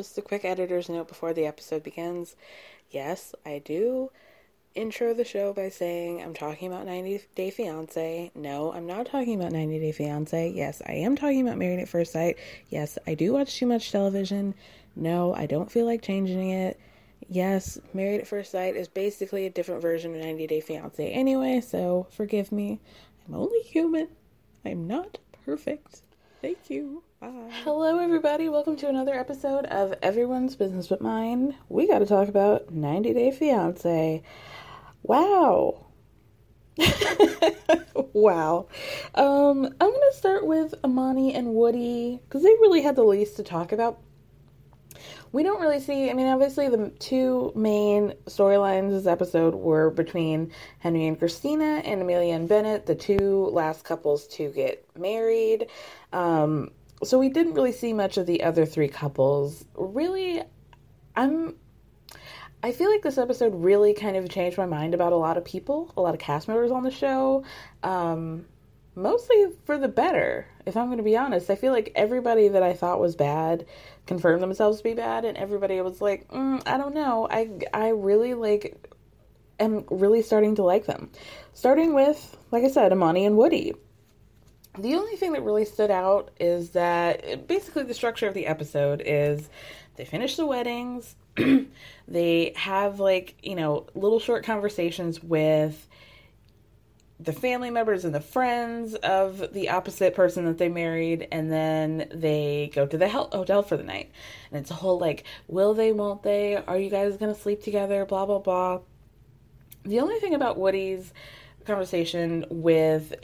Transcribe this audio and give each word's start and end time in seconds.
Just 0.00 0.16
a 0.16 0.22
quick 0.22 0.46
editor's 0.46 0.88
note 0.88 1.08
before 1.08 1.34
the 1.34 1.44
episode 1.44 1.82
begins. 1.82 2.34
Yes, 2.90 3.34
I 3.44 3.60
do 3.62 4.10
intro 4.74 5.12
the 5.12 5.26
show 5.26 5.52
by 5.52 5.68
saying 5.68 6.22
I'm 6.22 6.32
talking 6.32 6.72
about 6.72 6.86
90 6.86 7.20
Day 7.34 7.50
Fiance. 7.50 8.30
No, 8.34 8.72
I'm 8.72 8.86
not 8.86 9.04
talking 9.04 9.38
about 9.38 9.52
90 9.52 9.78
Day 9.78 9.92
Fiance. 9.92 10.52
Yes, 10.52 10.80
I 10.86 10.92
am 10.92 11.16
talking 11.16 11.46
about 11.46 11.58
Married 11.58 11.80
at 11.80 11.88
First 11.90 12.14
Sight. 12.14 12.38
Yes, 12.70 12.96
I 13.06 13.12
do 13.12 13.34
watch 13.34 13.58
too 13.58 13.66
much 13.66 13.92
television. 13.92 14.54
No, 14.96 15.34
I 15.34 15.44
don't 15.44 15.70
feel 15.70 15.84
like 15.84 16.00
changing 16.00 16.48
it. 16.48 16.80
Yes, 17.28 17.78
Married 17.92 18.22
at 18.22 18.26
First 18.26 18.52
Sight 18.52 18.76
is 18.76 18.88
basically 18.88 19.44
a 19.44 19.50
different 19.50 19.82
version 19.82 20.14
of 20.14 20.22
90 20.22 20.46
Day 20.46 20.62
Fiance 20.62 21.12
anyway, 21.12 21.60
so 21.60 22.06
forgive 22.10 22.50
me. 22.50 22.80
I'm 23.28 23.34
only 23.34 23.60
human. 23.60 24.08
I'm 24.64 24.86
not 24.86 25.18
perfect. 25.44 26.00
Thank 26.40 26.70
you. 26.70 27.02
Bye. 27.20 27.50
Hello, 27.64 27.98
everybody. 27.98 28.48
Welcome 28.48 28.76
to 28.76 28.88
another 28.88 29.12
episode 29.12 29.66
of 29.66 29.92
Everyone's 30.00 30.56
Business 30.56 30.86
But 30.86 31.02
Mine. 31.02 31.54
We 31.68 31.86
got 31.86 31.98
to 31.98 32.06
talk 32.06 32.28
about 32.28 32.72
90 32.72 33.12
Day 33.12 33.30
Fiance. 33.30 34.22
Wow. 35.02 35.84
wow. 38.14 38.68
Um, 39.14 39.66
I'm 39.66 39.90
going 39.90 40.10
to 40.10 40.16
start 40.16 40.46
with 40.46 40.74
Amani 40.82 41.34
and 41.34 41.48
Woody 41.48 42.20
because 42.24 42.42
they 42.42 42.48
really 42.52 42.80
had 42.80 42.96
the 42.96 43.04
least 43.04 43.36
to 43.36 43.42
talk 43.42 43.72
about. 43.72 44.00
We 45.32 45.42
don't 45.42 45.60
really 45.60 45.80
see, 45.80 46.08
I 46.08 46.14
mean, 46.14 46.26
obviously, 46.26 46.70
the 46.70 46.88
two 47.00 47.52
main 47.54 48.14
storylines 48.28 48.92
this 48.92 49.06
episode 49.06 49.54
were 49.54 49.90
between 49.90 50.52
Henry 50.78 51.06
and 51.06 51.18
Christina 51.18 51.82
and 51.84 52.00
Amelia 52.00 52.34
and 52.34 52.48
Bennett, 52.48 52.86
the 52.86 52.94
two 52.94 53.50
last 53.52 53.84
couples 53.84 54.26
to 54.28 54.50
get 54.50 54.86
married. 54.98 55.66
Um, 56.14 56.70
so 57.02 57.18
we 57.18 57.28
didn't 57.28 57.54
really 57.54 57.72
see 57.72 57.92
much 57.92 58.18
of 58.18 58.26
the 58.26 58.42
other 58.42 58.66
three 58.66 58.88
couples. 58.88 59.64
Really, 59.74 60.42
I'm 61.16 61.56
I 62.62 62.72
feel 62.72 62.90
like 62.90 63.02
this 63.02 63.16
episode 63.16 63.54
really 63.54 63.94
kind 63.94 64.16
of 64.16 64.28
changed 64.28 64.58
my 64.58 64.66
mind 64.66 64.92
about 64.92 65.12
a 65.12 65.16
lot 65.16 65.38
of 65.38 65.44
people, 65.44 65.92
a 65.96 66.02
lot 66.02 66.14
of 66.14 66.20
cast 66.20 66.46
members 66.46 66.70
on 66.70 66.82
the 66.82 66.90
show. 66.90 67.44
Um, 67.82 68.44
mostly 68.94 69.46
for 69.64 69.78
the 69.78 69.88
better, 69.88 70.46
if 70.66 70.76
I'm 70.76 70.86
going 70.86 70.98
to 70.98 71.02
be 71.02 71.16
honest. 71.16 71.48
I 71.48 71.54
feel 71.54 71.72
like 71.72 71.92
everybody 71.94 72.48
that 72.48 72.62
I 72.62 72.74
thought 72.74 73.00
was 73.00 73.16
bad 73.16 73.66
confirmed 74.06 74.42
themselves 74.42 74.78
to 74.78 74.84
be 74.84 74.94
bad, 74.94 75.24
and 75.24 75.38
everybody 75.38 75.80
was 75.80 76.02
like, 76.02 76.28
mm, 76.28 76.62
I 76.66 76.76
don't 76.76 76.94
know. 76.94 77.26
I 77.30 77.50
I 77.72 77.88
really 77.88 78.34
like 78.34 78.76
am 79.58 79.84
really 79.90 80.22
starting 80.22 80.56
to 80.56 80.62
like 80.62 80.84
them. 80.84 81.10
Starting 81.54 81.94
with, 81.94 82.36
like 82.50 82.64
I 82.64 82.68
said, 82.68 82.92
Amani 82.92 83.24
and 83.24 83.38
Woody. 83.38 83.74
The 84.78 84.94
only 84.94 85.16
thing 85.16 85.32
that 85.32 85.42
really 85.42 85.64
stood 85.64 85.90
out 85.90 86.30
is 86.38 86.70
that 86.70 87.46
basically 87.48 87.82
the 87.82 87.94
structure 87.94 88.28
of 88.28 88.34
the 88.34 88.46
episode 88.46 89.02
is 89.04 89.48
they 89.96 90.04
finish 90.04 90.36
the 90.36 90.46
weddings, 90.46 91.16
they 92.08 92.52
have 92.56 93.00
like, 93.00 93.36
you 93.42 93.56
know, 93.56 93.86
little 93.94 94.20
short 94.20 94.44
conversations 94.44 95.22
with 95.22 95.88
the 97.18 97.32
family 97.32 97.70
members 97.70 98.04
and 98.04 98.14
the 98.14 98.20
friends 98.20 98.94
of 98.94 99.52
the 99.52 99.68
opposite 99.68 100.14
person 100.14 100.46
that 100.46 100.56
they 100.56 100.70
married, 100.70 101.28
and 101.30 101.52
then 101.52 102.08
they 102.14 102.70
go 102.72 102.86
to 102.86 102.96
the 102.96 103.08
hotel 103.08 103.62
for 103.62 103.76
the 103.76 103.82
night. 103.82 104.10
And 104.50 104.60
it's 104.60 104.70
a 104.70 104.74
whole 104.74 104.98
like, 104.98 105.24
will 105.46 105.74
they, 105.74 105.92
won't 105.92 106.22
they? 106.22 106.56
Are 106.56 106.78
you 106.78 106.88
guys 106.88 107.16
gonna 107.18 107.34
sleep 107.34 107.62
together? 107.62 108.06
Blah, 108.06 108.24
blah, 108.24 108.38
blah. 108.38 108.80
The 109.82 110.00
only 110.00 110.18
thing 110.18 110.34
about 110.34 110.58
Woody's 110.58 111.12
conversation 111.66 112.46
with 112.48 113.14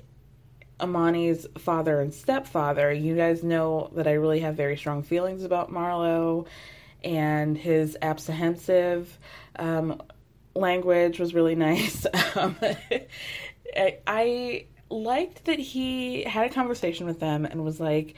Amani's 0.80 1.46
father 1.58 2.00
and 2.00 2.12
stepfather, 2.12 2.92
you 2.92 3.16
guys 3.16 3.42
know 3.42 3.90
that 3.94 4.06
I 4.06 4.12
really 4.12 4.40
have 4.40 4.56
very 4.56 4.76
strong 4.76 5.02
feelings 5.02 5.42
about 5.42 5.70
Marlo, 5.70 6.46
and 7.02 7.56
his 7.56 7.96
apprehensive 8.02 9.18
um, 9.58 10.02
language 10.54 11.18
was 11.18 11.34
really 11.34 11.54
nice. 11.56 12.06
Um, 12.34 12.56
I, 13.74 13.98
I 14.06 14.66
liked 14.90 15.46
that 15.46 15.58
he 15.58 16.22
had 16.24 16.46
a 16.46 16.54
conversation 16.54 17.06
with 17.06 17.20
them 17.20 17.44
and 17.44 17.64
was 17.64 17.80
like, 17.80 18.14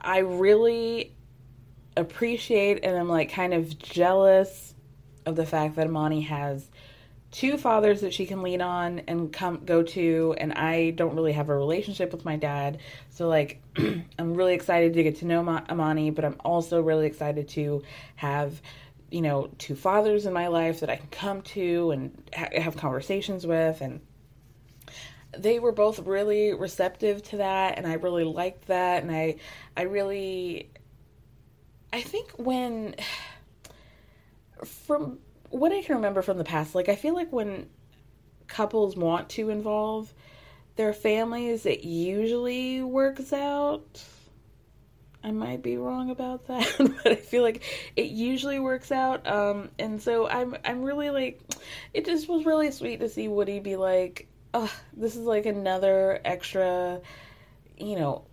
I 0.00 0.18
really 0.18 1.14
appreciate 1.96 2.84
and 2.84 2.96
I'm 2.96 3.08
like 3.08 3.30
kind 3.30 3.54
of 3.54 3.78
jealous 3.78 4.74
of 5.26 5.36
the 5.36 5.46
fact 5.46 5.76
that 5.76 5.86
Amani 5.86 6.22
has 6.22 6.68
two 7.34 7.58
fathers 7.58 8.02
that 8.02 8.14
she 8.14 8.26
can 8.26 8.42
lean 8.42 8.62
on 8.62 9.00
and 9.08 9.32
come 9.32 9.64
go 9.64 9.82
to 9.82 10.36
and 10.38 10.52
I 10.52 10.90
don't 10.90 11.16
really 11.16 11.32
have 11.32 11.48
a 11.48 11.56
relationship 11.56 12.12
with 12.12 12.24
my 12.24 12.36
dad. 12.36 12.78
So 13.10 13.26
like 13.26 13.60
I'm 13.76 14.34
really 14.34 14.54
excited 14.54 14.94
to 14.94 15.02
get 15.02 15.16
to 15.16 15.24
know 15.24 15.40
Amani, 15.68 16.10
but 16.10 16.24
I'm 16.24 16.36
also 16.44 16.80
really 16.80 17.06
excited 17.06 17.48
to 17.50 17.82
have 18.14 18.62
you 19.10 19.20
know 19.20 19.50
two 19.58 19.74
fathers 19.74 20.26
in 20.26 20.32
my 20.32 20.46
life 20.46 20.78
that 20.78 20.90
I 20.90 20.94
can 20.94 21.08
come 21.08 21.42
to 21.42 21.90
and 21.90 22.22
ha- 22.32 22.50
have 22.54 22.76
conversations 22.76 23.44
with 23.44 23.80
and 23.80 24.00
they 25.36 25.58
were 25.58 25.72
both 25.72 25.98
really 26.06 26.54
receptive 26.54 27.20
to 27.30 27.38
that 27.38 27.78
and 27.78 27.86
I 27.86 27.94
really 27.94 28.22
liked 28.22 28.68
that 28.68 29.02
and 29.02 29.10
I 29.10 29.36
I 29.76 29.82
really 29.82 30.70
I 31.92 32.00
think 32.00 32.30
when 32.38 32.94
from 34.64 35.18
what 35.54 35.70
I 35.70 35.82
can 35.82 35.96
remember 35.96 36.20
from 36.20 36.36
the 36.36 36.44
past, 36.44 36.74
like 36.74 36.88
I 36.88 36.96
feel 36.96 37.14
like 37.14 37.32
when 37.32 37.68
couples 38.48 38.96
want 38.96 39.28
to 39.30 39.50
involve 39.50 40.12
their 40.74 40.92
families, 40.92 41.64
it 41.64 41.84
usually 41.84 42.82
works 42.82 43.32
out. 43.32 44.02
I 45.22 45.30
might 45.30 45.62
be 45.62 45.76
wrong 45.76 46.10
about 46.10 46.48
that, 46.48 46.74
but 46.78 47.06
I 47.06 47.14
feel 47.14 47.44
like 47.44 47.62
it 47.94 48.06
usually 48.06 48.58
works 48.58 48.90
out. 48.90 49.28
Um, 49.28 49.70
and 49.78 50.02
so 50.02 50.28
I'm 50.28 50.56
I'm 50.64 50.82
really 50.82 51.10
like, 51.10 51.40
it 51.92 52.04
just 52.04 52.28
was 52.28 52.44
really 52.44 52.72
sweet 52.72 52.98
to 52.98 53.08
see 53.08 53.28
Woody 53.28 53.60
be 53.60 53.76
like, 53.76 54.26
oh, 54.54 54.72
this 54.92 55.14
is 55.14 55.24
like 55.24 55.46
another 55.46 56.20
extra, 56.24 57.00
you 57.78 57.96
know, 57.96 58.24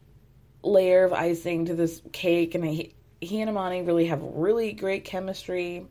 layer 0.64 1.04
of 1.04 1.14
icing 1.14 1.66
to 1.66 1.76
this 1.76 2.02
cake, 2.12 2.56
and 2.56 2.66
he, 2.66 2.96
he 3.22 3.42
and 3.42 3.50
Amani 3.52 3.84
really 3.84 4.08
have 4.08 4.24
really 4.24 4.74
great 4.74 5.06
chemistry. 5.06 5.86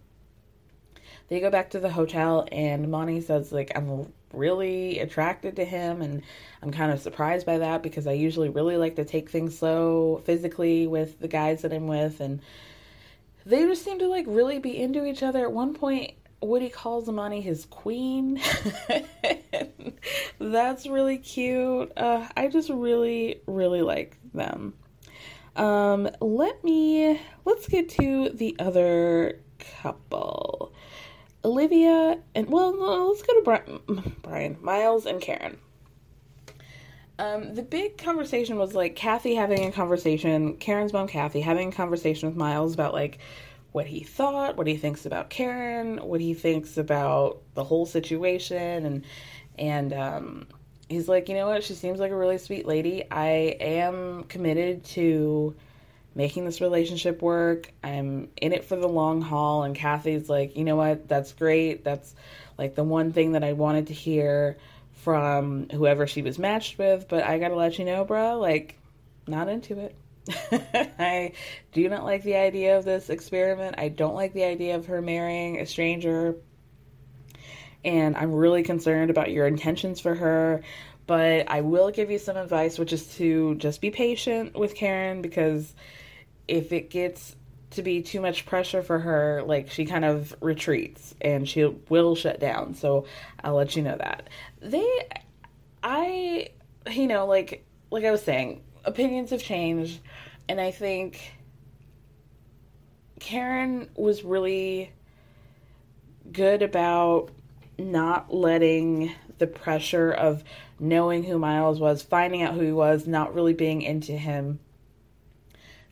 They 1.31 1.41
go 1.41 1.51
back 1.51 1.71
to 1.71 1.81
the 1.81 1.91
hotel, 1.91 2.47
and 2.53 2.85
Amani 2.85 3.23
says 3.23 3.53
like, 3.53 3.73
I'm 3.75 4.13
really 4.33 4.99
attracted 4.99 5.57
to 5.57 5.65
him 5.65 6.03
and 6.03 6.23
I'm 6.63 6.71
kind 6.71 6.93
of 6.93 7.01
surprised 7.01 7.47
by 7.47 7.59
that 7.59 7.83
because 7.83 8.07
I 8.07 8.13
usually 8.13 8.49
really 8.49 8.77
like 8.77 8.97
to 8.97 9.05
take 9.05 9.29
things 9.29 9.59
slow 9.59 10.23
physically 10.25 10.87
with 10.87 11.19
the 11.19 11.29
guys 11.29 11.63
that 11.63 11.73
I'm 11.73 11.89
with 11.89 12.21
and 12.21 12.41
they 13.45 13.65
just 13.65 13.85
seem 13.85 13.99
to 13.99 14.07
like 14.07 14.27
really 14.29 14.59
be 14.59 14.81
into 14.81 15.05
each 15.05 15.23
other. 15.23 15.45
At 15.45 15.53
one 15.53 15.75
point 15.75 16.13
Woody 16.43 16.71
calls 16.71 17.09
Amani 17.09 17.41
his 17.41 17.67
queen. 17.67 18.41
That's 20.39 20.87
really 20.87 21.19
cute. 21.19 21.93
Uh, 21.97 22.27
I 22.37 22.49
just 22.49 22.71
really, 22.71 23.41
really 23.47 23.83
like 23.83 24.17
them. 24.33 24.75
Um, 25.57 26.09
let 26.21 26.63
me 26.65 27.21
let's 27.45 27.69
get 27.69 27.91
to 27.91 28.31
the 28.31 28.57
other 28.59 29.41
couple. 29.59 30.73
Olivia 31.45 32.19
and 32.35 32.49
well, 32.49 33.09
let's 33.09 33.23
go 33.23 33.35
to 33.35 33.43
Brian, 33.43 34.17
Brian 34.23 34.57
Miles 34.61 35.07
and 35.07 35.21
Karen. 35.21 35.59
Um, 37.19 37.55
the 37.55 37.63
big 37.63 37.99
conversation 37.99 38.57
was 38.57 38.75
like 38.75 38.97
Kathy 38.97 39.35
having 39.35 39.67
a 39.67 39.73
conversation, 39.73 40.57
Karen's 40.57 40.93
mom 40.93 41.07
Kathy 41.07 41.43
having 41.43 41.69
a 41.69 41.73
conversation 41.73 42.29
with 42.29 42.37
Miles 42.37 42.73
about 42.73 42.95
like 42.95 43.19
what 43.73 43.87
he 43.87 44.01
thought, 44.01 44.57
what 44.57 44.67
he 44.67 44.77
thinks 44.77 45.07
about 45.07 45.31
Karen, 45.31 45.99
what 45.99 46.21
he 46.21 46.35
thinks 46.35 46.77
about 46.77 47.43
the 47.55 47.65
whole 47.65 47.87
situation, 47.87 48.87
and 48.87 49.05
and 49.59 49.93
um, 49.93 50.47
he's 50.89 51.09
like, 51.09 51.29
you 51.29 51.35
know 51.35 51.47
what, 51.47 51.63
she 51.63 51.75
seems 51.75 52.01
like 52.01 52.11
a 52.11 52.17
really 52.17 52.39
sweet 52.39 52.67
lady. 52.67 53.05
I 53.11 53.57
am 53.61 54.25
committed 54.25 54.85
to 54.85 55.55
making 56.15 56.45
this 56.45 56.61
relationship 56.61 57.23
work. 57.23 57.73
I'm 57.83 58.29
in 58.37 58.53
it 58.53 58.65
for 58.65 58.77
the 58.77 58.89
long 58.89 59.23
haul. 59.23 59.63
And 59.63 59.75
Kathy's 59.75 60.29
like, 60.29 60.57
you 60.57 60.65
know 60.65 60.77
what? 60.77 61.09
That's 61.09 61.33
great. 61.33 61.85
That's 61.85 62.15
like 62.59 62.75
the 62.75 62.85
one 62.85 63.13
thing 63.13 63.33
that 63.33 63.45
I 63.45 63.53
wanted 63.53 63.89
to 63.89 63.95
hear 63.95 64.59
from 64.93 65.69
whoever 65.71 66.07
she 66.07 66.23
was 66.23 66.39
matched 66.39 66.79
with. 66.79 67.07
But 67.09 67.25
I 67.25 67.39
gotta 67.39 67.55
let 67.55 67.79
you 67.79 67.85
know, 67.85 68.05
bro, 68.05 68.39
like, 68.39 68.77
not 69.27 69.49
into 69.49 69.79
it. 69.79 69.95
I 70.99 71.33
do 71.73 71.89
not 71.89 72.05
like 72.05 72.23
the 72.23 72.37
idea 72.37 72.77
of 72.77 72.85
this 72.85 73.09
experiment. 73.09 73.77
I 73.79 73.89
don't 73.89 74.15
like 74.15 74.33
the 74.33 74.45
idea 74.45 74.77
of 74.77 74.87
her 74.87 75.01
marrying 75.01 75.61
a 75.61 75.67
stranger. 75.67 76.37
And 77.85 78.17
I'm 78.17 78.33
really 78.33 78.63
concerned 78.63 79.11
about 79.11 79.31
your 79.31 79.47
intentions 79.47 80.01
for 80.01 80.15
her. 80.15 80.63
But 81.07 81.51
I 81.51 81.63
will 81.63 81.91
give 81.91 82.11
you 82.11 82.19
some 82.19 82.37
advice, 82.37 82.79
which 82.79 82.93
is 82.93 83.17
to 83.17 83.55
just 83.57 83.81
be 83.81 83.91
patient 83.91 84.57
with 84.57 84.75
Karen 84.75 85.23
because 85.23 85.73
if 86.51 86.73
it 86.73 86.91
gets 86.91 87.37
to 87.71 87.83
be 87.83 88.03
too 88.03 88.21
much 88.21 88.45
pressure 88.45 88.83
for 88.83 88.99
her, 88.99 89.43
like 89.47 89.71
she 89.71 89.85
kind 89.85 90.05
of 90.05 90.35
retreats 90.41 91.15
and 91.21 91.49
she 91.49 91.65
will 91.89 92.17
shut 92.17 92.41
down. 92.41 92.75
So 92.75 93.07
I'll 93.43 93.55
let 93.55 93.77
you 93.77 93.83
know 93.83 93.97
that. 93.97 94.29
They, 94.61 95.09
I, 95.83 96.49
you 96.91 97.07
know, 97.07 97.27
like, 97.27 97.65
like 97.93 98.05
I 98.05 98.11
was 98.11 98.23
saying, 98.23 98.63
opinions 98.85 99.31
have 99.31 99.43
changed. 99.43 100.01
And 100.49 100.61
I 100.61 100.73
think 100.73 101.35
Karen 103.21 103.89
was 103.95 104.25
really 104.25 104.93
good 106.33 106.63
about 106.63 107.31
not 107.79 108.35
letting 108.35 109.15
the 109.39 109.47
pressure 109.47 110.11
of 110.11 110.43
knowing 110.81 111.23
who 111.23 111.39
Miles 111.39 111.79
was, 111.79 112.03
finding 112.03 112.43
out 112.43 112.55
who 112.55 112.63
he 112.63 112.73
was, 112.73 113.07
not 113.07 113.35
really 113.35 113.55
being 113.55 113.83
into 113.83 114.13
him 114.13 114.59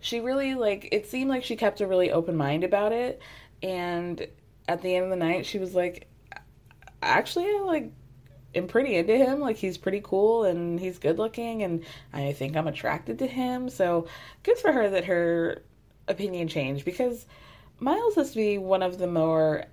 she 0.01 0.21
really 0.21 0.55
like 0.55 0.89
it 0.93 1.09
seemed 1.09 1.31
like 1.31 1.45
she 1.45 1.57
kept 1.57 1.81
a 1.81 1.87
really 1.87 2.11
open 2.11 2.37
mind 2.37 2.65
about 2.65 2.93
it. 2.93 3.21
And 3.63 4.27
at 4.69 4.83
the 4.83 4.95
end 4.95 5.05
of 5.05 5.11
the 5.11 5.17
night 5.17 5.47
she 5.47 5.59
was 5.59 5.75
like 5.75 6.09
actually 7.03 7.47
I 7.47 7.63
like 7.65 7.93
am 8.55 8.69
pretty 8.69 8.97
into 8.97 9.17
him. 9.17 9.41
Like 9.41 9.57
he's 9.57 9.79
pretty 9.79 10.01
cool 10.03 10.45
and 10.45 10.79
he's 10.79 10.99
good 10.99 11.19
looking 11.19 11.63
and 11.63 11.85
I 12.13 12.33
think 12.33 12.57
I'm 12.57 12.69
attracted 12.69 13.19
to 13.21 13.27
him. 13.27 13.69
So 13.69 14.07
good 14.43 14.59
for 14.59 14.73
her 14.73 14.89
that 14.91 15.05
her 15.05 15.63
opinion 16.07 16.49
changed 16.49 16.85
because 16.85 17.27
Miles 17.81 18.15
has 18.17 18.31
to 18.31 18.37
be 18.37 18.59
one 18.59 18.83
of 18.83 18.99
the 18.99 19.07
more 19.07 19.65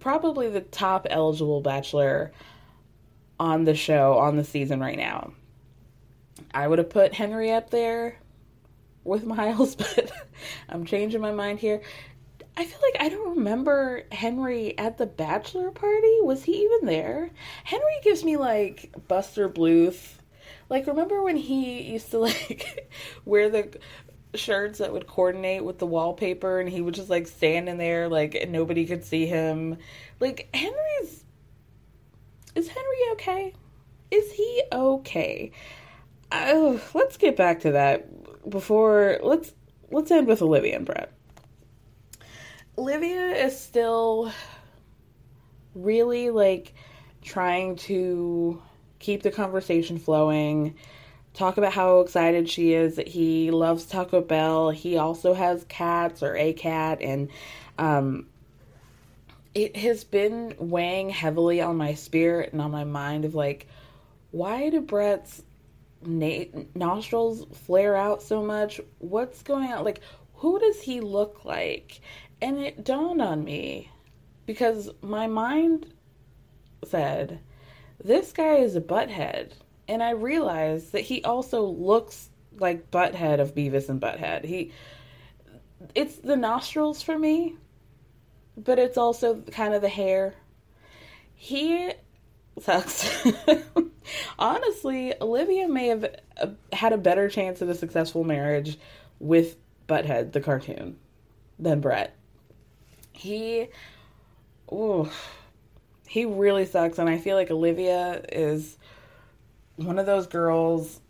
probably 0.00 0.48
the 0.48 0.60
top 0.60 1.06
eligible 1.10 1.60
bachelor 1.60 2.32
on 3.38 3.64
the 3.64 3.74
show 3.74 4.18
on 4.18 4.36
the 4.36 4.44
season 4.44 4.80
right 4.80 4.98
now. 4.98 5.32
I 6.52 6.66
would 6.66 6.78
have 6.78 6.90
put 6.90 7.14
Henry 7.14 7.52
up 7.52 7.70
there 7.70 8.18
with 9.04 9.24
Miles, 9.24 9.74
but 9.76 10.12
I'm 10.68 10.84
changing 10.84 11.20
my 11.20 11.32
mind 11.32 11.58
here. 11.58 11.82
I 12.56 12.64
feel 12.64 12.78
like 12.92 13.02
I 13.02 13.08
don't 13.08 13.36
remember 13.36 14.04
Henry 14.12 14.76
at 14.76 14.98
the 14.98 15.06
bachelor 15.06 15.70
party. 15.70 16.20
Was 16.20 16.42
he 16.42 16.62
even 16.64 16.86
there? 16.86 17.30
Henry 17.64 17.96
gives 18.02 18.24
me 18.24 18.36
like 18.36 18.92
Buster 19.08 19.48
Bluth. 19.48 20.14
Like 20.68 20.86
remember 20.86 21.22
when 21.22 21.36
he 21.36 21.82
used 21.82 22.10
to 22.10 22.18
like 22.20 22.90
wear 23.24 23.48
the 23.48 23.78
shirts 24.34 24.78
that 24.78 24.92
would 24.92 25.06
coordinate 25.06 25.64
with 25.64 25.78
the 25.78 25.86
wallpaper 25.86 26.60
and 26.60 26.68
he 26.68 26.80
would 26.80 26.94
just 26.94 27.10
like 27.10 27.26
stand 27.26 27.68
in 27.68 27.78
there 27.78 28.08
like 28.08 28.46
nobody 28.48 28.86
could 28.86 29.04
see 29.04 29.26
him. 29.26 29.78
Like 30.18 30.48
Henry's 30.52 31.24
Is 32.54 32.68
Henry 32.68 32.98
okay? 33.12 33.54
Is 34.10 34.32
he 34.32 34.62
okay? 34.72 35.52
Oh, 36.32 36.80
let's 36.94 37.16
get 37.16 37.36
back 37.36 37.60
to 37.60 37.72
that 37.72 38.06
before 38.48 39.18
let's 39.22 39.52
let's 39.90 40.10
end 40.10 40.26
with 40.26 40.42
Olivia 40.42 40.76
and 40.76 40.86
Brett. 40.86 41.12
Olivia 42.78 43.32
is 43.32 43.58
still 43.58 44.32
really 45.74 46.30
like 46.30 46.74
trying 47.22 47.76
to 47.76 48.62
keep 48.98 49.22
the 49.22 49.30
conversation 49.30 49.98
flowing, 49.98 50.74
talk 51.34 51.56
about 51.56 51.72
how 51.72 52.00
excited 52.00 52.48
she 52.48 52.72
is 52.72 52.96
that 52.96 53.08
he 53.08 53.50
loves 53.50 53.86
Taco 53.86 54.20
Bell. 54.20 54.70
He 54.70 54.96
also 54.96 55.34
has 55.34 55.64
cats 55.64 56.22
or 56.22 56.36
a 56.36 56.52
cat, 56.52 57.00
and 57.00 57.28
um, 57.78 58.26
it 59.54 59.76
has 59.76 60.04
been 60.04 60.54
weighing 60.58 61.10
heavily 61.10 61.60
on 61.60 61.76
my 61.76 61.94
spirit 61.94 62.52
and 62.52 62.62
on 62.62 62.70
my 62.70 62.84
mind 62.84 63.24
of 63.24 63.34
like, 63.34 63.66
why 64.30 64.70
do 64.70 64.80
Brett's 64.80 65.42
na- 66.02 66.62
nostrils 66.74 67.46
flare 67.52 67.96
out 67.96 68.22
so 68.22 68.42
much? 68.42 68.80
What's 68.98 69.42
going 69.42 69.72
on? 69.72 69.84
Like, 69.84 70.00
who 70.34 70.58
does 70.58 70.80
he 70.80 71.00
look 71.00 71.44
like? 71.44 72.00
And 72.40 72.58
it 72.58 72.84
dawned 72.84 73.20
on 73.20 73.44
me 73.44 73.90
because 74.46 74.90
my 75.02 75.26
mind 75.26 75.92
said, 76.84 77.40
this 78.02 78.32
guy 78.32 78.56
is 78.56 78.76
a 78.76 78.80
butthead. 78.80 79.52
And 79.86 80.02
I 80.02 80.10
realized 80.10 80.92
that 80.92 81.02
he 81.02 81.22
also 81.24 81.62
looks 81.64 82.30
like 82.58 82.90
Butthead 82.90 83.40
of 83.40 83.54
Beavis 83.54 83.88
and 83.88 84.00
Butthead. 84.00 84.44
He, 84.44 84.72
it's 85.94 86.16
the 86.16 86.36
nostrils 86.36 87.02
for 87.02 87.18
me, 87.18 87.56
but 88.56 88.78
it's 88.78 88.98
also 88.98 89.40
kind 89.50 89.74
of 89.74 89.82
the 89.82 89.88
hair. 89.88 90.34
He 91.34 91.92
sucks. 92.62 93.26
Honestly, 94.38 95.14
Olivia 95.20 95.68
may 95.68 95.88
have 95.88 96.04
uh, 96.40 96.46
had 96.72 96.92
a 96.92 96.98
better 96.98 97.28
chance 97.28 97.62
of 97.62 97.68
a 97.68 97.74
successful 97.74 98.24
marriage 98.24 98.78
with 99.18 99.56
Butthead, 99.88 100.32
the 100.32 100.40
cartoon, 100.40 100.96
than 101.58 101.80
Brett. 101.80 102.16
He, 103.12 103.68
ooh, 104.72 105.08
he 106.06 106.24
really 106.24 106.66
sucks, 106.66 106.98
and 106.98 107.08
I 107.08 107.18
feel 107.18 107.36
like 107.36 107.50
Olivia 107.50 108.22
is 108.32 108.78
one 109.76 109.98
of 109.98 110.06
those 110.06 110.26
girls 110.26 111.00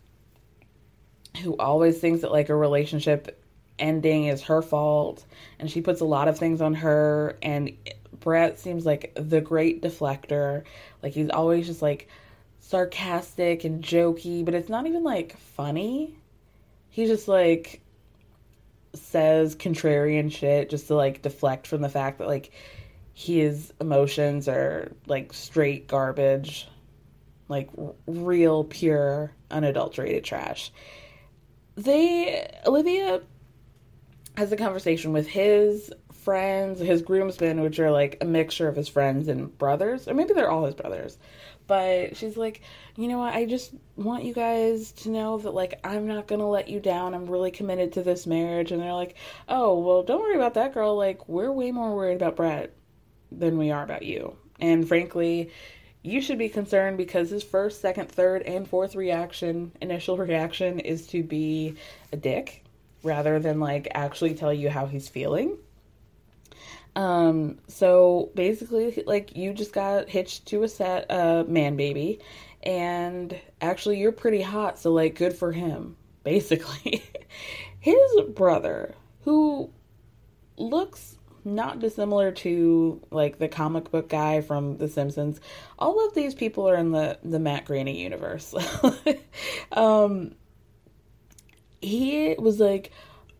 who 1.41 1.55
always 1.57 1.99
thinks 1.99 2.21
that 2.21 2.31
like 2.31 2.49
a 2.49 2.55
relationship 2.55 3.41
ending 3.79 4.25
is 4.25 4.43
her 4.43 4.61
fault, 4.61 5.25
and 5.59 5.69
she 5.69 5.81
puts 5.81 6.01
a 6.01 6.05
lot 6.05 6.27
of 6.27 6.37
things 6.37 6.61
on 6.61 6.75
her, 6.75 7.37
and 7.41 7.71
Brett 8.21 8.57
seems 8.59 8.85
like 8.85 9.11
the 9.15 9.41
great 9.41 9.81
deflector. 9.81 10.63
Like 11.03 11.13
he's 11.13 11.29
always 11.29 11.67
just 11.67 11.81
like 11.81 12.07
sarcastic 12.59 13.65
and 13.65 13.83
jokey, 13.83 14.45
but 14.45 14.53
it's 14.53 14.69
not 14.69 14.87
even 14.87 15.03
like 15.03 15.37
funny. 15.37 16.17
He 16.89 17.05
just 17.05 17.27
like 17.27 17.81
says 18.93 19.55
contrarian 19.55 20.31
shit 20.31 20.69
just 20.69 20.87
to 20.87 20.95
like 20.95 21.21
deflect 21.21 21.67
from 21.67 21.81
the 21.81 21.89
fact 21.89 22.19
that 22.19 22.27
like 22.27 22.51
his 23.13 23.73
emotions 23.81 24.47
are 24.47 24.91
like 25.07 25.33
straight 25.33 25.87
garbage. 25.87 26.67
like 27.47 27.69
real, 28.07 28.63
pure, 28.63 29.33
unadulterated 29.51 30.23
trash. 30.23 30.71
They, 31.75 32.49
Olivia 32.65 33.21
has 34.37 34.51
a 34.53 34.55
conversation 34.55 35.11
with 35.11 35.27
his 35.27 35.91
friends, 36.21 36.79
his 36.79 37.01
groomsmen, 37.01 37.61
which 37.61 37.79
are 37.79 37.91
like 37.91 38.17
a 38.21 38.25
mixture 38.25 38.67
of 38.67 38.75
his 38.75 38.87
friends 38.87 39.27
and 39.27 39.57
brothers, 39.57 40.07
or 40.07 40.13
maybe 40.13 40.33
they're 40.33 40.51
all 40.51 40.65
his 40.65 40.75
brothers. 40.75 41.17
But 41.67 42.17
she's 42.17 42.37
like, 42.37 42.61
you 42.95 43.07
know 43.07 43.19
what? 43.19 43.33
I 43.33 43.45
just 43.45 43.73
want 43.95 44.23
you 44.23 44.33
guys 44.33 44.91
to 44.93 45.09
know 45.09 45.37
that, 45.37 45.53
like, 45.53 45.79
I'm 45.83 46.07
not 46.07 46.27
gonna 46.27 46.49
let 46.49 46.67
you 46.67 46.79
down. 46.79 47.13
I'm 47.13 47.27
really 47.27 47.51
committed 47.51 47.93
to 47.93 48.03
this 48.03 48.27
marriage. 48.27 48.71
And 48.71 48.81
they're 48.81 48.93
like, 48.93 49.15
oh, 49.47 49.79
well, 49.79 50.03
don't 50.03 50.21
worry 50.21 50.35
about 50.35 50.55
that, 50.55 50.73
girl. 50.73 50.97
Like, 50.97 51.29
we're 51.29 51.51
way 51.51 51.71
more 51.71 51.95
worried 51.95 52.15
about 52.15 52.35
Brett 52.35 52.73
than 53.31 53.57
we 53.57 53.71
are 53.71 53.83
about 53.83 54.03
you. 54.03 54.35
And 54.59 54.87
frankly, 54.87 55.51
you 56.03 56.19
should 56.19 56.37
be 56.37 56.49
concerned 56.49 56.97
because 56.97 57.29
his 57.29 57.43
first, 57.43 57.79
second, 57.79 58.09
third, 58.09 58.41
and 58.41 58.67
fourth 58.67 58.95
reaction, 58.95 59.71
initial 59.81 60.17
reaction, 60.17 60.79
is 60.79 61.07
to 61.07 61.23
be 61.23 61.75
a 62.11 62.17
dick 62.17 62.63
rather 63.03 63.39
than 63.39 63.59
like 63.59 63.87
actually 63.93 64.33
tell 64.33 64.53
you 64.53 64.69
how 64.69 64.85
he's 64.85 65.07
feeling. 65.07 65.57
Um, 66.95 67.59
so 67.67 68.31
basically, 68.35 69.03
like 69.05 69.35
you 69.35 69.53
just 69.53 69.73
got 69.73 70.09
hitched 70.09 70.47
to 70.47 70.63
a 70.63 70.67
set, 70.67 71.09
uh, 71.09 71.45
man 71.47 71.75
baby, 71.77 72.19
and 72.63 73.39
actually 73.61 73.99
you're 73.99 74.11
pretty 74.11 74.41
hot, 74.41 74.77
so 74.79 74.91
like 74.91 75.15
good 75.15 75.33
for 75.33 75.51
him, 75.51 75.95
basically. 76.23 77.03
His 77.79 78.21
brother, 78.35 78.95
who 79.21 79.71
looks 80.57 81.17
not 81.43 81.79
dissimilar 81.79 82.31
to 82.31 83.01
like 83.09 83.39
the 83.39 83.47
comic 83.47 83.89
book 83.91 84.09
guy 84.09 84.41
from 84.41 84.77
The 84.77 84.87
Simpsons. 84.87 85.39
All 85.79 86.05
of 86.05 86.13
these 86.13 86.35
people 86.35 86.69
are 86.69 86.75
in 86.75 86.91
the 86.91 87.17
the 87.23 87.39
Matt 87.39 87.65
Groening 87.65 87.95
universe. 87.95 88.53
um, 89.71 90.35
he 91.81 92.35
was 92.37 92.59
like, 92.59 92.91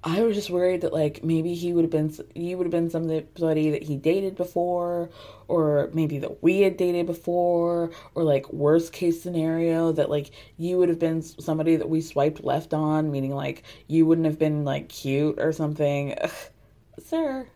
I 0.04 0.24
was 0.24 0.36
just 0.36 0.50
worried 0.50 0.82
that 0.82 0.94
like 0.94 1.24
maybe 1.24 1.54
he 1.54 1.74
would 1.74 1.84
have 1.84 1.92
been 1.92 2.12
you 2.34 2.58
would 2.58 2.66
have 2.66 2.72
been 2.72 2.90
somebody 2.90 3.70
that 3.70 3.84
he 3.84 3.98
dated 3.98 4.36
before, 4.36 5.12
or 5.48 5.92
maybe 5.94 6.18
that 6.20 6.42
we 6.42 6.62
had 6.62 6.76
dated 6.76 7.06
before, 7.06 7.92
or 8.16 8.24
like 8.24 8.52
worst 8.52 8.94
case 8.94 9.22
scenario 9.22 9.92
that 9.92 10.10
like 10.10 10.32
you 10.58 10.78
would 10.80 10.90
have 10.90 10.98
been 10.98 11.22
somebody 11.22 11.76
that 11.76 11.88
we 11.90 12.02
swiped 12.02 12.44
left 12.44 12.74
on, 12.74 13.12
meaning 13.12 13.36
like 13.36 13.64
you 13.88 14.06
wouldn't 14.08 14.26
have 14.26 14.40
been 14.40 14.64
like 14.66 14.90
cute 14.90 15.40
or 15.40 15.52
something. 15.52 16.16
Ugh. 16.20 16.32
Sir, 17.00 17.48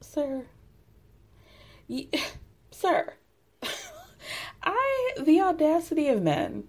sir, 0.00 0.46
sir, 2.70 3.14
I 4.62 5.12
the 5.22 5.40
audacity 5.40 6.08
of 6.08 6.22
men 6.22 6.64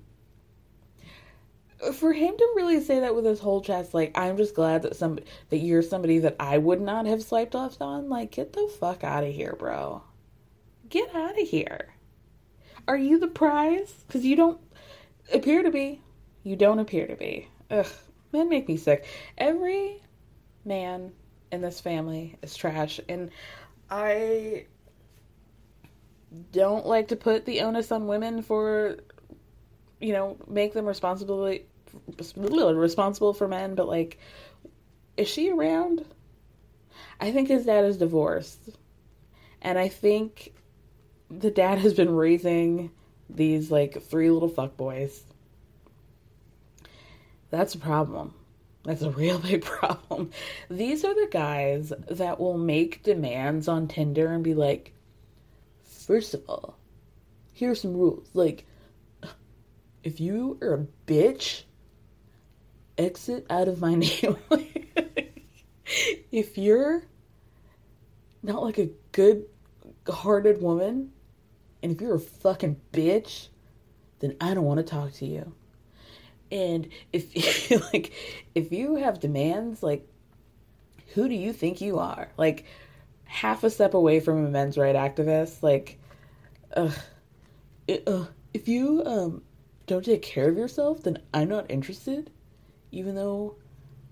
for 1.93 2.11
him 2.11 2.35
to 2.35 2.53
really 2.55 2.81
say 2.81 3.01
that 3.01 3.15
with 3.15 3.25
his 3.25 3.39
whole 3.39 3.61
chest, 3.61 3.93
like 3.93 4.17
I'm 4.17 4.37
just 4.37 4.55
glad 4.55 4.81
that 4.83 4.95
some 4.95 5.19
that 5.49 5.57
you're 5.57 5.81
somebody 5.81 6.19
that 6.19 6.35
I 6.39 6.57
would 6.57 6.81
not 6.81 7.05
have 7.05 7.23
swiped 7.23 7.53
left 7.53 7.81
on. 7.81 8.09
Like, 8.09 8.31
get 8.31 8.53
the 8.53 8.71
fuck 8.79 9.03
out 9.03 9.23
of 9.23 9.33
here, 9.33 9.55
bro. 9.57 10.03
Get 10.89 11.13
out 11.15 11.39
of 11.39 11.47
here. 11.47 11.93
Are 12.87 12.97
you 12.97 13.19
the 13.19 13.27
prize? 13.27 13.93
Because 14.07 14.25
you 14.25 14.35
don't 14.35 14.59
appear 15.33 15.63
to 15.63 15.71
be. 15.71 16.01
You 16.43 16.55
don't 16.55 16.79
appear 16.79 17.07
to 17.07 17.15
be. 17.15 17.49
Ugh, 17.69 17.87
men 18.31 18.49
make 18.49 18.67
me 18.67 18.77
sick. 18.77 19.05
Every 19.37 20.01
man 20.63 21.11
in 21.51 21.61
this 21.61 21.79
family 21.79 22.37
is 22.41 22.55
trash, 22.55 22.99
and 23.07 23.29
I 23.89 24.65
don't 26.51 26.85
like 26.85 27.09
to 27.09 27.15
put 27.15 27.45
the 27.45 27.61
onus 27.61 27.91
on 27.91 28.07
women 28.07 28.41
for 28.41 28.97
you 29.99 30.13
know, 30.13 30.37
make 30.47 30.73
them 30.73 30.85
responsibility 30.85 31.65
responsible 32.75 33.33
for 33.33 33.47
men, 33.47 33.75
but 33.75 33.87
like, 33.87 34.19
is 35.15 35.27
she 35.27 35.49
around? 35.49 36.05
I 37.19 37.31
think 37.31 37.47
his 37.47 37.65
dad 37.65 37.85
is 37.85 37.97
divorced, 37.97 38.59
and 39.61 39.77
I 39.77 39.87
think 39.87 40.53
the 41.29 41.51
dad 41.51 41.79
has 41.79 41.93
been 41.93 42.13
raising 42.13 42.91
these 43.29 43.71
like 43.71 44.01
three 44.03 44.29
little 44.29 44.49
fuck 44.49 44.77
boys. 44.77 45.23
That's 47.49 47.75
a 47.75 47.79
problem. 47.79 48.33
That's 48.83 49.01
a 49.01 49.09
real 49.09 49.39
big 49.39 49.63
problem. 49.65 50.31
These 50.69 51.03
are 51.03 51.13
the 51.13 51.29
guys 51.31 51.91
that 52.09 52.39
will 52.39 52.57
make 52.57 53.03
demands 53.03 53.67
on 53.67 53.87
Tinder 53.87 54.27
and 54.27 54.43
be 54.43 54.53
like, 54.53 54.93
first 55.83 56.33
of 56.33 56.41
all, 56.47 56.77
here's 57.53 57.81
some 57.81 57.93
rules. 57.93 58.27
Like, 58.33 58.65
if 60.03 60.19
you 60.19 60.57
are 60.61 60.73
a 60.73 60.85
bitch, 61.05 61.63
exit 62.97 63.45
out 63.49 63.67
of 63.67 63.79
my 63.79 63.95
name. 63.95 64.37
if 66.31 66.57
you're 66.57 67.03
not 68.43 68.63
like 68.63 68.77
a 68.77 68.89
good 69.11 69.45
hearted 70.07 70.61
woman, 70.61 71.11
and 71.83 71.91
if 71.91 72.01
you're 72.01 72.15
a 72.15 72.19
fucking 72.19 72.79
bitch, 72.91 73.49
then 74.19 74.35
I 74.41 74.53
don't 74.53 74.65
want 74.65 74.79
to 74.79 74.83
talk 74.83 75.13
to 75.13 75.25
you. 75.25 75.53
And 76.51 76.89
if 77.11 77.69
you 77.71 77.79
like 77.93 78.13
if 78.55 78.71
you 78.71 78.95
have 78.95 79.19
demands, 79.19 79.83
like 79.83 80.07
who 81.13 81.27
do 81.27 81.35
you 81.35 81.53
think 81.53 81.81
you 81.81 81.99
are? 81.99 82.29
Like 82.37 82.65
half 83.25 83.63
a 83.63 83.69
step 83.69 83.93
away 83.93 84.19
from 84.19 84.45
a 84.45 84.49
men's 84.49 84.77
right 84.77 84.95
activist, 84.95 85.61
like 85.61 85.99
uh, 86.75 86.91
it, 87.87 88.07
if 88.53 88.67
you 88.67 89.03
um 89.05 89.41
don't 89.87 90.05
take 90.05 90.21
care 90.21 90.49
of 90.49 90.57
yourself, 90.57 91.03
then 91.03 91.19
I'm 91.33 91.49
not 91.49 91.71
interested, 91.71 92.29
even 92.91 93.15
though 93.15 93.55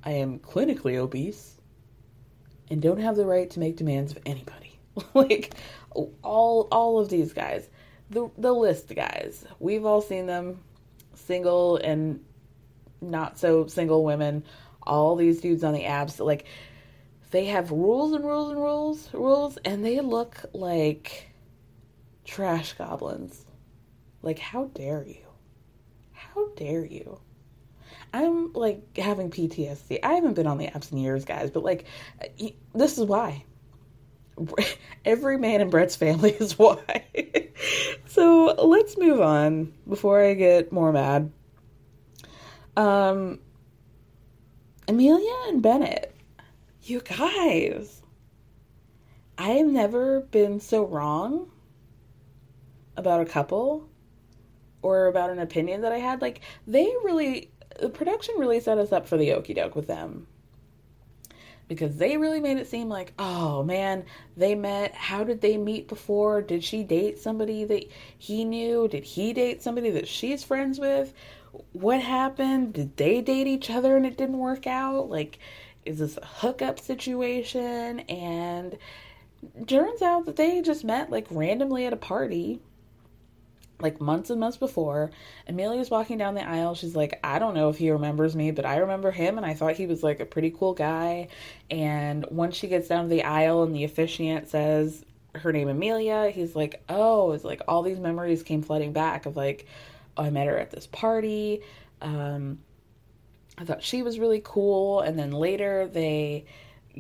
I 0.03 0.11
am 0.11 0.39
clinically 0.39 0.95
obese 0.95 1.55
and 2.69 2.81
don't 2.81 2.99
have 2.99 3.15
the 3.15 3.25
right 3.25 3.49
to 3.51 3.59
make 3.59 3.75
demands 3.75 4.11
of 4.11 4.19
anybody. 4.25 4.79
like 5.13 5.53
all 6.23 6.67
all 6.71 6.99
of 6.99 7.09
these 7.09 7.33
guys, 7.33 7.69
the 8.09 8.29
the 8.37 8.53
list 8.53 8.93
guys, 8.95 9.45
we've 9.59 9.85
all 9.85 10.01
seen 10.01 10.25
them, 10.25 10.61
single 11.13 11.77
and 11.77 12.23
not 13.01 13.37
so 13.37 13.67
single 13.67 14.03
women. 14.03 14.43
All 14.83 15.15
these 15.15 15.41
dudes 15.41 15.63
on 15.63 15.73
the 15.73 15.83
apps, 15.83 16.23
like 16.23 16.45
they 17.31 17.45
have 17.45 17.71
rules 17.71 18.13
and 18.13 18.23
rules 18.23 18.51
and 18.51 18.59
rules, 18.59 19.13
rules, 19.13 19.57
and 19.65 19.83
they 19.83 19.99
look 19.99 20.37
like 20.53 21.31
trash 22.23 22.73
goblins. 22.73 23.45
Like, 24.21 24.39
how 24.39 24.65
dare 24.65 25.03
you? 25.05 25.24
How 26.35 26.49
dare 26.57 26.85
you? 26.85 27.19
I'm 28.13 28.51
like 28.53 28.97
having 28.97 29.31
PTSD. 29.31 29.99
I 30.03 30.13
haven't 30.13 30.33
been 30.33 30.47
on 30.47 30.57
the 30.57 30.67
apps 30.67 30.91
in 30.91 30.97
years, 30.97 31.23
guys, 31.23 31.49
but 31.49 31.63
like, 31.63 31.85
this 32.73 32.97
is 32.97 33.05
why. 33.05 33.45
Every 35.05 35.37
man 35.37 35.61
in 35.61 35.69
Brett's 35.69 35.95
family 35.95 36.31
is 36.31 36.59
why. 36.59 37.05
so 38.05 38.53
let's 38.65 38.97
move 38.97 39.21
on 39.21 39.73
before 39.87 40.21
I 40.21 40.33
get 40.33 40.73
more 40.73 40.91
mad. 40.91 41.31
Um, 42.75 43.39
Amelia 44.89 45.33
and 45.47 45.61
Bennett, 45.61 46.13
you 46.83 46.99
guys, 46.99 48.01
I 49.37 49.49
have 49.51 49.67
never 49.67 50.19
been 50.19 50.59
so 50.59 50.85
wrong 50.85 51.49
about 52.97 53.21
a 53.21 53.25
couple 53.25 53.89
or 54.85 55.07
about 55.07 55.31
an 55.31 55.39
opinion 55.39 55.81
that 55.81 55.91
I 55.91 55.97
had. 55.97 56.21
Like, 56.21 56.41
they 56.67 56.85
really, 57.03 57.49
the 57.81 57.89
production 57.89 58.35
really 58.37 58.59
set 58.59 58.77
us 58.77 58.91
up 58.91 59.07
for 59.07 59.17
the 59.17 59.33
okey 59.33 59.55
doke 59.55 59.75
with 59.75 59.87
them. 59.87 60.27
Because 61.67 61.97
they 61.97 62.17
really 62.17 62.39
made 62.39 62.57
it 62.57 62.67
seem 62.67 62.87
like, 62.87 63.13
oh 63.17 63.63
man, 63.63 64.05
they 64.37 64.53
met. 64.53 64.93
How 64.93 65.23
did 65.23 65.41
they 65.41 65.57
meet 65.57 65.87
before? 65.87 66.43
Did 66.43 66.63
she 66.63 66.83
date 66.83 67.17
somebody 67.17 67.63
that 67.65 67.89
he 68.19 68.45
knew? 68.45 68.87
Did 68.87 69.03
he 69.03 69.33
date 69.33 69.63
somebody 69.63 69.89
that 69.89 70.07
she's 70.07 70.43
friends 70.43 70.79
with? 70.79 71.11
What 71.71 72.01
happened? 72.01 72.73
Did 72.73 72.97
they 72.97 73.19
date 73.21 73.47
each 73.47 73.71
other 73.71 73.97
and 73.97 74.05
it 74.05 74.15
didn't 74.15 74.37
work 74.37 74.67
out? 74.67 75.09
Like, 75.09 75.39
is 75.85 75.97
this 75.97 76.17
a 76.17 76.25
hookup 76.25 76.79
situation? 76.79 78.01
And 78.01 78.77
turns 79.65 80.03
out 80.03 80.27
that 80.27 80.35
they 80.35 80.61
just 80.61 80.83
met 80.83 81.09
like 81.09 81.25
randomly 81.31 81.87
at 81.87 81.93
a 81.93 81.97
party 81.97 82.59
like 83.79 83.99
months 83.99 84.29
and 84.29 84.39
months 84.39 84.57
before. 84.57 85.11
Amelia's 85.47 85.89
walking 85.89 86.17
down 86.17 86.35
the 86.35 86.47
aisle. 86.47 86.75
She's 86.75 86.95
like, 86.95 87.19
I 87.23 87.39
don't 87.39 87.53
know 87.53 87.69
if 87.69 87.77
he 87.77 87.91
remembers 87.91 88.35
me, 88.35 88.51
but 88.51 88.65
I 88.65 88.77
remember 88.77 89.11
him 89.11 89.37
and 89.37 89.45
I 89.45 89.53
thought 89.53 89.75
he 89.75 89.87
was 89.87 90.03
like 90.03 90.19
a 90.19 90.25
pretty 90.25 90.51
cool 90.51 90.73
guy. 90.73 91.27
And 91.69 92.25
once 92.29 92.55
she 92.55 92.67
gets 92.67 92.87
down 92.87 93.03
to 93.03 93.09
the 93.09 93.23
aisle 93.23 93.63
and 93.63 93.75
the 93.75 93.83
officiant 93.83 94.49
says 94.49 95.03
her 95.35 95.51
name 95.51 95.67
Amelia, 95.67 96.29
he's 96.29 96.55
like, 96.55 96.83
Oh, 96.87 97.31
it's 97.33 97.43
like 97.43 97.61
all 97.67 97.83
these 97.83 97.99
memories 97.99 98.43
came 98.43 98.61
flooding 98.61 98.93
back 98.93 99.25
of 99.25 99.35
like, 99.35 99.67
oh, 100.17 100.23
I 100.23 100.29
met 100.29 100.47
her 100.47 100.57
at 100.57 100.71
this 100.71 100.87
party. 100.87 101.61
Um, 102.01 102.59
I 103.57 103.65
thought 103.65 103.83
she 103.83 104.03
was 104.03 104.19
really 104.19 104.41
cool. 104.43 105.01
And 105.01 105.19
then 105.19 105.31
later 105.31 105.87
they 105.87 106.45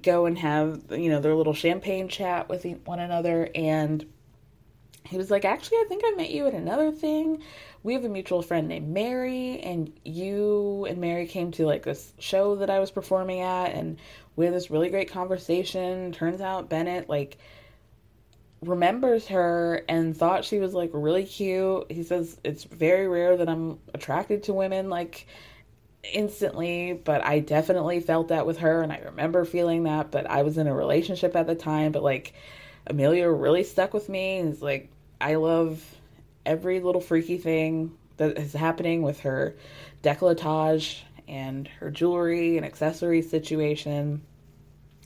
go 0.01 0.25
and 0.25 0.37
have, 0.37 0.83
you 0.91 1.09
know, 1.09 1.21
their 1.21 1.35
little 1.35 1.53
champagne 1.53 2.09
chat 2.09 2.49
with 2.49 2.65
one 2.85 2.99
another 2.99 3.49
and 3.55 4.05
he 5.05 5.17
was 5.17 5.31
like, 5.31 5.45
Actually, 5.45 5.77
I 5.79 5.85
think 5.87 6.03
I 6.05 6.11
met 6.11 6.31
you 6.31 6.47
at 6.47 6.53
another 6.53 6.91
thing. 6.91 7.41
We 7.83 7.93
have 7.93 8.05
a 8.05 8.09
mutual 8.09 8.41
friend 8.41 8.67
named 8.67 8.89
Mary, 8.89 9.59
and 9.59 9.91
you 10.03 10.85
and 10.89 10.99
Mary 10.99 11.27
came 11.27 11.51
to 11.51 11.65
like 11.65 11.83
this 11.83 12.13
show 12.19 12.55
that 12.57 12.69
I 12.69 12.79
was 12.79 12.91
performing 12.91 13.41
at, 13.41 13.73
and 13.73 13.97
we 14.35 14.45
had 14.45 14.53
this 14.53 14.71
really 14.71 14.89
great 14.89 15.11
conversation. 15.11 16.11
Turns 16.11 16.41
out 16.41 16.69
Bennett, 16.69 17.07
like, 17.09 17.37
remembers 18.61 19.27
her 19.27 19.83
and 19.87 20.15
thought 20.15 20.45
she 20.45 20.59
was 20.59 20.73
like 20.73 20.89
really 20.93 21.25
cute. 21.25 21.91
He 21.91 22.03
says 22.03 22.39
it's 22.43 22.63
very 22.63 23.07
rare 23.07 23.37
that 23.37 23.49
I'm 23.49 23.79
attracted 23.93 24.43
to 24.43 24.53
women 24.53 24.89
like 24.89 25.27
instantly, 26.13 26.93
but 26.93 27.23
I 27.23 27.39
definitely 27.39 27.99
felt 27.99 28.29
that 28.29 28.45
with 28.45 28.59
her 28.59 28.81
and 28.81 28.91
I 28.91 28.99
remember 28.99 29.45
feeling 29.45 29.83
that, 29.83 30.11
but 30.11 30.29
I 30.29 30.43
was 30.43 30.57
in 30.57 30.67
a 30.67 30.73
relationship 30.73 31.35
at 31.35 31.47
the 31.47 31.55
time, 31.55 31.91
but 31.91 32.03
like 32.03 32.33
Amelia 32.87 33.29
really 33.29 33.63
stuck 33.63 33.93
with 33.93 34.09
me 34.09 34.37
and 34.37 34.59
like 34.61 34.89
I 35.19 35.35
love 35.35 35.83
every 36.45 36.79
little 36.79 37.01
freaky 37.01 37.37
thing 37.37 37.97
that 38.17 38.37
is 38.37 38.53
happening 38.53 39.01
with 39.01 39.21
her 39.21 39.55
decolletage 40.03 41.01
and 41.27 41.67
her 41.79 41.89
jewelry 41.89 42.57
and 42.57 42.65
accessory 42.65 43.21
situation. 43.21 44.21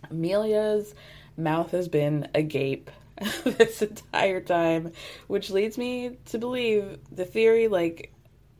Amelia's 0.10 0.94
mouth 1.38 1.72
has 1.72 1.88
been 1.88 2.28
agape 2.36 2.92
this 3.44 3.82
entire 3.82 4.42
time, 4.42 4.92
which 5.28 5.50
leads 5.50 5.78
me 5.78 6.18
to 6.26 6.38
believe 6.38 7.00
the 7.12 7.26
theory 7.26 7.68
like, 7.68 8.14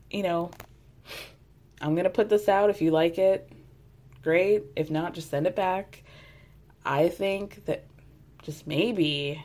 you 0.10 0.24
know, 0.24 0.52
I'm 1.82 1.96
going 1.96 2.06
to 2.06 2.10
put 2.10 2.30
this 2.30 2.50
out 2.50 2.70
if 2.70 2.82
you 2.82 2.92
like 2.92 3.18
it. 3.18 3.52
Great. 4.24 4.64
If 4.76 4.92
not, 4.92 5.14
just 5.14 5.30
send 5.30 5.48
it 5.48 5.56
back. 5.56 6.04
I 6.86 7.10
think 7.10 7.66
that 7.66 7.86
just 8.42 8.68
maybe 8.68 9.44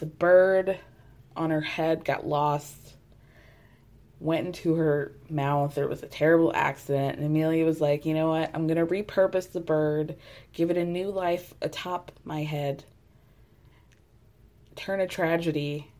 the 0.00 0.06
bird 0.06 0.78
on 1.36 1.50
her 1.50 1.60
head 1.60 2.06
got 2.06 2.26
lost, 2.26 2.94
went 4.18 4.46
into 4.46 4.74
her 4.74 5.12
mouth. 5.28 5.74
There 5.74 5.86
was 5.86 6.02
a 6.02 6.06
terrible 6.06 6.52
accident. 6.54 7.18
And 7.18 7.26
Amelia 7.26 7.66
was 7.66 7.82
like, 7.82 8.06
you 8.06 8.14
know 8.14 8.30
what? 8.30 8.50
I'm 8.54 8.66
going 8.66 8.78
to 8.78 8.86
repurpose 8.86 9.52
the 9.52 9.60
bird, 9.60 10.16
give 10.54 10.70
it 10.70 10.78
a 10.78 10.86
new 10.86 11.10
life 11.10 11.52
atop 11.60 12.12
my 12.24 12.42
head, 12.42 12.84
turn 14.74 15.00
a 15.00 15.06
tragedy 15.06 15.92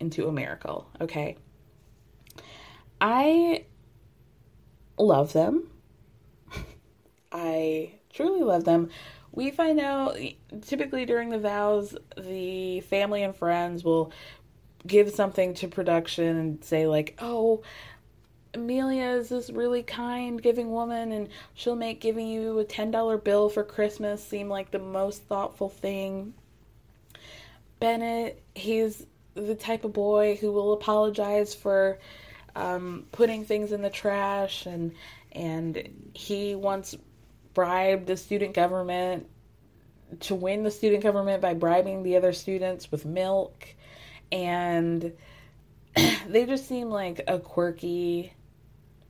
into 0.00 0.26
a 0.26 0.32
miracle. 0.32 0.88
Okay. 1.00 1.36
I 3.00 3.66
love 4.98 5.32
them. 5.32 5.70
I 7.32 7.92
truly 8.12 8.42
love 8.42 8.64
them. 8.64 8.90
We 9.30 9.52
find 9.52 9.78
out 9.78 10.18
typically 10.62 11.04
during 11.06 11.30
the 11.30 11.38
vows, 11.38 11.96
the 12.16 12.80
family 12.80 13.22
and 13.22 13.34
friends 13.34 13.84
will 13.84 14.12
give 14.86 15.10
something 15.10 15.54
to 15.54 15.68
production 15.68 16.36
and 16.36 16.64
say, 16.64 16.86
like, 16.86 17.16
oh, 17.18 17.62
Amelia 18.54 19.06
is 19.10 19.28
this 19.28 19.50
really 19.50 19.82
kind, 19.82 20.40
giving 20.40 20.70
woman, 20.70 21.12
and 21.12 21.28
she'll 21.54 21.76
make 21.76 22.00
giving 22.00 22.28
you 22.28 22.58
a 22.60 22.64
$10 22.64 23.24
bill 23.24 23.48
for 23.48 23.64
Christmas 23.64 24.24
seem 24.24 24.48
like 24.48 24.70
the 24.70 24.78
most 24.78 25.24
thoughtful 25.24 25.68
thing. 25.68 26.34
Bennett, 27.80 28.42
he's 28.54 29.06
the 29.34 29.54
type 29.54 29.84
of 29.84 29.92
boy 29.92 30.36
who 30.40 30.52
will 30.52 30.72
apologize 30.72 31.54
for 31.54 31.98
um, 32.54 33.06
putting 33.10 33.44
things 33.44 33.72
in 33.72 33.82
the 33.82 33.90
trash, 33.90 34.66
and 34.66 34.92
and 35.32 36.10
he 36.14 36.54
once 36.54 36.94
bribed 37.52 38.06
the 38.06 38.16
student 38.16 38.54
government 38.54 39.26
to 40.20 40.34
win 40.34 40.62
the 40.62 40.70
student 40.70 41.02
government 41.02 41.42
by 41.42 41.54
bribing 41.54 42.02
the 42.02 42.16
other 42.16 42.32
students 42.32 42.90
with 42.90 43.04
milk, 43.04 43.66
and 44.30 45.12
they 46.28 46.46
just 46.46 46.68
seem 46.68 46.90
like 46.90 47.22
a 47.26 47.38
quirky 47.38 48.32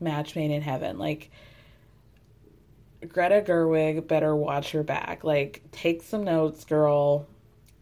match 0.00 0.36
made 0.36 0.50
in 0.50 0.62
heaven. 0.62 0.98
Like 0.98 1.30
Greta 3.08 3.42
Gerwig 3.46 4.06
better 4.06 4.34
watch 4.34 4.72
her 4.72 4.82
back. 4.82 5.24
Like, 5.24 5.62
take 5.72 6.02
some 6.02 6.24
notes, 6.24 6.64
girl. 6.64 7.26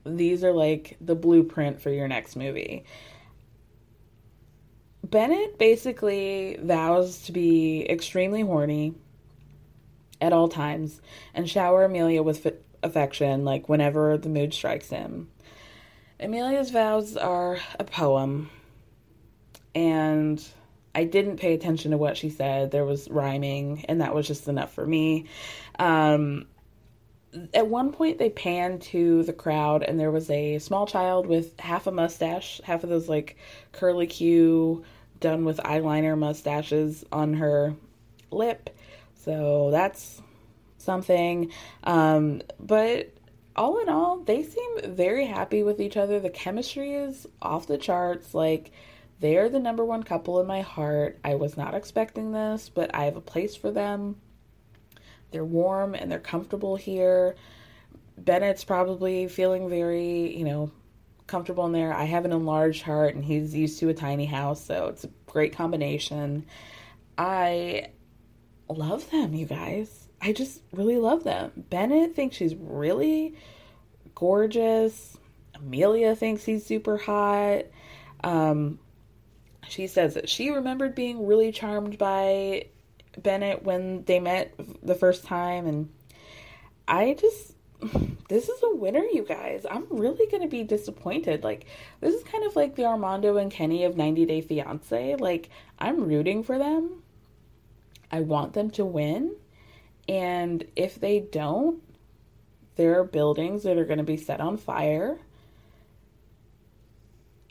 These 0.05 0.44
are 0.44 0.53
like 0.53 0.96
the 1.01 1.14
blueprint 1.14 1.81
for 1.81 1.90
your 1.90 2.09
next 2.09 2.37
movie. 2.37 2.85
Bennett 5.05 5.59
basically 5.59 6.59
vows 6.61 7.22
to 7.25 7.33
be 7.33 7.87
extremely 7.88 8.40
horny 8.42 8.94
at 10.20 10.33
all 10.33 10.48
times 10.48 11.01
and 11.35 11.48
shower 11.48 11.85
Amelia 11.85 12.22
with 12.22 12.46
affection, 12.83 13.45
like 13.45 13.68
whenever 13.68 14.16
the 14.16 14.29
mood 14.29 14.53
strikes 14.55 14.88
him. 14.88 15.29
Amelia's 16.21 16.71
vows 16.71 17.16
are 17.16 17.59
a 17.79 17.85
poem, 17.85 18.51
and 19.75 20.45
I 20.95 21.05
didn't 21.05 21.38
pay 21.38 21.55
attention 21.55 21.90
to 21.90 21.97
what 21.97 22.16
she 22.16 22.31
said. 22.31 22.71
There 22.71 22.85
was 22.85 23.09
rhyming, 23.11 23.85
and 23.88 24.01
that 24.01 24.14
was 24.14 24.27
just 24.27 24.47
enough 24.49 24.73
for 24.73 24.87
me. 24.87 25.27
Um, 25.79 26.47
at 27.55 27.66
one 27.66 27.92
point, 27.92 28.18
they 28.18 28.31
panned 28.31 28.83
to 28.83 29.23
the 29.23 29.33
crowd, 29.33 29.83
and 29.83 29.99
there 29.99 30.11
was 30.11 30.29
a 30.31 30.59
small 30.59 30.87
child 30.87 31.27
with 31.27 31.59
half 31.59 31.87
a 31.87 31.92
mustache, 31.92 32.61
half 32.62 32.85
of 32.85 32.90
those 32.90 33.09
like 33.09 33.37
curly 33.73 34.07
Q 34.07 34.85
done 35.18 35.45
with 35.45 35.59
eyeliner 35.59 36.18
mustaches 36.18 37.05
on 37.11 37.35
her 37.35 37.75
lip. 38.31 38.71
So 39.14 39.71
that's 39.71 40.21
something. 40.83 41.53
Um, 41.85 42.42
but 42.61 43.14
all 43.57 43.79
in 43.81 43.88
all, 43.88 44.18
they 44.18 44.42
seem 44.42 44.95
very 44.95 45.27
happy 45.27 45.62
with 45.62 45.81
each 45.81 45.97
other. 45.97 46.21
The 46.21 46.31
chemistry 46.31 46.95
is 46.95 47.27
off 47.40 47.66
the 47.66 47.79
charts. 47.79 48.35
Like, 48.35 48.73
they're 49.21 49.49
the 49.49 49.61
number 49.61 49.85
one 49.85 50.03
couple 50.03 50.40
in 50.40 50.47
my 50.47 50.62
heart. 50.62 51.18
I 51.25 51.37
was 51.37 51.57
not 51.57 51.75
expecting 51.75 52.33
this, 52.33 52.68
but 52.68 52.95
I 52.95 53.05
have 53.05 53.16
a 53.16 53.21
place 53.21 53.55
for 53.55 53.71
them. 53.71 54.16
They're 55.31 55.45
warm 55.45 55.95
and 55.95 56.11
they're 56.11 56.18
comfortable 56.18 56.77
here. 56.77 57.37
Bennett's 58.18 58.64
probably 58.64 59.29
feeling 59.29 59.68
very, 59.68 60.37
you 60.37 60.45
know, 60.45 60.71
comfortable 61.27 61.64
in 61.66 61.73
there. 61.73 61.95
I 61.95 62.05
have 62.05 62.25
an 62.25 62.33
enlarged 62.33 62.83
heart 62.83 63.14
and 63.14 63.25
he's 63.25 63.55
used 63.55 63.79
to 63.81 63.88
a 63.88 63.95
tiny 63.95 64.27
house, 64.27 64.64
so 64.64 64.88
it's 64.88 65.05
a 65.05 65.11
great 65.27 65.57
combination. 65.57 66.45
I 67.16 67.88
love 68.68 69.11
them, 69.11 69.35
you 69.35 69.47
guys. 69.47 70.02
I 70.22 70.32
just 70.32 70.62
really 70.72 70.98
love 70.98 71.24
them. 71.24 71.50
Bennett 71.56 72.14
thinks 72.14 72.37
she's 72.37 72.54
really 72.54 73.35
gorgeous. 74.14 75.18
Amelia 75.56 76.14
thinks 76.14 76.44
he's 76.44 76.64
super 76.64 76.96
hot. 76.96 77.64
Um, 78.22 78.78
she 79.68 79.88
says 79.88 80.14
that 80.14 80.28
she 80.28 80.50
remembered 80.50 80.94
being 80.94 81.26
really 81.26 81.50
charmed 81.50 81.98
by 81.98 82.66
Bennett 83.18 83.64
when 83.64 84.04
they 84.04 84.20
met 84.20 84.54
the 84.82 84.94
first 84.94 85.24
time, 85.24 85.66
and 85.66 85.92
I 86.87 87.16
just 87.18 87.54
this 88.28 88.48
is 88.48 88.62
a 88.62 88.76
winner, 88.76 89.02
you 89.02 89.24
guys. 89.24 89.66
I'm 89.68 89.87
really 89.90 90.26
gonna 90.30 90.46
be 90.46 90.62
disappointed. 90.62 91.42
Like, 91.42 91.66
this 92.00 92.14
is 92.14 92.22
kind 92.22 92.44
of 92.44 92.54
like 92.54 92.76
the 92.76 92.85
Armando 92.85 93.38
and 93.38 93.50
Kenny 93.50 93.85
of 93.85 93.96
90 93.96 94.26
Day 94.26 94.40
Fiance. 94.40 95.16
Like, 95.16 95.50
I'm 95.80 96.04
rooting 96.04 96.44
for 96.44 96.58
them. 96.58 97.02
I 98.11 98.20
want 98.20 98.52
them 98.52 98.70
to 98.72 98.85
win. 98.85 99.35
And 100.09 100.65
if 100.77 101.01
they 101.01 101.21
don't, 101.21 101.83
there 102.77 102.99
are 102.99 103.05
buildings 103.05 103.62
that 103.62 103.77
are 103.77 103.85
gonna 103.85 104.03
be 104.03 104.17
set 104.17 104.41
on 104.41 104.57
fire. 104.57 105.19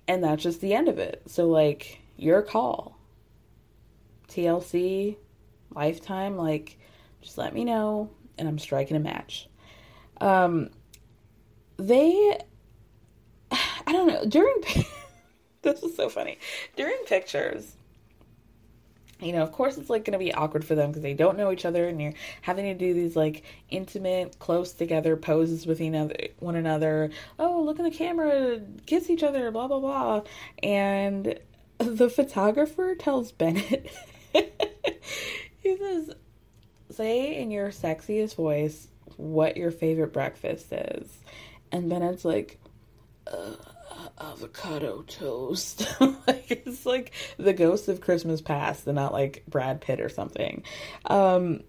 And 0.08 0.24
that's 0.24 0.44
just 0.44 0.62
the 0.62 0.74
end 0.74 0.88
of 0.88 1.00
it. 1.00 1.22
So, 1.28 1.48
like, 1.48 2.00
your 2.18 2.42
call. 2.42 2.98
TLC, 4.28 5.18
Lifetime, 5.74 6.38
like, 6.38 6.78
just 7.22 7.38
let 7.38 7.54
me 7.54 7.64
know, 7.64 8.10
and 8.38 8.48
I'm 8.48 8.60
striking 8.60 8.98
a 8.98 9.00
match. 9.00 9.48
Um, 10.20 10.70
they, 11.78 12.38
I 13.52 13.92
don't 13.92 14.08
know, 14.08 14.26
during, 14.26 14.62
this 15.62 15.84
is 15.84 15.96
so 15.96 16.10
funny. 16.10 16.38
During 16.76 16.98
pictures, 17.06 17.76
you 19.22 19.34
know, 19.34 19.44
of 19.44 19.52
course, 19.52 19.78
it's 19.78 19.90
like 19.90 20.06
going 20.06 20.14
to 20.14 20.24
be 20.24 20.34
awkward 20.34 20.66
for 20.66 20.76
them 20.76 20.90
because 20.90 21.04
they 21.04 21.14
don't 21.14 21.38
know 21.38 21.52
each 21.52 21.66
other, 21.66 21.88
and 21.88 22.02
you're 22.02 22.14
having 22.42 22.66
to 22.66 22.74
do 22.74 22.94
these 22.94 23.16
like 23.16 23.44
intimate, 23.70 24.40
close 24.40 24.74
together 24.74 25.16
poses 25.16 25.66
with 25.66 25.80
one 26.40 26.56
another. 26.56 27.12
Oh, 27.40 27.62
look 27.62 27.80
in 27.80 27.86
the 27.86 27.92
camera, 27.92 28.60
kiss 28.86 29.10
each 29.10 29.24
other, 29.24 29.52
blah 29.52 29.68
blah 29.68 29.80
blah. 29.80 30.22
And 30.64 31.40
the 31.78 32.10
photographer 32.10 32.96
tells 32.96 33.32
Bennett, 33.32 33.92
he 35.60 35.78
says, 35.78 36.12
"Say 36.90 37.36
in 37.42 37.52
your 37.52 37.70
sexiest 37.70 38.36
voice 38.36 38.88
what 39.22 39.58
your 39.58 39.72
favorite 39.72 40.14
breakfast 40.14 40.68
is. 40.72 41.20
And 41.72 41.90
Bennett's 41.90 42.26
like, 42.26 42.60
uh, 43.28 43.54
avocado 44.20 45.04
toast. 45.04 45.88
like 46.00 46.52
it's 46.52 46.86
like 46.86 47.12
the 47.38 47.54
ghost 47.54 47.88
of 47.88 48.02
Christmas 48.02 48.42
past 48.42 48.88
and 48.88 48.96
not 48.96 49.14
like 49.14 49.44
Brad 49.48 49.82
Pitt 49.82 50.00
or 50.02 50.10
something. 50.10 50.64
Um, 51.06 51.62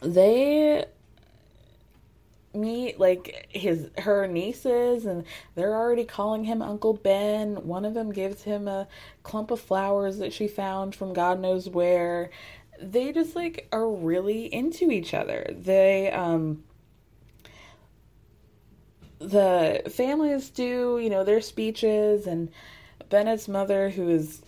they 0.00 0.84
meet 2.54 3.00
like 3.00 3.48
his 3.50 3.90
her 3.98 4.26
nieces 4.26 5.04
and 5.06 5.24
they're 5.54 5.74
already 5.74 6.04
calling 6.04 6.44
him 6.44 6.62
Uncle 6.62 6.94
Ben. 6.94 7.66
One 7.66 7.84
of 7.84 7.94
them 7.94 8.12
gives 8.12 8.42
him 8.42 8.68
a 8.68 8.86
clump 9.22 9.50
of 9.50 9.60
flowers 9.60 10.18
that 10.18 10.32
she 10.32 10.46
found 10.46 10.94
from 10.94 11.12
God 11.12 11.40
knows 11.40 11.68
where. 11.68 12.30
They 12.80 13.12
just 13.12 13.36
like 13.36 13.68
are 13.72 13.88
really 13.88 14.52
into 14.52 14.90
each 14.90 15.14
other. 15.14 15.46
They 15.50 16.10
um 16.10 16.64
the 19.28 19.90
families 19.90 20.50
do, 20.50 20.98
you 21.02 21.10
know, 21.10 21.24
their 21.24 21.40
speeches 21.40 22.26
and 22.26 22.50
Bennett's 23.08 23.48
mother 23.48 23.90
who 23.90 24.08
is 24.08 24.42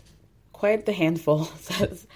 quite 0.52 0.86
the 0.86 0.92
handful 0.92 1.44
says 1.60 2.06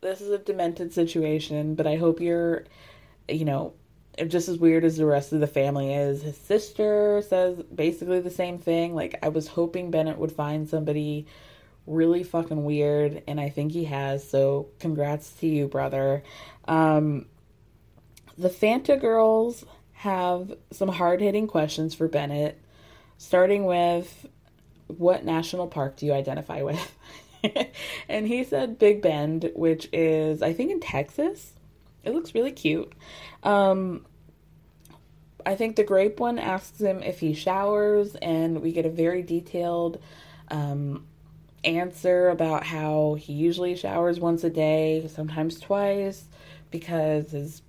this 0.00 0.20
is 0.20 0.30
a 0.30 0.38
demented 0.38 0.92
situation, 0.92 1.74
but 1.74 1.86
I 1.86 1.96
hope 1.96 2.20
you're 2.20 2.64
you 3.28 3.44
know, 3.44 3.74
just 4.28 4.48
as 4.48 4.58
weird 4.58 4.84
as 4.84 4.96
the 4.96 5.06
rest 5.06 5.32
of 5.32 5.40
the 5.40 5.46
family 5.46 5.94
is. 5.94 6.22
His 6.22 6.36
sister 6.36 7.22
says 7.28 7.62
basically 7.74 8.20
the 8.20 8.30
same 8.30 8.58
thing. 8.58 8.94
Like, 8.94 9.18
I 9.22 9.28
was 9.28 9.48
hoping 9.48 9.90
Bennett 9.90 10.18
would 10.18 10.32
find 10.32 10.68
somebody 10.68 11.26
really 11.86 12.22
fucking 12.22 12.64
weird, 12.64 13.22
and 13.26 13.40
I 13.40 13.48
think 13.48 13.72
he 13.72 13.84
has. 13.84 14.28
So, 14.28 14.68
congrats 14.78 15.32
to 15.40 15.46
you, 15.46 15.66
brother. 15.66 16.22
Um, 16.66 17.26
the 18.38 18.50
Fanta 18.50 19.00
girls 19.00 19.64
have 20.02 20.56
some 20.72 20.88
hard 20.88 21.20
hitting 21.20 21.46
questions 21.46 21.94
for 21.94 22.08
Bennett, 22.08 22.60
starting 23.18 23.64
with 23.66 24.26
what 24.88 25.24
national 25.24 25.68
park 25.68 25.96
do 25.96 26.06
you 26.06 26.12
identify 26.12 26.62
with? 26.62 26.96
and 28.08 28.26
he 28.26 28.42
said 28.42 28.80
Big 28.80 29.00
Bend, 29.00 29.52
which 29.54 29.88
is, 29.92 30.42
I 30.42 30.54
think, 30.54 30.72
in 30.72 30.80
Texas. 30.80 31.52
It 32.02 32.14
looks 32.14 32.34
really 32.34 32.50
cute. 32.50 32.92
Um, 33.44 34.04
I 35.46 35.54
think 35.54 35.76
the 35.76 35.84
grape 35.84 36.18
one 36.18 36.40
asks 36.40 36.80
him 36.80 37.00
if 37.04 37.20
he 37.20 37.32
showers, 37.32 38.16
and 38.16 38.60
we 38.60 38.72
get 38.72 38.86
a 38.86 38.90
very 38.90 39.22
detailed 39.22 40.02
um, 40.50 41.06
answer 41.62 42.28
about 42.28 42.64
how 42.64 43.14
he 43.20 43.34
usually 43.34 43.76
showers 43.76 44.18
once 44.18 44.42
a 44.42 44.50
day, 44.50 45.08
sometimes 45.14 45.60
twice, 45.60 46.24
because 46.72 47.30
his 47.30 47.62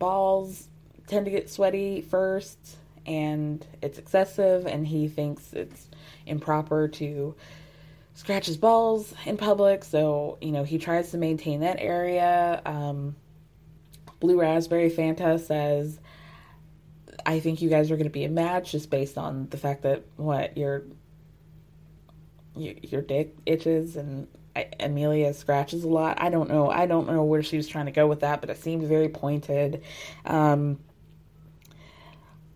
balls 0.00 0.66
tend 1.08 1.24
to 1.24 1.30
get 1.30 1.50
sweaty 1.50 2.02
first 2.02 2.76
and 3.06 3.66
it's 3.80 3.98
excessive, 3.98 4.66
and 4.66 4.86
he 4.86 5.08
thinks 5.08 5.52
it's 5.54 5.88
improper 6.26 6.88
to 6.88 7.34
scratch 8.14 8.46
his 8.46 8.58
balls 8.58 9.14
in 9.24 9.38
public. 9.38 9.82
So, 9.84 10.36
you 10.42 10.52
know, 10.52 10.62
he 10.62 10.78
tries 10.78 11.12
to 11.12 11.16
maintain 11.16 11.60
that 11.60 11.78
area. 11.80 12.60
Um, 12.66 13.16
Blue 14.20 14.38
Raspberry 14.38 14.90
Fanta 14.90 15.40
says, 15.40 15.98
I 17.24 17.40
think 17.40 17.62
you 17.62 17.70
guys 17.70 17.90
are 17.90 17.96
going 17.96 18.04
to 18.04 18.10
be 18.10 18.24
a 18.24 18.28
match 18.28 18.72
just 18.72 18.90
based 18.90 19.16
on 19.16 19.48
the 19.48 19.56
fact 19.56 19.82
that 19.82 20.04
what 20.16 20.56
your 20.56 20.84
your, 22.56 22.74
your 22.82 23.02
dick 23.02 23.36
itches 23.46 23.96
and 23.96 24.26
Amelia 24.80 25.32
scratches 25.32 25.84
a 25.84 25.88
lot. 25.88 26.20
I 26.20 26.30
don't 26.30 26.48
know. 26.48 26.70
I 26.70 26.86
don't 26.86 27.06
know 27.06 27.22
where 27.22 27.42
she 27.42 27.56
was 27.56 27.68
trying 27.68 27.86
to 27.86 27.92
go 27.92 28.06
with 28.06 28.20
that, 28.20 28.40
but 28.40 28.50
it 28.50 28.60
seemed 28.60 28.82
very 28.82 29.08
pointed. 29.08 29.82
Um, 30.24 30.80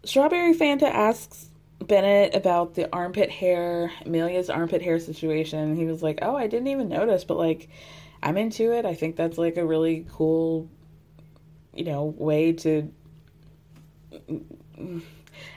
Strawberry 0.04 0.52
Fanta 0.54 0.84
asks 0.84 1.48
Bennett 1.86 2.34
about 2.34 2.74
the 2.74 2.92
armpit 2.92 3.30
hair, 3.30 3.92
Amelia's 4.04 4.50
armpit 4.50 4.82
hair 4.82 4.98
situation. 4.98 5.76
He 5.76 5.86
was 5.86 6.02
like, 6.02 6.18
"Oh, 6.22 6.36
I 6.36 6.46
didn't 6.46 6.68
even 6.68 6.88
notice, 6.88 7.24
but 7.24 7.36
like, 7.36 7.68
I'm 8.22 8.36
into 8.36 8.72
it. 8.72 8.84
I 8.84 8.94
think 8.94 9.16
that's 9.16 9.38
like 9.38 9.56
a 9.56 9.66
really 9.66 10.06
cool, 10.10 10.68
you 11.74 11.84
know, 11.84 12.04
way 12.04 12.52
to 12.52 12.92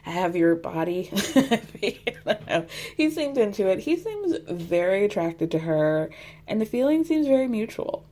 have 0.04 0.36
your 0.36 0.56
body." 0.56 1.04
he 2.98 3.10
seemed 3.10 3.38
into 3.38 3.68
it. 3.68 3.80
He 3.80 3.98
seems 3.98 4.38
very 4.48 5.06
attracted 5.06 5.52
to 5.52 5.60
her, 5.60 6.12
and 6.48 6.62
the 6.62 6.66
feeling 6.66 7.04
seems 7.04 7.26
very 7.26 7.48
mutual. 7.48 8.06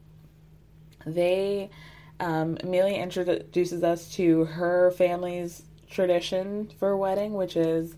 They, 1.06 1.70
um, 2.20 2.58
Amelia 2.64 2.98
introduces 3.02 3.84
us 3.84 4.10
to 4.16 4.46
her 4.46 4.92
family's 4.92 5.64
tradition 5.94 6.72
for 6.80 6.90
a 6.90 6.98
wedding, 6.98 7.34
which 7.34 7.56
is 7.56 7.96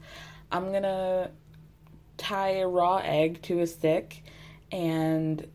I'm 0.52 0.72
gonna 0.72 1.32
tie 2.18 2.58
a 2.58 2.68
raw 2.68 2.98
egg 2.98 3.42
to 3.44 3.62
a 3.62 3.68
stick 3.68 4.24
and 4.72 5.48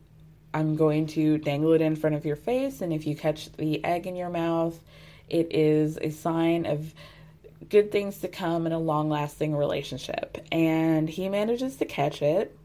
I'm 0.53 0.77
going 0.77 1.07
to 1.09 1.39
dangle 1.39 1.73
it 1.73 1.81
in 1.81 1.97
front 1.97 2.17
of 2.17 2.25
your 2.25 2.37
face. 2.37 2.81
And 2.81 2.93
if 2.93 3.07
you 3.07 3.15
catch 3.15 3.53
the 3.53 3.85
egg 3.85 4.07
in 4.07 4.17
your 4.17 4.31
mouth, 4.31 4.79
it 5.29 5.55
is 5.55 5.97
a 6.01 6.11
sign 6.11 6.67
of 6.67 6.93
good 7.69 7.93
things 7.93 8.19
to 8.19 8.29
come 8.29 8.67
in 8.67 8.73
a 8.73 8.79
long 8.79 9.09
lasting 9.09 9.55
relationship. 9.55 10.45
And 10.51 11.09
he 11.09 11.29
manages 11.29 11.77
to 11.77 11.85
catch 11.85 12.21
it. 12.21 12.57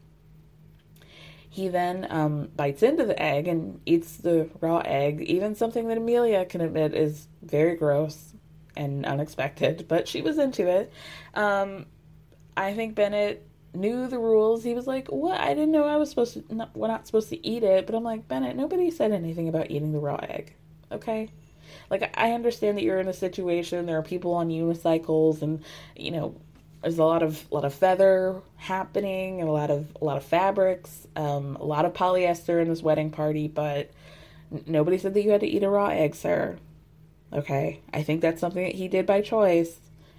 He 1.48 1.68
then 1.68 2.06
um, 2.10 2.48
bites 2.54 2.82
into 2.82 3.04
the 3.04 3.20
egg 3.22 3.48
and 3.48 3.80
eats 3.86 4.16
the 4.16 4.50
raw 4.60 4.82
egg, 4.84 5.22
even 5.22 5.54
something 5.54 5.86
that 5.88 5.96
Amelia 5.96 6.44
can 6.44 6.60
admit 6.60 6.92
is 6.92 7.28
very 7.40 7.76
gross 7.76 8.34
and 8.76 9.06
unexpected, 9.06 9.86
but 9.88 10.08
she 10.08 10.22
was 10.22 10.38
into 10.38 10.68
it. 10.68 10.92
Um, 11.34 11.86
I 12.56 12.74
think 12.74 12.94
Bennett 12.94 13.46
knew 13.74 14.08
the 14.08 14.18
rules. 14.18 14.64
He 14.64 14.74
was 14.74 14.86
like, 14.86 15.08
"What? 15.08 15.40
I 15.40 15.54
didn't 15.54 15.72
know 15.72 15.84
I 15.84 15.96
was 15.96 16.10
supposed 16.10 16.34
to. 16.34 16.54
Not, 16.54 16.76
we're 16.76 16.88
not 16.88 17.06
supposed 17.06 17.28
to 17.30 17.46
eat 17.46 17.62
it." 17.62 17.86
But 17.86 17.94
I'm 17.94 18.04
like, 18.04 18.26
Bennett, 18.28 18.56
nobody 18.56 18.90
said 18.90 19.12
anything 19.12 19.48
about 19.48 19.70
eating 19.70 19.92
the 19.92 19.98
raw 19.98 20.16
egg. 20.16 20.54
Okay, 20.90 21.30
like 21.90 22.14
I 22.18 22.32
understand 22.32 22.78
that 22.78 22.82
you're 22.84 23.00
in 23.00 23.08
a 23.08 23.12
situation. 23.12 23.86
There 23.86 23.98
are 23.98 24.02
people 24.02 24.32
on 24.34 24.48
unicycles, 24.48 25.42
and 25.42 25.62
you 25.94 26.10
know, 26.10 26.34
there's 26.82 26.98
a 26.98 27.04
lot 27.04 27.22
of 27.22 27.44
a 27.50 27.54
lot 27.54 27.64
of 27.64 27.74
feather 27.74 28.40
happening, 28.56 29.40
and 29.40 29.48
a 29.48 29.52
lot 29.52 29.70
of 29.70 29.86
a 30.00 30.04
lot 30.04 30.16
of 30.16 30.24
fabrics, 30.24 31.06
um, 31.16 31.56
a 31.56 31.64
lot 31.64 31.84
of 31.84 31.92
polyester 31.92 32.60
in 32.60 32.68
this 32.68 32.82
wedding 32.82 33.10
party. 33.10 33.48
But 33.48 33.90
n- 34.52 34.64
nobody 34.66 34.98
said 34.98 35.14
that 35.14 35.22
you 35.22 35.30
had 35.30 35.40
to 35.40 35.46
eat 35.46 35.62
a 35.62 35.70
raw 35.70 35.88
egg, 35.88 36.14
sir. 36.14 36.58
Okay, 37.32 37.80
I 37.92 38.02
think 38.02 38.20
that's 38.20 38.40
something 38.40 38.64
that 38.64 38.74
he 38.74 38.88
did 38.88 39.06
by 39.06 39.20
choice 39.20 39.78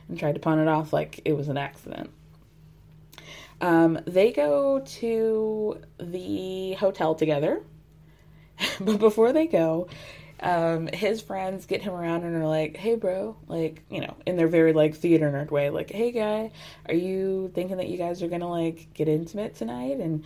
and 0.10 0.20
tried 0.20 0.36
to 0.36 0.40
pawn 0.40 0.60
it 0.60 0.68
off 0.68 0.94
like 0.94 1.22
it 1.26 1.34
was 1.34 1.48
an 1.48 1.58
accident. 1.58 2.10
Um, 3.60 4.00
they 4.06 4.32
go 4.32 4.80
to 4.80 5.82
the 6.00 6.74
hotel 6.74 7.16
together, 7.16 7.64
but 8.80 9.00
before 9.00 9.34
they 9.34 9.48
go, 9.48 9.88
um, 10.40 10.88
his 10.88 11.22
friends 11.22 11.66
get 11.66 11.82
him 11.82 11.94
around 11.94 12.24
and 12.24 12.36
are 12.36 12.48
like, 12.48 12.78
"Hey, 12.78 12.96
bro," 12.96 13.36
like 13.48 13.82
you 13.90 14.02
know, 14.02 14.16
in 14.26 14.38
their 14.38 14.48
very 14.48 14.74
like 14.74 14.96
theater 14.96 15.32
nerd 15.32 15.50
way, 15.50 15.70
like, 15.72 15.90
"Hey, 15.90 16.12
guy, 16.12 16.52
are 16.88 16.96
you 16.96 17.52
thinking 17.56 17.78
that 17.78 17.88
you 17.88 17.98
guys 17.98 18.22
are 18.22 18.28
gonna 18.28 18.50
like 18.50 18.94
get 18.94 19.08
intimate 19.08 19.56
tonight?" 19.56 20.00
And 20.00 20.24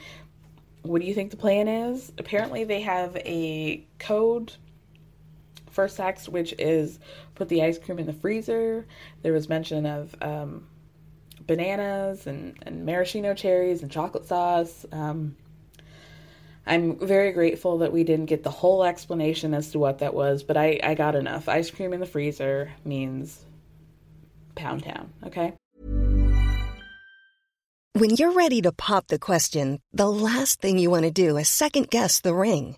what 0.81 0.99
do 1.01 1.07
you 1.07 1.13
think 1.13 1.31
the 1.31 1.37
plan 1.37 1.67
is? 1.67 2.11
Apparently, 2.17 2.65
they 2.65 2.81
have 2.81 3.15
a 3.17 3.85
code 3.99 4.53
for 5.71 5.87
sex, 5.87 6.29
which 6.29 6.53
is 6.59 6.99
put 7.35 7.49
the 7.49 7.63
ice 7.63 7.79
cream 7.79 7.99
in 7.99 8.05
the 8.05 8.13
freezer. 8.13 8.85
There 9.21 9.33
was 9.33 9.49
mention 9.49 9.85
of 9.85 10.15
um, 10.21 10.67
bananas 11.47 12.27
and, 12.27 12.57
and 12.63 12.85
maraschino 12.85 13.33
cherries 13.33 13.81
and 13.81 13.91
chocolate 13.91 14.27
sauce. 14.27 14.85
Um, 14.91 15.35
I'm 16.65 16.99
very 16.99 17.31
grateful 17.31 17.79
that 17.79 17.91
we 17.91 18.03
didn't 18.03 18.27
get 18.27 18.43
the 18.43 18.51
whole 18.51 18.83
explanation 18.83 19.53
as 19.53 19.71
to 19.71 19.79
what 19.79 19.99
that 19.99 20.13
was, 20.13 20.43
but 20.43 20.57
I, 20.57 20.79
I 20.83 20.93
got 20.93 21.15
enough. 21.15 21.49
Ice 21.49 21.71
cream 21.71 21.91
in 21.93 21.99
the 21.99 22.05
freezer 22.05 22.71
means 22.85 23.43
pound 24.55 24.83
town, 24.83 25.11
okay? 25.25 25.53
When 27.93 28.11
you're 28.11 28.31
ready 28.31 28.61
to 28.61 28.71
pop 28.71 29.07
the 29.07 29.19
question, 29.19 29.79
the 29.91 30.09
last 30.09 30.61
thing 30.61 30.77
you 30.77 30.89
want 30.89 31.03
to 31.03 31.11
do 31.11 31.37
is 31.37 31.49
second 31.49 31.89
guess 31.89 32.21
the 32.21 32.33
ring. 32.33 32.77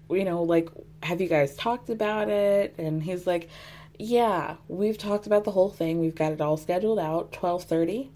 you 0.13 0.25
know, 0.25 0.43
like, 0.43 0.69
have 1.03 1.21
you 1.21 1.27
guys 1.27 1.55
talked 1.55 1.89
about 1.89 2.29
it? 2.29 2.75
And 2.77 3.01
he's 3.01 3.25
like, 3.25 3.49
yeah, 3.97 4.55
we've 4.67 4.97
talked 4.97 5.27
about 5.27 5.43
the 5.43 5.51
whole 5.51 5.69
thing. 5.69 5.99
We've 5.99 6.15
got 6.15 6.31
it 6.31 6.41
all 6.41 6.57
scheduled 6.57 6.99
out. 6.99 7.35
1230. 7.35 8.11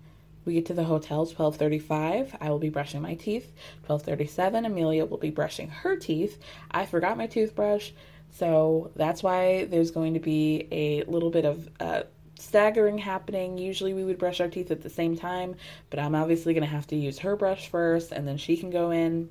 We 0.45 0.53
get 0.53 0.67
to 0.67 0.73
the 0.73 0.83
hotel 0.83 1.25
12:35. 1.25 2.37
I 2.39 2.49
will 2.49 2.59
be 2.59 2.69
brushing 2.69 3.01
my 3.01 3.15
teeth. 3.15 3.51
12:37. 3.87 4.65
Amelia 4.65 5.05
will 5.05 5.17
be 5.17 5.31
brushing 5.31 5.69
her 5.69 5.95
teeth. 5.95 6.39
I 6.71 6.85
forgot 6.85 7.17
my 7.17 7.27
toothbrush, 7.27 7.91
so 8.31 8.91
that's 8.95 9.23
why 9.23 9.65
there's 9.65 9.91
going 9.91 10.13
to 10.13 10.19
be 10.19 10.67
a 10.71 11.03
little 11.03 11.31
bit 11.31 11.45
of 11.45 11.69
uh, 11.79 12.03
staggering 12.37 12.99
happening. 12.99 13.57
Usually 13.57 13.93
we 13.93 14.03
would 14.03 14.19
brush 14.19 14.39
our 14.39 14.47
teeth 14.47 14.69
at 14.69 14.81
the 14.81 14.89
same 14.89 15.17
time, 15.17 15.55
but 15.89 15.99
I'm 15.99 16.15
obviously 16.15 16.53
going 16.53 16.63
to 16.63 16.69
have 16.69 16.87
to 16.87 16.95
use 16.95 17.19
her 17.19 17.35
brush 17.35 17.67
first, 17.67 18.11
and 18.11 18.27
then 18.27 18.37
she 18.37 18.55
can 18.57 18.69
go 18.69 18.91
in. 18.91 19.29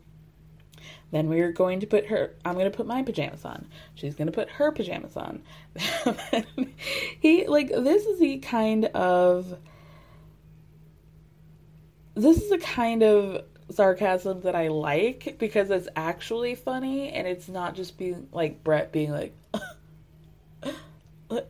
Then 1.14 1.29
we're 1.29 1.53
going 1.53 1.79
to 1.79 1.87
put 1.87 2.07
her. 2.07 2.35
I'm 2.44 2.55
going 2.55 2.68
to 2.68 2.77
put 2.77 2.88
my 2.88 3.05
pajamas 3.05 3.44
on. 3.44 3.68
She's 3.94 4.16
going 4.16 4.27
to 4.27 4.33
put 4.33 4.50
her 4.50 4.72
pajamas 4.72 5.16
on. 5.16 5.42
he 7.20 7.46
like 7.46 7.68
this 7.68 8.05
is 8.05 8.18
the 8.18 8.38
kind 8.38 8.87
of 8.87 9.57
this 12.16 12.42
is 12.42 12.50
a 12.50 12.59
kind 12.59 13.05
of 13.05 13.44
sarcasm 13.70 14.40
that 14.40 14.57
I 14.57 14.66
like 14.68 15.37
because 15.38 15.70
it's 15.70 15.87
actually 15.94 16.57
funny 16.57 17.11
and 17.11 17.29
it's 17.29 17.48
not 17.48 17.77
just 17.77 17.96
being 17.96 18.27
like 18.33 18.64
Brett 18.64 18.90
being 18.90 19.12
like 19.12 19.37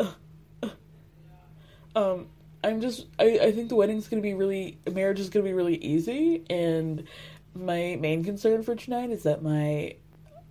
um 1.96 2.26
I'm 2.62 2.82
just 2.82 3.06
I, 3.18 3.38
I 3.42 3.52
think 3.52 3.70
the 3.70 3.76
wedding's 3.76 4.08
gonna 4.08 4.20
be 4.20 4.34
really 4.34 4.78
marriage 4.92 5.20
is 5.20 5.30
gonna 5.30 5.44
be 5.44 5.54
really 5.54 5.76
easy 5.76 6.44
and 6.50 7.04
my 7.54 7.96
main 8.00 8.24
concern 8.24 8.62
for 8.62 8.74
tonight 8.74 9.10
is 9.10 9.22
that 9.24 9.42
my 9.42 9.96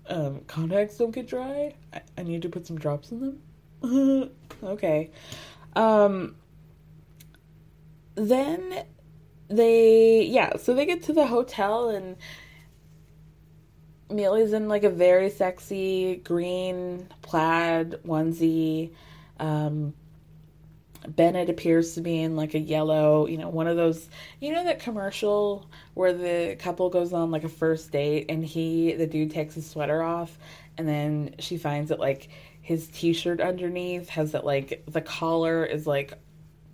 um, 0.07 0.41
contacts 0.47 0.97
don't 0.97 1.11
get 1.11 1.27
dry. 1.27 1.73
I, 1.93 2.01
I 2.17 2.23
need 2.23 2.41
to 2.43 2.49
put 2.49 2.67
some 2.67 2.77
drops 2.77 3.11
in 3.11 3.37
them. 3.81 4.31
okay. 4.63 5.11
Um 5.75 6.35
then 8.15 8.85
they 9.49 10.23
yeah 10.23 10.55
so 10.57 10.73
they 10.73 10.85
get 10.85 11.03
to 11.03 11.13
the 11.13 11.25
hotel 11.25 11.89
and 11.89 12.15
Amelia's 14.09 14.53
in 14.53 14.67
like 14.67 14.83
a 14.83 14.89
very 14.89 15.29
sexy 15.29 16.17
green 16.17 17.09
plaid 17.21 17.97
onesie 18.05 18.93
um 19.39 19.93
Bennett 21.07 21.49
appears 21.49 21.95
to 21.95 22.01
be 22.01 22.21
in 22.21 22.35
like 22.35 22.53
a 22.53 22.59
yellow, 22.59 23.27
you 23.27 23.37
know, 23.37 23.49
one 23.49 23.67
of 23.67 23.75
those, 23.75 24.07
you 24.39 24.53
know, 24.53 24.63
that 24.63 24.79
commercial 24.79 25.69
where 25.93 26.13
the 26.13 26.55
couple 26.59 26.89
goes 26.89 27.13
on 27.13 27.31
like 27.31 27.43
a 27.43 27.49
first 27.49 27.91
date 27.91 28.27
and 28.29 28.43
he, 28.45 28.93
the 28.93 29.07
dude 29.07 29.31
takes 29.31 29.55
his 29.55 29.69
sweater 29.69 30.01
off 30.01 30.37
and 30.77 30.87
then 30.87 31.35
she 31.39 31.57
finds 31.57 31.89
that 31.89 31.99
like 31.99 32.29
his 32.61 32.87
t 32.87 33.13
shirt 33.13 33.41
underneath 33.41 34.09
has 34.09 34.31
that 34.31 34.45
like 34.45 34.83
the 34.87 35.01
collar 35.01 35.65
is 35.65 35.85
like 35.85 36.13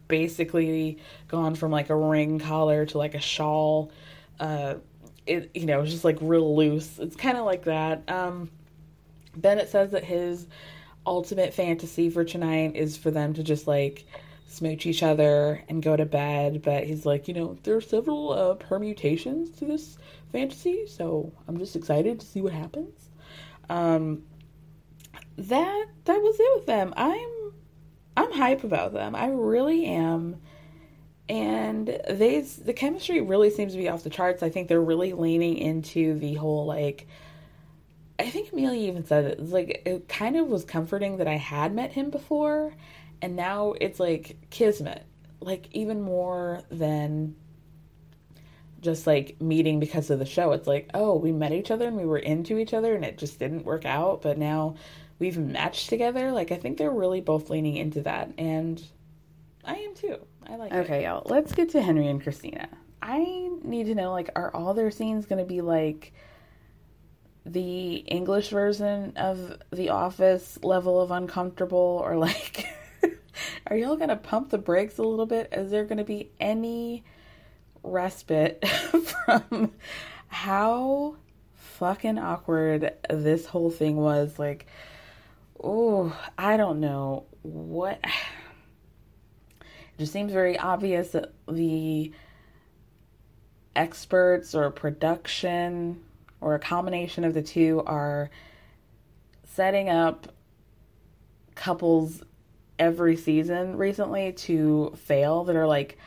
basically 0.07 0.99
gone 1.27 1.55
from 1.55 1.71
like 1.71 1.89
a 1.89 1.95
ring 1.95 2.39
collar 2.39 2.85
to 2.85 2.97
like 2.97 3.15
a 3.15 3.19
shawl. 3.19 3.91
Uh, 4.39 4.75
it 5.25 5.51
you 5.53 5.65
know, 5.65 5.81
it's 5.81 5.91
just 5.91 6.03
like 6.03 6.17
real 6.21 6.55
loose. 6.55 6.99
It's 6.99 7.15
kind 7.15 7.37
of 7.37 7.45
like 7.45 7.63
that. 7.63 8.09
Um, 8.09 8.49
Bennett 9.35 9.69
says 9.69 9.91
that 9.91 10.03
his 10.03 10.47
ultimate 11.09 11.53
fantasy 11.53 12.09
for 12.09 12.23
tonight 12.23 12.75
is 12.75 12.95
for 12.95 13.09
them 13.09 13.33
to 13.33 13.43
just 13.43 13.67
like 13.67 14.05
smooch 14.47 14.85
each 14.85 15.03
other 15.03 15.63
and 15.67 15.81
go 15.81 15.95
to 15.95 16.05
bed. 16.05 16.61
But 16.61 16.85
he's 16.85 17.05
like, 17.05 17.27
you 17.27 17.33
know, 17.33 17.57
there 17.63 17.75
are 17.75 17.81
several 17.81 18.31
uh, 18.31 18.53
permutations 18.53 19.49
to 19.57 19.65
this 19.65 19.97
fantasy, 20.31 20.85
so 20.87 21.33
I'm 21.47 21.57
just 21.57 21.75
excited 21.75 22.19
to 22.19 22.25
see 22.25 22.41
what 22.41 22.53
happens. 22.53 23.09
Um, 23.69 24.23
that 25.37 25.85
that 26.05 26.21
was 26.21 26.39
it 26.39 26.51
with 26.55 26.65
them. 26.67 26.93
I'm 26.95 27.53
I'm 28.15 28.31
hype 28.31 28.63
about 28.63 28.93
them. 28.93 29.15
I 29.15 29.27
really 29.27 29.85
am. 29.85 30.37
And 31.27 31.87
they 32.09 32.41
the 32.41 32.73
chemistry 32.73 33.21
really 33.21 33.49
seems 33.49 33.73
to 33.73 33.79
be 33.79 33.89
off 33.89 34.03
the 34.03 34.09
charts. 34.09 34.43
I 34.43 34.49
think 34.49 34.67
they're 34.67 34.81
really 34.81 35.13
leaning 35.13 35.57
into 35.57 36.17
the 36.19 36.35
whole 36.35 36.65
like 36.65 37.07
I 38.19 38.29
think 38.29 38.51
Amelia 38.51 38.89
even 38.89 39.05
said 39.05 39.25
it. 39.25 39.49
Like 39.49 39.81
it 39.85 40.09
kind 40.09 40.35
of 40.35 40.47
was 40.47 40.65
comforting 40.65 41.17
that 41.17 41.27
I 41.27 41.37
had 41.37 41.73
met 41.73 41.93
him 41.93 42.09
before 42.09 42.73
and 43.21 43.35
now 43.35 43.73
it's 43.79 43.99
like 43.99 44.37
kismet. 44.49 45.05
Like 45.41 45.67
even 45.71 46.01
more 46.01 46.61
than 46.69 47.35
just 48.81 49.07
like 49.07 49.41
meeting 49.41 49.79
because 49.79 50.09
of 50.09 50.19
the 50.19 50.25
show. 50.25 50.51
It's 50.51 50.67
like, 50.67 50.89
oh, 50.93 51.15
we 51.15 51.31
met 51.31 51.51
each 51.51 51.71
other 51.71 51.87
and 51.87 51.97
we 51.97 52.05
were 52.05 52.17
into 52.17 52.57
each 52.57 52.73
other 52.73 52.93
and 52.93 53.03
it 53.03 53.17
just 53.17 53.39
didn't 53.39 53.65
work 53.65 53.85
out, 53.85 54.21
but 54.21 54.37
now 54.37 54.75
we've 55.19 55.37
matched 55.37 55.89
together. 55.89 56.31
Like 56.31 56.51
I 56.51 56.55
think 56.55 56.77
they're 56.77 56.89
really 56.89 57.21
both 57.21 57.49
leaning 57.49 57.75
into 57.75 58.01
that, 58.01 58.31
and 58.37 58.81
I 59.63 59.75
am 59.75 59.93
too. 59.93 60.17
I 60.47 60.55
like. 60.55 60.73
Okay, 60.73 61.01
it. 61.01 61.03
y'all. 61.03 61.23
Let's 61.25 61.53
get 61.53 61.69
to 61.71 61.81
Henry 61.81 62.07
and 62.07 62.23
Christina. 62.23 62.67
I 63.01 63.49
need 63.63 63.85
to 63.85 63.95
know 63.95 64.11
like, 64.11 64.29
are 64.35 64.53
all 64.53 64.73
their 64.73 64.91
scenes 64.91 65.27
to 65.27 65.45
be 65.45 65.61
like? 65.61 66.13
The 67.45 67.95
English 67.95 68.49
version 68.49 69.13
of 69.15 69.57
The 69.71 69.89
Office 69.89 70.59
level 70.63 71.01
of 71.01 71.11
uncomfortable, 71.11 72.01
or 72.03 72.15
like, 72.15 72.67
are 73.67 73.77
y'all 73.77 73.97
gonna 73.97 74.15
pump 74.15 74.49
the 74.49 74.57
brakes 74.57 74.97
a 74.97 75.03
little 75.03 75.25
bit? 75.25 75.49
Is 75.51 75.71
there 75.71 75.85
gonna 75.85 76.03
be 76.03 76.31
any 76.39 77.03
respite 77.83 78.65
from 79.25 79.71
how 80.27 81.15
fucking 81.55 82.17
awkward 82.17 82.93
this 83.09 83.45
whole 83.45 83.71
thing 83.71 83.95
was? 83.95 84.37
Like, 84.37 84.67
oh, 85.63 86.15
I 86.37 86.57
don't 86.57 86.79
know 86.79 87.25
what. 87.41 88.03
It 89.61 90.03
just 90.03 90.13
seems 90.13 90.31
very 90.31 90.57
obvious 90.57 91.09
that 91.09 91.33
the 91.45 92.13
experts 93.75 94.55
or 94.55 94.71
production 94.71 96.01
or 96.41 96.55
a 96.55 96.59
combination 96.59 97.23
of 97.23 97.33
the 97.33 97.41
two 97.41 97.81
are 97.85 98.29
setting 99.43 99.89
up 99.89 100.33
couples 101.55 102.23
every 102.77 103.17
season 103.17 103.75
recently 103.75 104.31
to 104.31 104.93
fail 104.95 105.43
that 105.43 105.55
are 105.55 105.67
like 105.67 105.97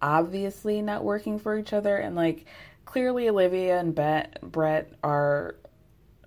obviously 0.00 0.80
not 0.80 1.02
working 1.02 1.38
for 1.38 1.58
each 1.58 1.72
other 1.72 1.96
and 1.96 2.14
like 2.14 2.46
clearly 2.84 3.28
Olivia 3.28 3.80
and 3.80 3.94
Bet, 3.94 4.38
Brett 4.42 4.92
are 5.02 5.56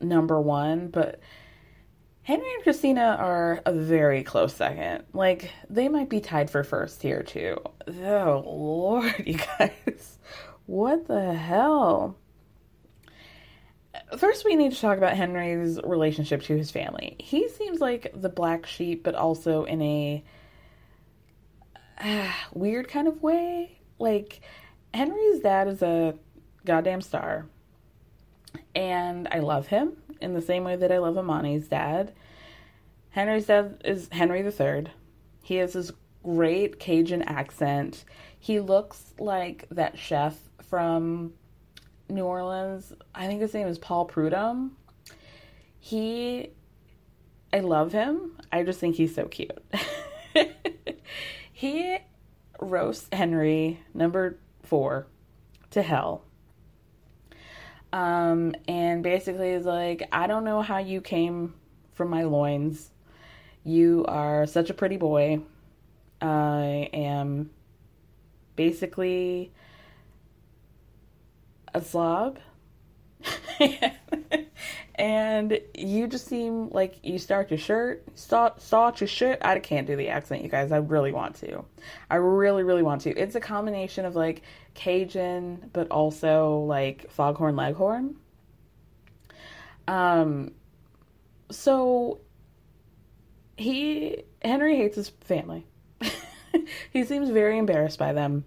number 0.01 0.39
1 0.39 0.89
but 0.89 1.21
Henry 2.25 2.51
and 2.55 2.63
Christina 2.63 3.17
are 3.19 3.61
a 3.67 3.71
very 3.71 4.23
close 4.23 4.55
second. 4.55 5.03
Like, 5.13 5.51
they 5.69 5.87
might 5.89 6.09
be 6.09 6.21
tied 6.21 6.49
for 6.49 6.63
first 6.63 7.03
here, 7.03 7.21
too. 7.21 7.55
Oh, 7.87 8.43
Lord, 8.47 9.13
you 9.27 9.37
guys. 9.37 10.17
What 10.65 11.07
the 11.07 11.35
hell? 11.35 12.17
First, 14.17 14.45
we 14.45 14.55
need 14.55 14.71
to 14.71 14.79
talk 14.79 14.97
about 14.97 15.13
Henry's 15.13 15.79
relationship 15.83 16.43
to 16.43 16.57
his 16.57 16.71
family. 16.71 17.15
He 17.19 17.49
seems 17.49 17.79
like 17.79 18.11
the 18.13 18.29
black 18.29 18.65
sheep, 18.65 19.03
but 19.03 19.15
also 19.15 19.63
in 19.63 19.81
a 19.81 20.23
uh, 21.99 22.31
weird 22.53 22.87
kind 22.87 23.07
of 23.07 23.21
way. 23.21 23.79
Like, 23.99 24.41
Henry's 24.93 25.41
dad 25.41 25.67
is 25.67 25.81
a 25.81 26.15
goddamn 26.65 27.01
star. 27.01 27.45
And 28.73 29.27
I 29.31 29.39
love 29.39 29.67
him 29.67 29.97
in 30.21 30.33
the 30.33 30.41
same 30.41 30.63
way 30.63 30.75
that 30.75 30.91
I 30.91 30.97
love 30.97 31.17
Amani's 31.17 31.67
dad. 31.67 32.13
Henry's 33.09 33.45
dad 33.45 33.81
is 33.85 34.09
Henry 34.11 34.41
III. 34.41 34.87
He 35.41 35.55
has 35.55 35.73
this 35.73 35.91
great 36.23 36.79
Cajun 36.79 37.21
accent. 37.21 38.03
He 38.39 38.59
looks 38.59 39.13
like 39.19 39.67
that 39.71 39.97
chef 39.97 40.37
from 40.69 41.33
New 42.09 42.25
Orleans. 42.25 42.93
I 43.13 43.27
think 43.27 43.41
his 43.41 43.53
name 43.53 43.67
is 43.67 43.77
Paul 43.77 44.05
Prudhomme. 44.05 44.75
He, 45.79 46.49
I 47.53 47.59
love 47.59 47.91
him. 47.91 48.37
I 48.51 48.63
just 48.63 48.79
think 48.79 48.95
he's 48.95 49.13
so 49.13 49.25
cute. 49.25 49.51
he 51.53 51.97
roasts 52.59 53.07
Henry, 53.11 53.79
number 53.93 54.37
four, 54.63 55.07
to 55.71 55.81
hell 55.81 56.23
um, 57.95 58.53
and 58.67 59.01
basically 59.01 59.51
is 59.51 59.65
like, 59.65 60.05
I 60.11 60.27
don't 60.27 60.43
know 60.43 60.61
how 60.61 60.79
you 60.79 60.99
came 60.99 61.53
from 61.93 62.09
my 62.09 62.23
loins. 62.23 62.91
You 63.63 64.03
are 64.09 64.45
such 64.45 64.69
a 64.69 64.73
pretty 64.73 64.97
boy. 64.97 65.39
I 66.21 66.89
am 66.91 67.51
basically 68.57 69.53
a 71.75 71.81
slob. 71.81 72.39
and 74.95 75.59
you 75.77 76.07
just 76.07 76.27
seem 76.27 76.69
like 76.69 76.95
you 77.03 77.19
start 77.19 77.51
your 77.51 77.57
shirt, 77.57 78.03
start, 78.17 78.61
start 78.61 79.01
your 79.01 79.07
shirt. 79.07 79.39
I 79.41 79.59
can't 79.59 79.85
do 79.85 79.95
the 79.95 80.07
accent, 80.07 80.41
you 80.41 80.49
guys. 80.49 80.71
I 80.71 80.77
really 80.77 81.11
want 81.11 81.35
to. 81.37 81.65
I 82.09 82.15
really, 82.15 82.63
really 82.63 82.81
want 82.81 83.01
to. 83.01 83.11
It's 83.11 83.35
a 83.35 83.39
combination 83.41 84.05
of 84.05 84.15
like 84.15 84.43
Cajun, 84.73 85.69
but 85.73 85.91
also 85.91 86.59
like 86.59 87.11
foghorn 87.11 87.55
leghorn. 87.55 88.15
Um, 89.87 90.51
so 91.51 92.21
he 93.57 94.23
Henry 94.41 94.77
hates 94.77 94.95
his 94.95 95.09
family. 95.09 95.65
he 96.91 97.03
seems 97.03 97.29
very 97.29 97.57
embarrassed 97.57 97.99
by 97.99 98.13
them. 98.13 98.45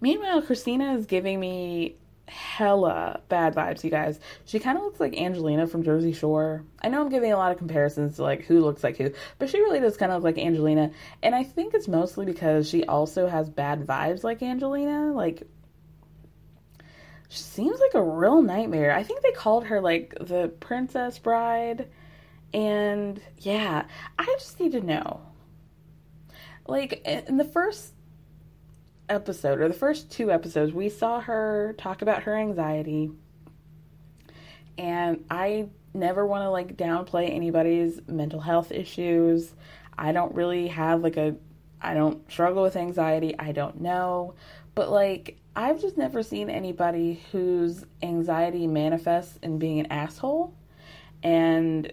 Meanwhile, 0.00 0.42
Christina 0.42 0.94
is 0.94 1.06
giving 1.06 1.40
me 1.40 1.96
hella 2.28 3.20
bad 3.28 3.54
vibes, 3.54 3.82
you 3.82 3.90
guys. 3.90 4.20
She 4.44 4.58
kind 4.58 4.76
of 4.76 4.84
looks 4.84 5.00
like 5.00 5.16
Angelina 5.16 5.66
from 5.66 5.82
Jersey 5.82 6.12
Shore. 6.12 6.64
I 6.82 6.88
know 6.88 7.00
I'm 7.00 7.08
giving 7.08 7.32
a 7.32 7.36
lot 7.36 7.52
of 7.52 7.58
comparisons 7.58 8.16
to 8.16 8.22
like 8.22 8.44
who 8.44 8.60
looks 8.60 8.84
like 8.84 8.96
who, 8.96 9.12
but 9.38 9.50
she 9.50 9.60
really 9.60 9.80
does 9.80 9.96
kind 9.96 10.12
of 10.12 10.22
look 10.22 10.36
like 10.36 10.44
Angelina. 10.44 10.90
And 11.22 11.34
I 11.34 11.42
think 11.42 11.74
it's 11.74 11.88
mostly 11.88 12.26
because 12.26 12.68
she 12.68 12.84
also 12.84 13.26
has 13.26 13.48
bad 13.48 13.86
vibes 13.86 14.24
like 14.24 14.42
Angelina. 14.42 15.12
Like, 15.12 15.42
she 17.28 17.38
seems 17.38 17.80
like 17.80 17.94
a 17.94 18.02
real 18.02 18.42
nightmare. 18.42 18.92
I 18.92 19.02
think 19.02 19.22
they 19.22 19.32
called 19.32 19.64
her 19.66 19.80
like 19.80 20.14
the 20.20 20.48
Princess 20.60 21.18
Bride. 21.18 21.88
And 22.54 23.20
yeah, 23.38 23.84
I 24.18 24.24
just 24.38 24.58
need 24.60 24.72
to 24.72 24.80
know. 24.80 25.20
Like, 26.66 27.02
in 27.06 27.38
the 27.38 27.44
first 27.44 27.94
episode 29.08 29.60
or 29.60 29.68
the 29.68 29.74
first 29.74 30.10
two 30.10 30.30
episodes, 30.30 30.72
we 30.72 30.88
saw 30.88 31.20
her 31.20 31.74
talk 31.78 32.02
about 32.02 32.24
her 32.24 32.36
anxiety. 32.36 33.10
And 34.76 35.24
I 35.30 35.68
never 35.94 36.26
want 36.26 36.42
to 36.42 36.50
like 36.50 36.76
downplay 36.76 37.30
anybody's 37.34 38.00
mental 38.06 38.40
health 38.40 38.70
issues. 38.70 39.54
I 39.96 40.12
don't 40.12 40.34
really 40.34 40.68
have 40.68 41.02
like 41.02 41.16
a 41.16 41.36
I 41.80 41.94
don't 41.94 42.28
struggle 42.30 42.62
with 42.62 42.76
anxiety. 42.76 43.38
I 43.38 43.52
don't 43.52 43.80
know. 43.80 44.34
But 44.74 44.90
like 44.90 45.38
I've 45.56 45.80
just 45.80 45.96
never 45.96 46.22
seen 46.22 46.50
anybody 46.50 47.22
whose 47.32 47.84
anxiety 48.02 48.66
manifests 48.66 49.38
in 49.42 49.58
being 49.58 49.80
an 49.80 49.86
asshole 49.86 50.54
and 51.22 51.92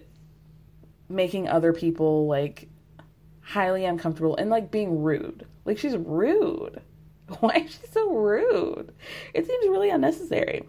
making 1.08 1.48
other 1.48 1.72
people 1.72 2.26
like 2.26 2.68
highly 3.40 3.84
uncomfortable 3.84 4.36
and 4.36 4.50
like 4.50 4.70
being 4.70 5.02
rude. 5.02 5.46
Like 5.64 5.78
she's 5.78 5.96
rude. 5.96 6.80
Why 7.40 7.64
is 7.64 7.72
she 7.72 7.86
so 7.90 8.12
rude? 8.14 8.94
It 9.34 9.46
seems 9.46 9.68
really 9.68 9.90
unnecessary. 9.90 10.68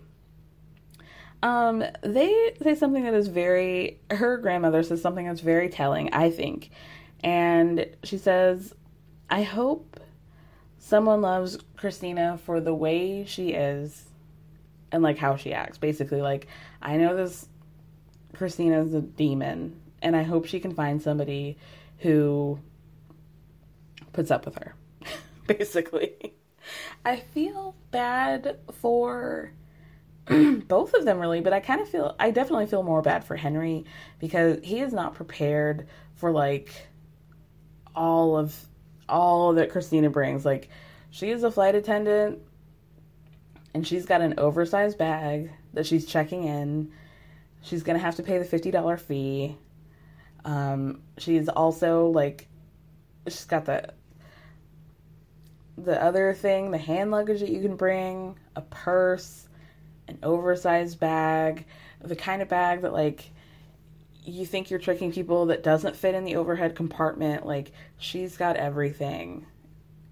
Um, 1.44 1.84
they 2.02 2.54
say 2.62 2.74
something 2.76 3.04
that 3.04 3.14
is 3.14 3.28
very, 3.28 4.00
her 4.10 4.38
grandmother 4.38 4.82
says 4.82 5.02
something 5.02 5.28
that's 5.28 5.42
very 5.42 5.70
telling, 5.70 6.12
I 6.14 6.32
think. 6.32 6.72
And 7.24 7.86
she 8.04 8.18
says, 8.18 8.74
I 9.30 9.44
hope 9.44 10.00
someone 10.80 11.22
loves 11.22 11.60
Christina 11.76 12.40
for 12.44 12.60
the 12.60 12.74
way 12.74 13.26
she 13.26 13.50
is 13.50 14.06
and 14.92 15.04
like 15.04 15.18
how 15.18 15.36
she 15.36 15.54
acts. 15.54 15.78
Basically, 15.78 16.22
like, 16.22 16.48
I 16.82 16.98
know 16.98 17.16
this 17.16 17.48
Christina 18.34 18.82
is 18.82 18.94
a 18.94 19.02
demon, 19.02 19.80
and 20.02 20.16
I 20.16 20.24
hope 20.24 20.46
she 20.46 20.60
can 20.60 20.74
find 20.74 21.02
somebody 21.02 21.58
who 22.00 22.60
puts 24.14 24.32
up 24.32 24.46
with 24.46 24.56
her, 24.56 24.76
basically. 25.48 26.37
I 27.06 27.18
feel 27.18 27.76
bad 27.92 28.58
for 28.74 29.52
both 30.68 30.94
of 30.94 31.06
them 31.06 31.20
really, 31.20 31.42
but 31.42 31.54
I 31.54 31.60
kind 31.60 31.82
of 31.82 31.90
feel 31.90 32.16
I 32.20 32.32
definitely 32.32 32.66
feel 32.66 32.84
more 32.84 33.02
bad 33.02 33.24
for 33.24 33.36
Henry 33.36 33.86
because 34.20 34.60
he 34.64 34.80
is 34.80 34.94
not 34.94 35.14
prepared 35.14 35.88
for 36.16 36.32
like 36.32 36.88
all 37.96 38.38
of 38.38 38.56
all 39.08 39.54
that 39.54 39.72
Christina 39.72 40.10
brings. 40.10 40.46
Like 40.46 40.70
she 41.10 41.30
is 41.30 41.44
a 41.44 41.52
flight 41.52 41.76
attendant 41.76 42.40
and 43.74 43.88
she's 43.88 44.06
got 44.06 44.22
an 44.22 44.36
oversized 44.38 44.98
bag 44.98 45.52
that 45.74 45.86
she's 45.86 46.06
checking 46.06 46.44
in. 46.44 46.92
She's 47.62 47.84
going 47.84 47.98
to 47.98 48.04
have 48.04 48.16
to 48.16 48.24
pay 48.24 48.38
the 48.38 48.46
$50 48.46 49.00
fee. 49.00 49.58
Um, 50.46 51.02
she's 51.18 51.50
also 51.50 52.08
like 52.08 52.48
she's 53.28 53.46
got 53.46 53.66
the 53.66 53.94
the 55.78 56.02
other 56.02 56.34
thing, 56.34 56.72
the 56.72 56.78
hand 56.78 57.12
luggage 57.12 57.40
that 57.42 57.50
you 57.50 57.62
can 57.62 57.76
bring, 57.76 58.38
a 58.56 58.62
purse, 58.62 59.48
an 60.08 60.18
oversized 60.24 61.00
bag, 61.00 61.66
the 62.02 62.16
kind 62.16 62.42
of 62.42 62.50
bag 62.50 62.82
that 62.82 62.94
like 62.94 63.32
you 64.24 64.46
think 64.46 64.70
you're 64.70 64.80
tricking 64.80 65.12
people 65.12 65.48
that 65.48 65.64
doesn't 65.64 65.96
fit 65.96 66.16
in 66.16 66.26
the 66.26 66.36
overhead 66.36 66.76
compartment. 66.76 67.46
Like 67.46 67.72
she's 67.98 68.38
got 68.38 68.58
everything. 68.58 69.46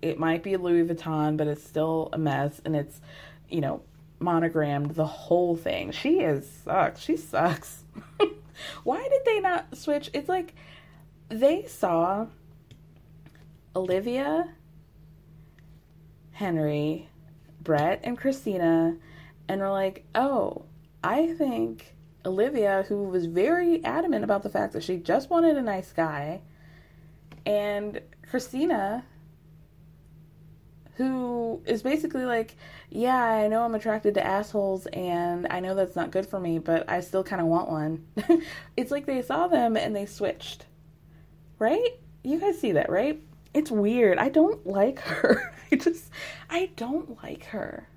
It 0.01 0.19
might 0.19 0.43
be 0.43 0.56
Louis 0.56 0.88
Vuitton, 0.88 1.36
but 1.36 1.47
it's 1.47 1.63
still 1.63 2.10
a 2.13 2.17
mess 2.17 2.62
and 2.63 2.75
it's, 2.75 3.01
you 3.49 3.62
know, 3.62 3.82
monogrammed 4.19 4.91
the 4.91 5.06
whole 5.06 5.56
thing. 5.56 5.91
She 5.91 6.19
is 6.19 6.49
sucks. 6.63 7.01
She 7.01 7.17
sucks. 7.17 7.84
Why 8.84 9.01
did 9.08 9.21
they 9.25 9.39
not 9.39 9.75
switch? 9.75 10.10
It's 10.13 10.30
like 10.30 10.54
they 11.30 11.65
saw 11.65 12.28
Olivia 13.75 14.49
Henry, 16.36 17.08
Brett, 17.62 18.02
and 18.04 18.17
Christina, 18.17 18.98
and 19.48 19.62
were 19.62 19.69
like, 19.69 20.06
oh, 20.15 20.65
I 21.02 21.34
think 21.34 21.95
Olivia, 22.26 22.84
who 22.89 23.04
was 23.04 23.26
very 23.26 23.82
adamant 23.86 24.26
about 24.26 24.43
the 24.43 24.50
fact 24.50 24.74
that 24.74 24.84
she 24.84 24.98
just 24.98 25.30
wanted 25.30 25.56
a 25.56 25.62
nice 25.62 25.93
guy, 25.93 26.41
and 27.45 28.02
Christina, 28.30 29.06
who 30.95 31.62
is 31.65 31.82
basically 31.82 32.26
like, 32.26 32.58
yeah, 32.89 33.15
I 33.24 33.48
know 33.48 33.63
I'm 33.63 33.76
attracted 33.76 34.13
to 34.15 34.26
assholes 34.26 34.88
and 34.88 35.48
I 35.50 35.62
know 35.62 35.74
that's 35.74 35.95
not 35.95 36.12
good 36.12 36.26
for 36.26 36.39
me, 36.39 36.60
but 36.60 36.89
I 36.89 37.00
still 37.00 37.24
kind 37.24 37.41
of 37.41 37.48
want 37.48 37.69
one. 37.69 38.06
it's 38.78 38.91
like 38.91 39.06
they 39.06 39.21
saw 39.21 39.48
them 39.48 39.76
and 39.78 39.95
they 39.95 40.06
switched. 40.06 40.65
Right? 41.60 42.00
You 42.24 42.39
guys 42.39 42.60
see 42.60 42.74
that, 42.74 42.89
right? 42.89 43.21
It's 43.54 43.71
weird. 43.71 44.17
I 44.17 44.30
don't 44.30 44.65
like 44.65 45.00
her. 45.00 45.54
I 45.76 45.78
just, 45.84 46.10
I 46.50 46.70
don't 46.76 47.22
like 47.24 47.46
her. 47.46 47.88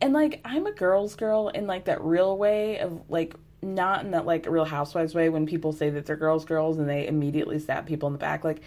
And 0.00 0.12
like, 0.12 0.40
I'm 0.44 0.66
a 0.66 0.72
girl's 0.72 1.14
girl 1.16 1.48
in 1.48 1.66
like 1.66 1.84
that 1.86 2.02
real 2.02 2.36
way 2.36 2.78
of 2.78 3.02
like, 3.08 3.34
not 3.62 4.04
in 4.04 4.10
that 4.10 4.26
like 4.26 4.46
real 4.46 4.64
housewives 4.64 5.14
way 5.14 5.28
when 5.28 5.46
people 5.46 5.72
say 5.72 5.88
that 5.90 6.04
they're 6.04 6.16
girls 6.16 6.44
girls 6.44 6.78
and 6.78 6.88
they 6.88 7.06
immediately 7.06 7.60
stab 7.60 7.86
people 7.86 8.08
in 8.08 8.12
the 8.12 8.18
back. 8.18 8.44
Like, 8.44 8.62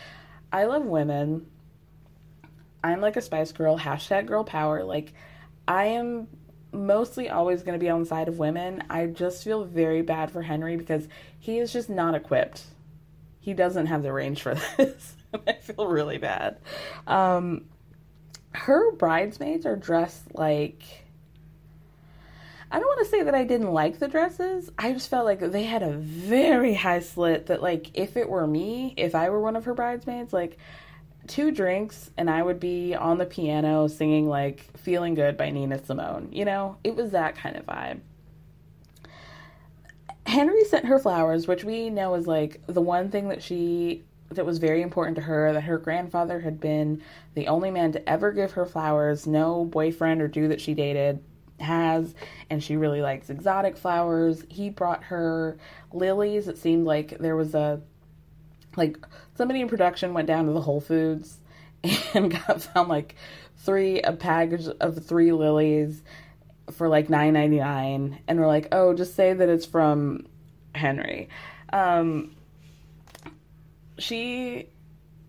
I 0.51 0.65
love 0.65 0.85
women. 0.85 1.47
I'm 2.83 3.01
like 3.01 3.17
a 3.17 3.21
Spice 3.21 3.51
Girl, 3.51 3.77
hashtag 3.77 4.27
girl 4.27 4.43
power. 4.43 4.83
Like, 4.83 5.13
I 5.67 5.85
am 5.85 6.27
mostly 6.71 7.29
always 7.29 7.63
going 7.63 7.77
to 7.77 7.83
be 7.83 7.89
on 7.89 8.01
the 8.01 8.05
side 8.05 8.27
of 8.27 8.37
women. 8.37 8.83
I 8.89 9.07
just 9.07 9.43
feel 9.43 9.65
very 9.65 10.01
bad 10.01 10.31
for 10.31 10.41
Henry 10.41 10.77
because 10.77 11.07
he 11.39 11.57
is 11.57 11.73
just 11.73 11.89
not 11.89 12.15
equipped. 12.15 12.63
He 13.39 13.53
doesn't 13.53 13.87
have 13.87 14.03
the 14.03 14.13
range 14.13 14.41
for 14.41 14.55
this. 14.77 15.15
I 15.47 15.53
feel 15.53 15.87
really 15.87 16.17
bad. 16.17 16.59
Um, 17.07 17.65
her 18.55 18.91
bridesmaids 18.93 19.65
are 19.65 19.75
dressed 19.75 20.33
like. 20.33 20.83
I 22.71 22.79
don't 22.79 22.87
want 22.87 23.05
to 23.05 23.11
say 23.11 23.21
that 23.23 23.35
I 23.35 23.43
didn't 23.43 23.71
like 23.71 23.99
the 23.99 24.07
dresses. 24.07 24.71
I 24.77 24.91
just 24.91 25.07
felt 25.09 25.23
like 25.23 25.39
they 25.39 25.63
had 25.63 25.83
a 25.83 25.91
very 25.91 26.73
high 26.73 26.99
slit 26.99 27.45
that, 27.45 27.61
like, 27.61 27.91
if 27.93 28.17
it 28.17 28.27
were 28.27 28.47
me, 28.47 28.95
if 28.97 29.13
I 29.13 29.29
were 29.29 29.39
one 29.39 29.55
of 29.55 29.65
her 29.65 29.75
bridesmaids, 29.75 30.33
like, 30.33 30.57
two 31.27 31.51
drinks 31.51 32.09
and 32.17 32.29
I 32.29 32.41
would 32.41 32.59
be 32.59 32.95
on 32.95 33.19
the 33.19 33.25
piano 33.25 33.87
singing, 33.87 34.27
like, 34.27 34.77
Feeling 34.77 35.13
Good 35.13 35.37
by 35.37 35.51
Nina 35.51 35.85
Simone. 35.85 36.29
You 36.31 36.43
know, 36.43 36.77
it 36.83 36.95
was 36.95 37.11
that 37.11 37.35
kind 37.35 37.55
of 37.55 37.65
vibe. 37.67 37.99
Henry 40.25 40.63
sent 40.65 40.85
her 40.85 40.99
flowers, 40.99 41.47
which 41.47 41.63
we 41.63 41.89
know 41.89 42.15
is 42.15 42.25
like 42.25 42.61
the 42.67 42.81
one 42.81 43.11
thing 43.11 43.29
that 43.29 43.43
she 43.43 44.03
that 44.31 44.45
was 44.45 44.57
very 44.57 44.81
important 44.81 45.15
to 45.15 45.21
her 45.21 45.53
that 45.53 45.61
her 45.61 45.77
grandfather 45.77 46.39
had 46.39 46.59
been 46.59 47.01
the 47.35 47.47
only 47.47 47.71
man 47.71 47.91
to 47.91 48.09
ever 48.09 48.31
give 48.31 48.53
her 48.53 48.65
flowers. 48.65 49.27
No 49.27 49.65
boyfriend 49.65 50.21
or 50.21 50.27
dude 50.27 50.51
that 50.51 50.61
she 50.61 50.73
dated 50.73 51.23
has, 51.59 52.13
and 52.49 52.63
she 52.63 52.75
really 52.75 53.01
likes 53.01 53.29
exotic 53.29 53.77
flowers. 53.77 54.43
He 54.49 54.69
brought 54.69 55.05
her 55.05 55.57
lilies. 55.93 56.47
It 56.47 56.57
seemed 56.57 56.85
like 56.85 57.17
there 57.19 57.35
was 57.35 57.53
a 57.55 57.81
like 58.75 58.97
somebody 59.35 59.61
in 59.61 59.69
production 59.69 60.13
went 60.13 60.27
down 60.27 60.47
to 60.47 60.51
the 60.51 60.61
Whole 60.61 60.81
Foods 60.81 61.39
and 62.13 62.31
got 62.31 62.61
found 62.61 62.89
like 62.89 63.15
three 63.57 64.01
a 64.01 64.11
package 64.11 64.67
of 64.79 65.05
three 65.05 65.31
lilies 65.31 66.03
for 66.71 66.89
like 66.89 67.09
nine 67.09 67.33
ninety 67.33 67.59
nine, 67.59 68.19
and 68.27 68.39
we're 68.39 68.47
like, 68.47 68.67
oh, 68.71 68.93
just 68.93 69.15
say 69.15 69.33
that 69.33 69.49
it's 69.49 69.65
from 69.65 70.27
Henry. 70.73 71.29
Um, 71.71 72.35
she 73.97 74.69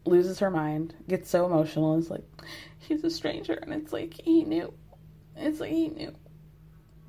loses 0.05 0.39
her 0.39 0.51
mind, 0.51 0.95
gets 1.09 1.29
so 1.29 1.47
emotional, 1.47 1.99
is 1.99 2.11
like, 2.11 2.25
he's 2.79 3.05
a 3.05 3.11
stranger. 3.11 3.55
And 3.55 3.73
it's 3.75 3.93
like, 3.93 4.15
he 4.15 4.45
knew. 4.45 4.73
It's 5.37 5.61
like, 5.61 5.71
he 5.71 5.89
knew. 5.89 6.15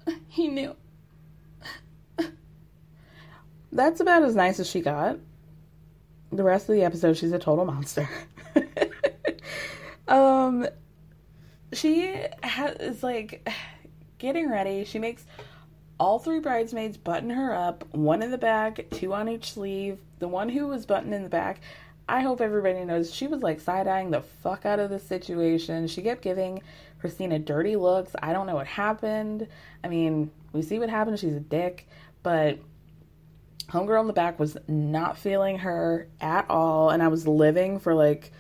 He 0.29 0.47
knew. 0.47 0.73
That's 3.73 3.99
about 3.99 4.23
as 4.23 4.35
nice 4.35 4.57
as 4.59 4.69
she 4.69 4.79
got. 4.79 5.17
The 6.31 6.43
rest 6.43 6.69
of 6.69 6.75
the 6.75 6.83
episode, 6.83 7.17
she's 7.17 7.33
a 7.33 7.39
total 7.39 7.65
monster. 7.65 8.07
um, 10.07 10.65
she 11.73 12.23
ha- 12.41 12.73
is 12.79 13.03
like 13.03 13.49
getting 14.17 14.49
ready. 14.49 14.85
She 14.85 14.97
makes 14.99 15.25
all 15.99 16.19
three 16.19 16.39
bridesmaids 16.39 16.97
button 16.97 17.29
her 17.29 17.53
up, 17.53 17.83
one 17.93 18.21
in 18.21 18.31
the 18.31 18.37
back, 18.37 18.85
two 18.91 19.13
on 19.13 19.27
each 19.27 19.51
sleeve. 19.51 19.99
The 20.19 20.27
one 20.27 20.49
who 20.49 20.67
was 20.67 20.85
buttoned 20.85 21.13
in 21.13 21.23
the 21.23 21.29
back, 21.29 21.61
I 22.09 22.21
hope 22.21 22.41
everybody 22.41 22.83
knows 22.85 23.13
she 23.13 23.27
was 23.27 23.43
like 23.43 23.59
side 23.59 23.87
eyeing 23.87 24.11
the 24.11 24.21
fuck 24.21 24.65
out 24.65 24.79
of 24.79 24.89
the 24.89 24.99
situation. 24.99 25.87
She 25.87 26.01
kept 26.01 26.21
giving 26.21 26.61
Christina 26.99 27.37
dirty 27.39 27.75
looks. 27.75 28.15
I 28.21 28.33
don't 28.33 28.47
know 28.47 28.55
what 28.55 28.67
happened. 28.67 29.47
I 29.83 29.87
mean, 29.87 30.31
we 30.53 30.61
see 30.61 30.79
what 30.79 30.89
happened. 30.89 31.19
She's 31.19 31.35
a 31.35 31.41
dick, 31.41 31.87
but 32.23 32.59
homegirl 33.69 34.01
in 34.01 34.07
the 34.07 34.13
back 34.13 34.39
was 34.39 34.57
not 34.67 35.17
feeling 35.17 35.59
her 35.59 36.07
at 36.21 36.49
all. 36.49 36.89
And 36.89 37.03
I 37.03 37.09
was 37.09 37.27
living 37.27 37.79
for 37.79 37.93
like 37.93 38.31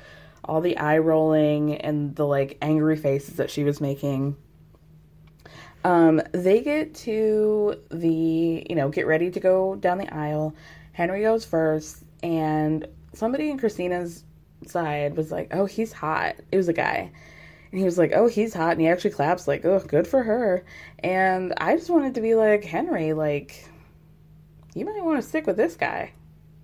all 0.45 0.61
the 0.61 0.77
eye 0.77 0.99
rolling 0.99 1.75
and 1.75 2.15
the 2.15 2.25
like 2.25 2.57
angry 2.61 2.95
faces 2.95 3.35
that 3.35 3.51
she 3.51 3.63
was 3.63 3.81
making. 3.81 4.37
Um, 5.83 6.21
they 6.31 6.61
get 6.61 6.95
to 6.95 7.79
the, 7.89 8.65
you 8.69 8.75
know, 8.75 8.89
get 8.89 9.07
ready 9.07 9.29
to 9.31 9.39
go 9.39 9.75
down 9.75 9.97
the 9.97 10.13
aisle. 10.13 10.55
Henry 10.97 11.21
goes 11.21 11.45
first, 11.45 12.03
and 12.23 12.87
somebody 13.13 13.51
in 13.51 13.59
Christina's 13.59 14.23
side 14.65 15.15
was 15.15 15.31
like, 15.31 15.49
"Oh, 15.51 15.67
he's 15.67 15.93
hot." 15.93 16.37
It 16.51 16.57
was 16.57 16.69
a 16.69 16.73
guy, 16.73 17.11
and 17.71 17.79
he 17.79 17.85
was 17.85 17.99
like, 17.99 18.13
"Oh, 18.15 18.25
he's 18.27 18.55
hot," 18.55 18.71
and 18.71 18.81
he 18.81 18.87
actually 18.87 19.11
claps 19.11 19.47
like, 19.47 19.63
"Oh, 19.63 19.77
good 19.77 20.07
for 20.07 20.23
her." 20.23 20.65
And 20.97 21.53
I 21.57 21.75
just 21.75 21.91
wanted 21.91 22.15
to 22.15 22.21
be 22.21 22.33
like, 22.33 22.63
Henry, 22.63 23.13
like, 23.13 23.69
you 24.73 24.85
might 24.85 25.03
want 25.03 25.21
to 25.21 25.29
stick 25.29 25.45
with 25.45 25.55
this 25.55 25.75
guy. 25.75 26.13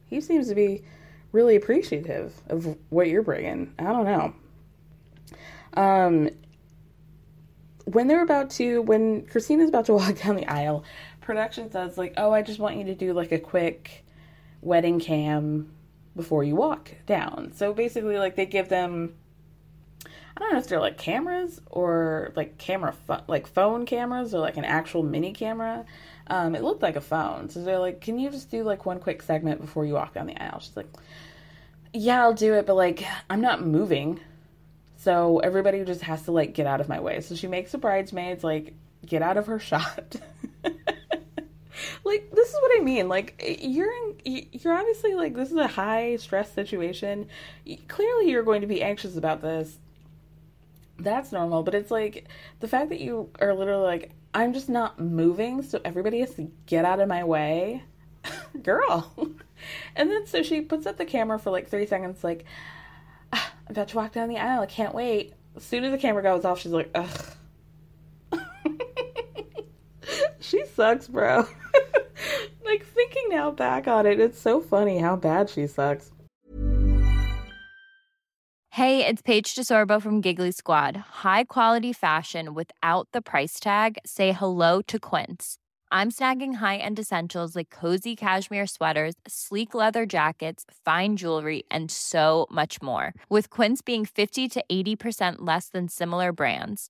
He 0.07 0.19
seems 0.19 0.47
to 0.47 0.55
be 0.55 0.83
really 1.31 1.55
appreciative 1.55 2.33
of 2.49 2.75
what 2.89 3.09
you're 3.09 3.21
bringing. 3.21 3.71
I 3.77 3.83
don't 3.83 4.05
know. 4.05 4.33
Um, 5.79 6.31
when 7.85 8.07
they're 8.07 8.23
about 8.23 8.49
to, 8.51 8.81
when 8.81 9.27
Christina's 9.27 9.69
about 9.69 9.85
to 9.85 9.93
walk 9.99 10.17
down 10.23 10.37
the 10.37 10.47
aisle, 10.47 10.85
production 11.21 11.69
says 11.69 11.99
like, 11.99 12.15
"Oh, 12.17 12.31
I 12.31 12.41
just 12.41 12.57
want 12.57 12.77
you 12.77 12.85
to 12.85 12.95
do 12.95 13.13
like 13.13 13.31
a 13.31 13.37
quick 13.37 14.02
wedding 14.63 14.99
cam 14.99 15.73
before 16.15 16.43
you 16.43 16.55
walk 16.55 16.91
down." 17.05 17.51
So 17.53 17.73
basically, 17.73 18.17
like 18.17 18.35
they 18.35 18.45
give 18.45 18.69
them, 18.69 19.15
I 20.05 20.39
don't 20.39 20.53
know 20.53 20.59
if 20.59 20.67
they're 20.67 20.79
like 20.79 20.97
cameras 20.97 21.61
or 21.69 22.31
like 22.35 22.57
camera, 22.57 22.93
fo- 22.93 23.23
like 23.27 23.47
phone 23.47 23.85
cameras 23.85 24.33
or 24.33 24.39
like 24.39 24.57
an 24.57 24.65
actual 24.65 25.03
mini 25.03 25.33
camera. 25.33 25.85
Um, 26.27 26.55
it 26.55 26.63
looked 26.63 26.81
like 26.81 26.95
a 26.95 27.01
phone, 27.01 27.49
so 27.49 27.63
they're 27.63 27.79
like, 27.79 28.01
"Can 28.01 28.17
you 28.19 28.29
just 28.29 28.49
do 28.49 28.63
like 28.63 28.85
one 28.85 28.99
quick 28.99 29.21
segment 29.21 29.61
before 29.61 29.85
you 29.85 29.93
walk 29.93 30.13
down 30.13 30.27
the 30.27 30.41
aisle?" 30.41 30.59
She's 30.59 30.77
like, 30.77 30.87
"Yeah, 31.93 32.21
I'll 32.21 32.33
do 32.33 32.53
it, 32.53 32.65
but 32.65 32.75
like 32.75 33.03
I'm 33.29 33.41
not 33.41 33.65
moving." 33.65 34.19
So 35.03 35.39
everybody 35.39 35.83
just 35.83 36.01
has 36.03 36.21
to 36.23 36.31
like 36.31 36.53
get 36.53 36.65
out 36.65 36.79
of 36.79 36.87
my 36.87 37.01
way. 37.01 37.19
So 37.19 37.35
she 37.35 37.47
makes 37.47 37.73
the 37.73 37.77
bridesmaids 37.77 38.41
like 38.41 38.73
get 39.05 39.21
out 39.21 39.35
of 39.35 39.47
her 39.47 39.59
shot. 39.71 40.15
Like 42.03 42.29
this 42.31 42.49
is 42.49 42.55
what 42.55 42.79
I 42.79 42.83
mean. 42.83 43.07
Like 43.07 43.59
you're 43.61 43.91
in, 43.91 44.47
you're 44.51 44.73
obviously 44.73 45.15
like 45.15 45.35
this 45.35 45.51
is 45.51 45.57
a 45.57 45.67
high 45.67 46.15
stress 46.17 46.51
situation. 46.51 47.27
Clearly 47.87 48.29
you're 48.29 48.43
going 48.43 48.61
to 48.61 48.67
be 48.67 48.83
anxious 48.83 49.15
about 49.15 49.41
this. 49.41 49.77
That's 50.99 51.31
normal, 51.31 51.63
but 51.63 51.75
it's 51.75 51.91
like 51.91 52.27
the 52.59 52.67
fact 52.67 52.89
that 52.89 52.99
you 52.99 53.29
are 53.39 53.53
literally 53.53 53.83
like 53.83 54.11
I'm 54.33 54.53
just 54.53 54.69
not 54.69 54.99
moving, 54.99 55.61
so 55.61 55.79
everybody 55.85 56.19
has 56.19 56.33
to 56.35 56.51
get 56.65 56.85
out 56.85 56.99
of 56.99 57.07
my 57.07 57.23
way. 57.23 57.83
Girl. 58.63 59.11
and 59.95 60.09
then 60.09 60.27
so 60.27 60.43
she 60.43 60.61
puts 60.61 60.85
up 60.85 60.97
the 60.97 61.05
camera 61.05 61.39
for 61.39 61.51
like 61.51 61.69
3 61.69 61.85
seconds 61.87 62.23
like 62.23 62.45
ah, 63.31 63.53
I'm 63.67 63.71
about 63.71 63.87
to 63.89 63.97
walk 63.97 64.11
down 64.11 64.29
the 64.29 64.37
aisle. 64.37 64.61
I 64.61 64.65
can't 64.65 64.93
wait. 64.93 65.33
As 65.55 65.63
soon 65.63 65.83
as 65.83 65.91
the 65.91 65.97
camera 65.97 66.23
goes 66.23 66.45
off, 66.45 66.59
she's 66.59 66.71
like, 66.71 66.89
ugh. 66.95 67.33
She 70.53 70.65
sucks, 70.67 71.07
bro. 71.07 71.47
like, 72.65 72.85
thinking 72.85 73.23
now 73.29 73.49
back 73.49 73.87
on 73.87 74.05
it, 74.05 74.19
it's 74.19 74.39
so 74.39 74.61
funny 74.61 74.99
how 74.99 75.15
bad 75.15 75.49
she 75.49 75.65
sucks. 75.65 76.11
Hey, 78.69 79.05
it's 79.05 79.21
Paige 79.21 79.53
DeSorbo 79.53 80.01
from 80.01 80.21
Giggly 80.21 80.51
Squad. 80.51 80.97
High 81.23 81.43
quality 81.43 81.93
fashion 81.93 82.53
without 82.53 83.07
the 83.13 83.21
price 83.21 83.59
tag? 83.59 83.97
Say 84.05 84.31
hello 84.31 84.81
to 84.83 84.99
Quince. 84.99 85.57
I'm 85.91 86.09
snagging 86.09 86.55
high 86.55 86.77
end 86.77 86.97
essentials 86.97 87.55
like 87.55 87.69
cozy 87.69 88.15
cashmere 88.15 88.65
sweaters, 88.65 89.13
sleek 89.27 89.75
leather 89.75 90.07
jackets, 90.07 90.65
fine 90.83 91.17
jewelry, 91.17 91.63
and 91.69 91.91
so 91.91 92.47
much 92.49 92.81
more. 92.81 93.13
With 93.29 93.51
Quince 93.51 93.83
being 93.83 94.05
50 94.05 94.49
to 94.49 94.63
80% 94.71 95.35
less 95.39 95.69
than 95.69 95.87
similar 95.87 96.31
brands. 96.31 96.89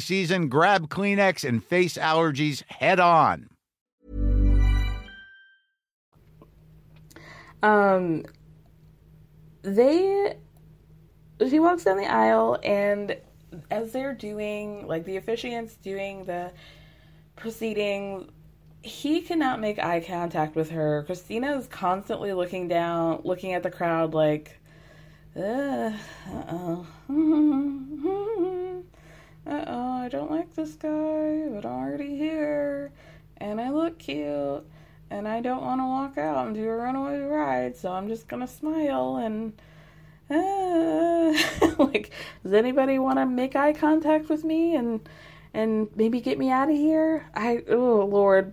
season, 0.00 0.48
grab 0.48 0.88
Kleenex 0.88 1.46
and 1.46 1.62
face 1.62 1.96
allergies 1.96 2.62
head 2.70 3.00
on. 3.00 3.48
Um, 7.62 8.24
they, 9.62 10.36
she 11.48 11.58
walks 11.58 11.84
down 11.84 11.96
the 11.96 12.06
aisle, 12.06 12.58
and 12.62 13.16
as 13.70 13.92
they're 13.92 14.14
doing, 14.14 14.86
like 14.86 15.04
the 15.04 15.16
officiant's 15.16 15.76
doing 15.76 16.24
the 16.24 16.52
proceeding, 17.34 18.30
he 18.82 19.20
cannot 19.20 19.60
make 19.60 19.78
eye 19.78 20.00
contact 20.00 20.54
with 20.54 20.70
her. 20.70 21.02
Christina 21.06 21.56
is 21.58 21.66
constantly 21.66 22.32
looking 22.32 22.68
down, 22.68 23.20
looking 23.24 23.52
at 23.52 23.62
the 23.62 23.70
crowd, 23.70 24.14
like, 24.14 24.60
uh 25.36 25.92
oh. 26.48 26.86
uh 29.46 29.64
oh, 29.68 30.02
I 30.02 30.08
don't 30.08 30.30
like 30.30 30.54
this 30.54 30.74
guy, 30.74 31.48
but 31.48 31.64
I'm 31.64 31.72
already 31.72 32.16
here, 32.16 32.90
and 33.36 33.60
I 33.60 33.70
look 33.70 33.98
cute, 33.98 34.64
and 35.10 35.28
I 35.28 35.40
don't 35.40 35.62
want 35.62 35.80
to 35.80 35.84
walk 35.84 36.18
out 36.18 36.46
and 36.46 36.54
do 36.54 36.68
a 36.68 36.76
runaway 36.76 37.20
ride, 37.20 37.76
so 37.76 37.92
I'm 37.92 38.08
just 38.08 38.28
gonna 38.28 38.48
smile 38.48 39.16
and. 39.16 39.52
Uh, 40.28 41.32
like, 41.78 42.10
does 42.42 42.52
anybody 42.52 42.98
want 42.98 43.18
to 43.18 43.26
make 43.26 43.54
eye 43.54 43.72
contact 43.72 44.28
with 44.28 44.42
me 44.42 44.74
and 44.74 45.08
and 45.54 45.88
maybe 45.94 46.20
get 46.20 46.36
me 46.36 46.50
out 46.50 46.68
of 46.68 46.76
here? 46.76 47.24
I 47.32 47.62
oh 47.68 48.04
lord, 48.04 48.52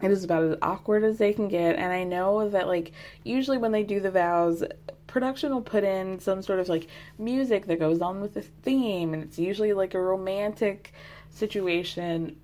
it 0.00 0.12
is 0.12 0.22
about 0.22 0.44
as 0.44 0.56
awkward 0.62 1.02
as 1.02 1.18
they 1.18 1.32
can 1.32 1.48
get, 1.48 1.74
and 1.76 1.92
I 1.92 2.04
know 2.04 2.48
that 2.48 2.68
like 2.68 2.92
usually 3.24 3.58
when 3.58 3.72
they 3.72 3.82
do 3.82 3.98
the 3.98 4.12
vows, 4.12 4.62
production 5.10 5.52
will 5.52 5.60
put 5.60 5.84
in 5.84 6.20
some 6.20 6.40
sort 6.40 6.60
of 6.60 6.68
like 6.68 6.86
music 7.18 7.66
that 7.66 7.78
goes 7.78 8.00
on 8.00 8.20
with 8.20 8.34
the 8.34 8.42
theme, 8.42 9.12
and 9.12 9.22
it's 9.22 9.38
usually 9.38 9.72
like 9.72 9.94
a 9.94 10.00
romantic 10.00 10.92
situation, 11.30 12.36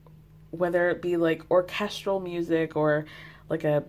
whether 0.51 0.91
it 0.91 1.01
be 1.01 1.17
like 1.17 1.43
orchestral 1.51 2.21
music 2.21 2.77
or 2.77 3.07
like 3.49 3.65
a 3.65 3.85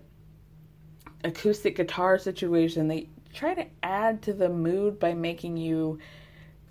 acoustic 1.24 1.76
guitar 1.76 2.18
situation. 2.18 2.88
They 2.88 3.08
try 3.34 3.54
to 3.54 3.66
add 3.82 4.22
to 4.22 4.32
the 4.32 4.48
mood 4.48 5.00
by 5.00 5.12
making 5.12 5.56
you 5.56 5.98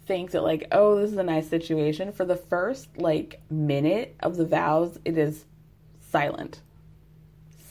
think 0.05 0.31
that 0.31 0.43
like, 0.43 0.67
oh, 0.71 0.97
this 0.97 1.11
is 1.11 1.17
a 1.17 1.23
nice 1.23 1.49
situation. 1.49 2.13
For 2.13 2.23
the 2.23 2.37
first 2.37 2.97
like 2.97 3.41
minute 3.49 4.15
of 4.21 4.37
the 4.37 4.45
vows, 4.45 4.97
it 5.03 5.17
is 5.17 5.45
silent. 5.99 6.61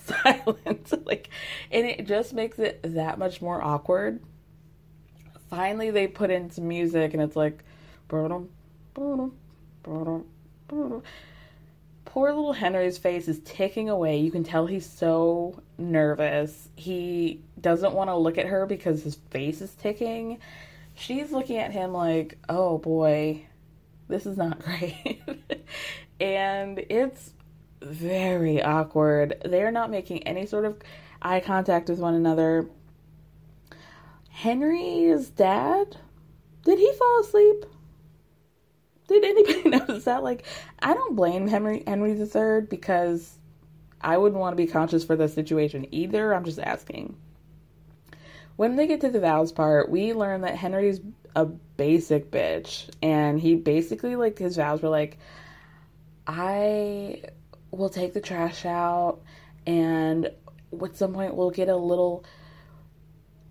Silent. 0.06 1.06
like 1.06 1.30
and 1.70 1.86
it 1.86 2.06
just 2.06 2.32
makes 2.34 2.58
it 2.58 2.80
that 2.82 3.18
much 3.18 3.40
more 3.42 3.62
awkward. 3.62 4.20
Finally 5.50 5.90
they 5.90 6.06
put 6.06 6.30
in 6.30 6.50
some 6.50 6.68
music 6.68 7.14
and 7.14 7.22
it's 7.22 7.36
like 7.36 7.64
poor 12.16 12.30
little 12.30 12.54
Henry's 12.54 12.96
face 12.96 13.28
is 13.28 13.40
ticking 13.40 13.90
away. 13.90 14.16
You 14.16 14.30
can 14.30 14.42
tell 14.42 14.66
he's 14.66 14.88
so 14.88 15.62
nervous. 15.76 16.70
He 16.74 17.42
doesn't 17.60 17.92
want 17.92 18.08
to 18.08 18.16
look 18.16 18.38
at 18.38 18.46
her 18.46 18.64
because 18.64 19.02
his 19.02 19.16
face 19.30 19.60
is 19.60 19.74
ticking. 19.74 20.38
She's 20.94 21.30
looking 21.30 21.58
at 21.58 21.72
him 21.72 21.92
like, 21.92 22.38
oh 22.48 22.78
boy, 22.78 23.44
this 24.08 24.24
is 24.24 24.38
not 24.38 24.58
great. 24.64 25.22
and 26.18 26.78
it's 26.88 27.34
very 27.86 28.62
awkward. 28.62 29.42
They're 29.44 29.72
not 29.72 29.90
making 29.90 30.26
any 30.26 30.46
sort 30.46 30.64
of 30.64 30.78
eye 31.22 31.40
contact 31.40 31.88
with 31.88 31.98
one 31.98 32.14
another. 32.14 32.68
Henry's 34.30 35.30
dad, 35.30 35.96
did 36.64 36.78
he 36.78 36.92
fall 36.92 37.20
asleep? 37.20 37.64
Did 39.08 39.24
anybody 39.24 39.68
notice 39.78 40.04
that? 40.04 40.22
Like, 40.22 40.44
I 40.80 40.94
don't 40.94 41.16
blame 41.16 41.46
Henry 41.46 41.82
Henry 41.86 42.12
III 42.12 42.66
because 42.68 43.38
I 44.00 44.18
wouldn't 44.18 44.40
want 44.40 44.52
to 44.52 44.62
be 44.62 44.66
conscious 44.66 45.04
for 45.04 45.16
the 45.16 45.28
situation 45.28 45.86
either. 45.92 46.34
I'm 46.34 46.44
just 46.44 46.58
asking. 46.58 47.16
When 48.56 48.76
they 48.76 48.86
get 48.86 49.00
to 49.02 49.10
the 49.10 49.20
vows 49.20 49.52
part, 49.52 49.90
we 49.90 50.12
learn 50.12 50.40
that 50.42 50.56
Henry's 50.56 51.00
a 51.34 51.44
basic 51.44 52.30
bitch, 52.30 52.88
and 53.02 53.38
he 53.38 53.54
basically 53.54 54.16
like 54.16 54.38
his 54.38 54.56
vows 54.56 54.82
were 54.82 54.88
like, 54.88 55.18
I 56.26 57.22
will 57.70 57.88
take 57.88 58.14
the 58.14 58.20
trash 58.20 58.64
out, 58.64 59.20
and 59.66 60.26
at 60.26 60.96
some 60.96 61.12
point 61.12 61.34
we'll 61.34 61.50
get 61.50 61.68
a 61.68 61.76
little. 61.76 62.24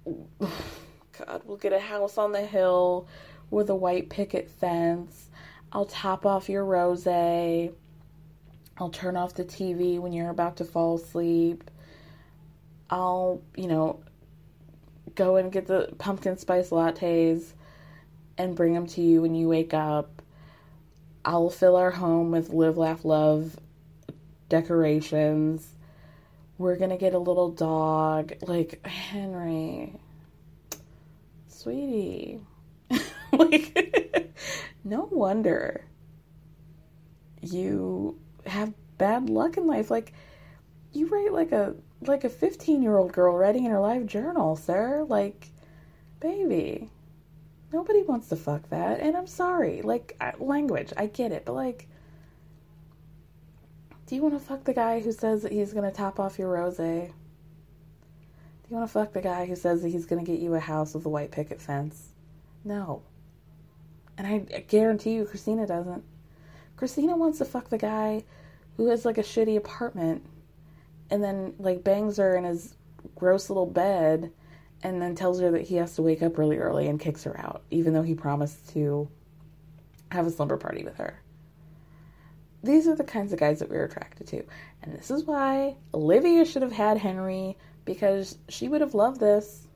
God, 0.05 1.41
we'll 1.45 1.57
get 1.57 1.73
a 1.73 1.79
house 1.79 2.17
on 2.17 2.31
the 2.31 2.45
hill 2.45 3.07
with 3.49 3.69
a 3.69 3.75
white 3.75 4.09
picket 4.09 4.49
fence. 4.49 5.29
I'll 5.71 5.85
top 5.85 6.25
off 6.25 6.49
your 6.49 6.65
rose. 6.65 7.07
I'll 7.07 7.71
turn 8.91 9.15
off 9.15 9.33
the 9.33 9.45
TV 9.45 9.99
when 9.99 10.13
you're 10.13 10.29
about 10.29 10.57
to 10.57 10.65
fall 10.65 10.95
asleep. 10.97 11.69
I'll, 12.89 13.41
you 13.55 13.67
know, 13.67 14.01
go 15.15 15.37
and 15.37 15.51
get 15.51 15.67
the 15.67 15.93
pumpkin 15.97 16.37
spice 16.37 16.69
lattes 16.69 17.53
and 18.37 18.55
bring 18.55 18.73
them 18.73 18.85
to 18.87 19.01
you 19.01 19.21
when 19.21 19.33
you 19.33 19.47
wake 19.47 19.73
up. 19.73 20.21
I'll 21.23 21.49
fill 21.49 21.75
our 21.75 21.91
home 21.91 22.31
with 22.31 22.49
live, 22.49 22.77
laugh, 22.77 23.03
love 23.03 23.57
decorations. 24.61 25.67
We're 26.57 26.77
gonna 26.77 26.97
get 26.97 27.13
a 27.13 27.19
little 27.19 27.49
dog. 27.51 28.33
Like, 28.41 28.85
Henry, 28.85 29.93
sweetie. 31.47 32.39
like, 33.31 34.33
no 34.83 35.07
wonder 35.11 35.85
you 37.41 38.17
have 38.45 38.73
bad 38.97 39.29
luck 39.29 39.57
in 39.57 39.67
life. 39.67 39.91
Like, 39.91 40.13
you 40.93 41.07
write 41.07 41.33
like 41.33 41.51
a 41.51 41.75
like 42.01 42.23
a 42.23 42.29
15 42.29 42.81
year 42.81 42.97
old 42.97 43.11
girl 43.11 43.35
writing 43.35 43.65
in 43.65 43.71
her 43.71 43.79
life 43.79 44.05
journal, 44.05 44.55
sir. 44.55 45.05
Like, 45.07 45.49
baby, 46.19 46.89
nobody 47.71 48.03
wants 48.03 48.29
to 48.29 48.35
fuck 48.35 48.69
that. 48.69 48.99
And 48.99 49.15
I'm 49.15 49.27
sorry. 49.27 49.81
Like, 49.81 50.17
language, 50.39 50.93
I 50.95 51.07
get 51.07 51.31
it. 51.31 51.45
But, 51.45 51.55
like, 51.55 51.87
do 54.07 54.15
you 54.15 54.21
want 54.21 54.35
to 54.35 54.39
fuck 54.39 54.63
the 54.63 54.73
guy 54.73 54.99
who 54.99 55.11
says 55.11 55.41
that 55.41 55.51
he's 55.51 55.73
going 55.73 55.89
to 55.89 55.95
top 55.95 56.19
off 56.19 56.37
your 56.37 56.51
rose? 56.51 56.77
Do 56.77 57.11
you 58.69 58.77
want 58.77 58.87
to 58.87 58.93
fuck 58.93 59.13
the 59.13 59.21
guy 59.21 59.45
who 59.45 59.55
says 59.55 59.81
that 59.81 59.89
he's 59.89 60.05
going 60.05 60.23
to 60.23 60.31
get 60.31 60.39
you 60.39 60.53
a 60.53 60.59
house 60.59 60.93
with 60.93 61.05
a 61.05 61.09
white 61.09 61.31
picket 61.31 61.59
fence? 61.59 62.09
No. 62.63 63.01
And 64.17 64.27
I 64.27 64.39
guarantee 64.67 65.13
you, 65.13 65.25
Christina 65.25 65.65
doesn't. 65.65 66.03
Christina 66.77 67.15
wants 67.15 67.39
to 67.39 67.45
fuck 67.45 67.69
the 67.69 67.77
guy 67.77 68.23
who 68.77 68.89
has 68.89 69.05
like 69.05 69.17
a 69.17 69.23
shitty 69.23 69.57
apartment 69.57 70.23
and 71.09 71.23
then 71.23 71.53
like 71.57 71.83
bangs 71.83 72.17
her 72.17 72.35
in 72.35 72.43
his 72.43 72.75
gross 73.15 73.49
little 73.49 73.65
bed 73.65 74.31
and 74.83 75.01
then 75.01 75.15
tells 75.15 75.39
her 75.39 75.51
that 75.51 75.63
he 75.63 75.75
has 75.75 75.95
to 75.95 76.01
wake 76.01 76.21
up 76.21 76.37
really 76.37 76.57
early 76.57 76.87
and 76.87 76.99
kicks 76.99 77.23
her 77.23 77.39
out, 77.39 77.63
even 77.71 77.93
though 77.93 78.03
he 78.03 78.13
promised 78.13 78.69
to 78.69 79.07
have 80.11 80.27
a 80.27 80.31
slumber 80.31 80.57
party 80.57 80.83
with 80.83 80.97
her. 80.97 81.19
These 82.65 82.87
are 82.87 82.95
the 82.95 83.03
kinds 83.03 83.31
of 83.31 83.39
guys 83.39 83.59
that 83.59 83.69
we're 83.69 83.85
attracted 83.85 84.27
to. 84.27 84.43
And 84.81 84.93
this 84.93 85.11
is 85.11 85.23
why 85.23 85.75
Olivia 85.93 86.45
should 86.45 86.63
have 86.63 86.71
had 86.71 86.97
Henry 86.97 87.57
because 87.85 88.37
she 88.49 88.67
would 88.67 88.81
have 88.81 88.95
loved 88.95 89.19
this. 89.19 89.67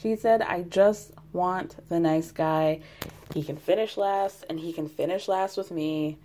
She 0.00 0.14
said, 0.14 0.42
I 0.42 0.62
just 0.62 1.12
want 1.32 1.76
the 1.88 1.98
nice 1.98 2.32
guy. 2.32 2.80
He 3.34 3.42
can 3.42 3.56
finish 3.56 3.96
last 3.96 4.44
and 4.50 4.60
he 4.60 4.74
can 4.74 4.88
finish 4.88 5.26
last 5.26 5.56
with 5.56 5.70
me. 5.70 6.18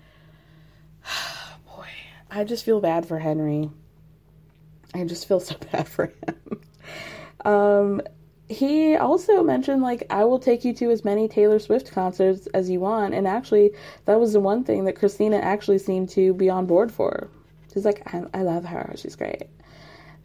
Boy, 1.66 1.88
I 2.30 2.44
just 2.44 2.66
feel 2.66 2.82
bad 2.82 3.06
for 3.06 3.18
Henry. 3.18 3.70
I 4.94 5.06
just 5.06 5.28
feel 5.28 5.40
so 5.40 5.56
bad 5.72 5.88
for 5.88 6.08
him. 6.08 6.62
um, 7.46 8.02
he 8.54 8.96
also 8.96 9.44
mentioned 9.44 9.82
like 9.82 10.06
I 10.10 10.24
will 10.26 10.40
take 10.40 10.64
you 10.64 10.74
to 10.74 10.92
as 10.92 11.04
many 11.04 11.28
Taylor 11.28 11.60
Swift 11.60 11.92
concerts 11.92 12.48
as 12.54 12.70
you 12.70 12.80
want, 12.80 13.14
and 13.14 13.28
actually 13.28 13.72
that 14.06 14.20
was 14.20 14.34
the 14.34 14.40
one 14.40 14.64
thing 14.64 14.86
that 14.86 14.96
Christina 14.96 15.38
actually 15.38 15.80
seemed 15.80 16.10
to 16.10 16.34
be 16.34 16.50
on 16.50 16.66
board 16.66 16.92
for. 16.92 17.30
She's 17.74 17.86
like, 17.86 18.02
I, 18.14 18.24
I 18.34 18.42
love 18.44 18.66
her, 18.66 18.94
she's 18.96 19.16
great. 19.16 19.44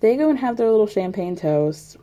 They 0.00 0.16
go 0.16 0.28
and 0.30 0.38
have 0.38 0.56
their 0.56 0.70
little 0.70 0.86
champagne 0.86 1.34
toast. 1.34 1.96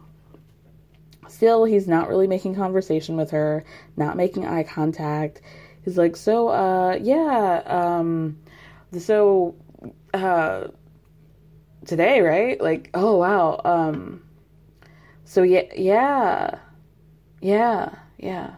Still, 1.27 1.65
he's 1.65 1.87
not 1.87 2.09
really 2.09 2.27
making 2.27 2.55
conversation 2.55 3.15
with 3.15 3.31
her, 3.31 3.63
not 3.97 4.17
making 4.17 4.45
eye 4.45 4.63
contact. 4.63 5.41
He's 5.83 5.97
like, 5.97 6.15
so, 6.15 6.47
uh, 6.49 6.97
yeah, 7.01 7.61
um, 7.65 8.37
so, 8.97 9.55
uh, 10.13 10.67
today, 11.85 12.21
right? 12.21 12.59
Like, 12.59 12.89
oh 12.93 13.17
wow, 13.17 13.61
um, 13.63 14.21
so 15.25 15.41
yeah, 15.43 15.63
yeah, 15.75 16.59
yeah, 17.41 17.95
yeah. 18.17 18.51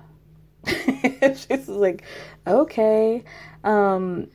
She's 1.34 1.68
like, 1.68 2.03
okay. 2.45 3.24
Um, 3.63 4.28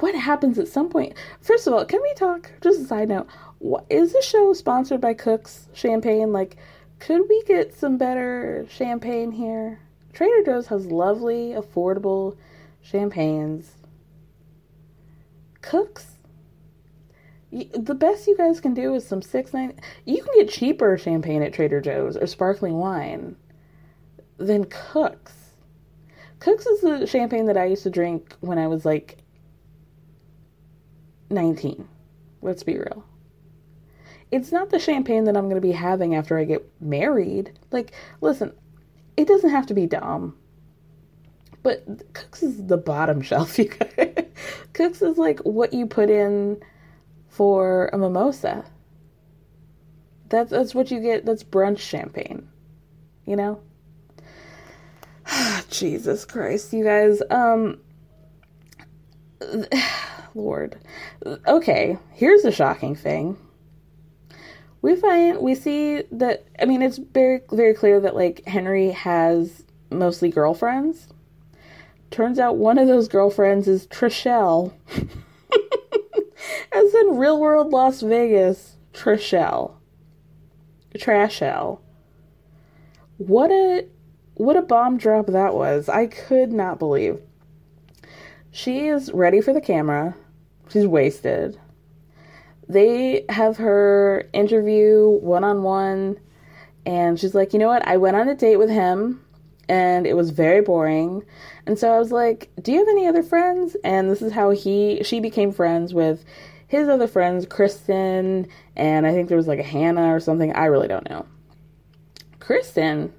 what 0.00 0.14
happens 0.14 0.58
at 0.58 0.68
some 0.68 0.88
point? 0.88 1.14
First 1.40 1.66
of 1.66 1.74
all, 1.74 1.84
can 1.84 2.00
we 2.02 2.14
talk? 2.14 2.50
Just 2.60 2.80
a 2.80 2.84
side 2.84 3.08
note. 3.08 3.28
What, 3.58 3.84
is 3.90 4.12
the 4.12 4.22
show 4.22 4.52
sponsored 4.54 5.00
by 5.00 5.14
Cook's 5.14 5.68
Champagne? 5.74 6.32
Like, 6.32 6.56
could 6.98 7.28
we 7.28 7.42
get 7.44 7.74
some 7.74 7.98
better 7.98 8.66
champagne 8.70 9.32
here? 9.32 9.80
Trader 10.12 10.42
Joe's 10.44 10.66
has 10.68 10.86
lovely, 10.86 11.54
affordable 11.56 12.36
champagnes. 12.82 13.72
Cooks 15.60 16.16
the 17.52 17.94
best 17.94 18.26
you 18.26 18.36
guys 18.36 18.60
can 18.60 18.74
do 18.74 18.94
is 18.94 19.06
some 19.06 19.22
six 19.22 19.52
nine. 19.52 19.78
You 20.04 20.22
can 20.22 20.32
get 20.36 20.50
cheaper 20.50 20.96
champagne 20.96 21.42
at 21.42 21.52
Trader 21.52 21.80
Joe's 21.80 22.16
or 22.16 22.26
sparkling 22.26 22.78
wine 22.78 23.36
than 24.38 24.64
Cooks. 24.64 25.34
Cooks 26.38 26.66
is 26.66 26.80
the 26.80 27.06
champagne 27.06 27.46
that 27.46 27.56
I 27.56 27.66
used 27.66 27.82
to 27.82 27.90
drink 27.90 28.34
when 28.40 28.58
I 28.58 28.66
was 28.66 28.84
like 28.84 29.18
19. 31.28 31.86
Let's 32.40 32.62
be 32.62 32.78
real. 32.78 33.04
It's 34.30 34.52
not 34.52 34.70
the 34.70 34.78
champagne 34.78 35.24
that 35.24 35.36
I'm 35.36 35.44
going 35.44 35.60
to 35.60 35.60
be 35.60 35.72
having 35.72 36.14
after 36.14 36.38
I 36.38 36.44
get 36.44 36.64
married. 36.80 37.58
Like, 37.72 37.92
listen, 38.20 38.52
it 39.16 39.26
doesn't 39.26 39.50
have 39.50 39.66
to 39.66 39.74
be 39.74 39.86
dumb. 39.86 40.36
But 41.62 41.84
Cooks 42.14 42.42
is 42.42 42.66
the 42.66 42.78
bottom 42.78 43.20
shelf, 43.22 43.58
you 43.58 43.66
guys. 43.66 44.26
Cooks 44.72 45.02
is 45.02 45.18
like 45.18 45.40
what 45.40 45.74
you 45.74 45.86
put 45.86 46.08
in 46.08 46.62
for 47.30 47.88
a 47.92 47.98
mimosa. 47.98 48.64
That's 50.28 50.50
that's 50.50 50.74
what 50.74 50.90
you 50.90 51.00
get. 51.00 51.24
That's 51.24 51.44
brunch 51.44 51.78
champagne. 51.78 52.48
You 53.24 53.36
know? 53.36 53.60
Jesus 55.70 56.24
Christ, 56.24 56.72
you 56.72 56.84
guys. 56.84 57.22
Um 57.30 57.78
Lord. 60.34 60.78
Okay, 61.46 61.98
here's 62.12 62.44
a 62.44 62.52
shocking 62.52 62.94
thing. 62.94 63.38
We 64.82 64.96
find 64.96 65.38
we 65.38 65.54
see 65.54 66.02
that 66.12 66.44
I 66.60 66.64
mean 66.64 66.82
it's 66.82 66.98
very 66.98 67.40
very 67.52 67.74
clear 67.74 68.00
that 68.00 68.14
like 68.14 68.44
Henry 68.46 68.90
has 68.90 69.64
mostly 69.90 70.30
girlfriends. 70.30 71.08
Turns 72.10 72.40
out 72.40 72.56
one 72.56 72.78
of 72.78 72.88
those 72.88 73.06
girlfriends 73.06 73.68
is 73.68 73.86
Trishelle. 73.86 74.72
As 76.72 76.94
in 76.94 77.16
real 77.16 77.40
world 77.40 77.72
Las 77.72 78.00
Vegas, 78.00 78.76
Trishelle. 78.92 79.74
Trashelle. 80.94 81.80
What 83.18 83.50
a 83.50 83.86
what 84.34 84.56
a 84.56 84.62
bomb 84.62 84.96
drop 84.96 85.26
that 85.26 85.54
was. 85.54 85.88
I 85.88 86.06
could 86.06 86.52
not 86.52 86.78
believe. 86.78 87.20
She 88.50 88.88
is 88.88 89.12
ready 89.12 89.40
for 89.40 89.52
the 89.52 89.60
camera. 89.60 90.16
She's 90.70 90.86
wasted. 90.86 91.58
They 92.68 93.24
have 93.28 93.56
her 93.58 94.28
interview 94.32 95.08
one 95.08 95.44
on 95.44 95.62
one, 95.62 96.18
and 96.86 97.18
she's 97.18 97.34
like, 97.34 97.52
you 97.52 97.58
know 97.58 97.68
what? 97.68 97.86
I 97.86 97.96
went 97.96 98.16
on 98.16 98.28
a 98.28 98.34
date 98.34 98.56
with 98.56 98.70
him, 98.70 99.24
and 99.68 100.06
it 100.06 100.16
was 100.16 100.30
very 100.30 100.62
boring. 100.62 101.24
And 101.66 101.78
so 101.78 101.92
I 101.92 101.98
was 101.98 102.12
like, 102.12 102.50
do 102.62 102.72
you 102.72 102.78
have 102.78 102.88
any 102.88 103.06
other 103.06 103.22
friends? 103.22 103.76
And 103.84 104.10
this 104.10 104.22
is 104.22 104.32
how 104.32 104.50
he 104.50 105.02
she 105.02 105.20
became 105.20 105.52
friends 105.52 105.92
with 105.92 106.24
his 106.70 106.88
other 106.88 107.08
friends, 107.08 107.46
Kristen, 107.46 108.46
and 108.76 109.04
I 109.04 109.12
think 109.12 109.26
there 109.26 109.36
was 109.36 109.48
like 109.48 109.58
a 109.58 109.64
Hannah 109.64 110.14
or 110.14 110.20
something. 110.20 110.52
I 110.52 110.66
really 110.66 110.86
don't 110.86 111.10
know. 111.10 111.26
Kristen 112.38 113.12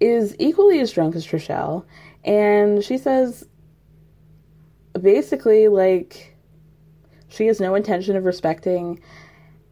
is 0.00 0.34
equally 0.40 0.80
as 0.80 0.90
drunk 0.90 1.14
as 1.14 1.24
Trishelle, 1.24 1.84
and 2.24 2.82
she 2.82 2.98
says 2.98 3.46
basically 5.00 5.68
like 5.68 6.36
she 7.28 7.46
has 7.46 7.60
no 7.60 7.76
intention 7.76 8.16
of 8.16 8.24
respecting 8.24 9.00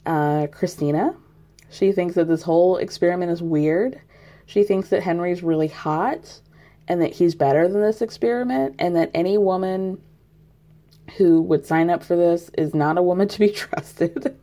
uh, 0.07 0.47
Christina. 0.53 1.16
She 1.70 1.91
thinks 1.91 2.14
that 2.14 2.28
this 2.28 2.43
whole 2.43 2.76
experiment 2.76 3.32
is 3.32 3.43
weird. 3.43 4.01
She 4.47 4.62
thinks 4.62 4.91
that 4.91 5.03
Henry's 5.03 5.43
really 5.43 5.66
hot 5.66 6.41
and 6.87 7.03
that 7.03 7.12
he's 7.12 7.34
better 7.34 7.66
than 7.66 7.82
this 7.82 8.01
experiment, 8.01 8.76
and 8.78 8.95
that 8.95 9.11
any 9.12 9.39
woman 9.39 10.01
who 11.17 11.41
would 11.43 11.67
sign 11.67 11.91
up 11.91 12.03
for 12.03 12.17
this 12.17 12.51
is 12.59 12.75
not 12.75 12.99
a 12.99 13.03
woman 13.03 13.29
to 13.29 13.39
be 13.39 13.49
trusted. 13.53 14.37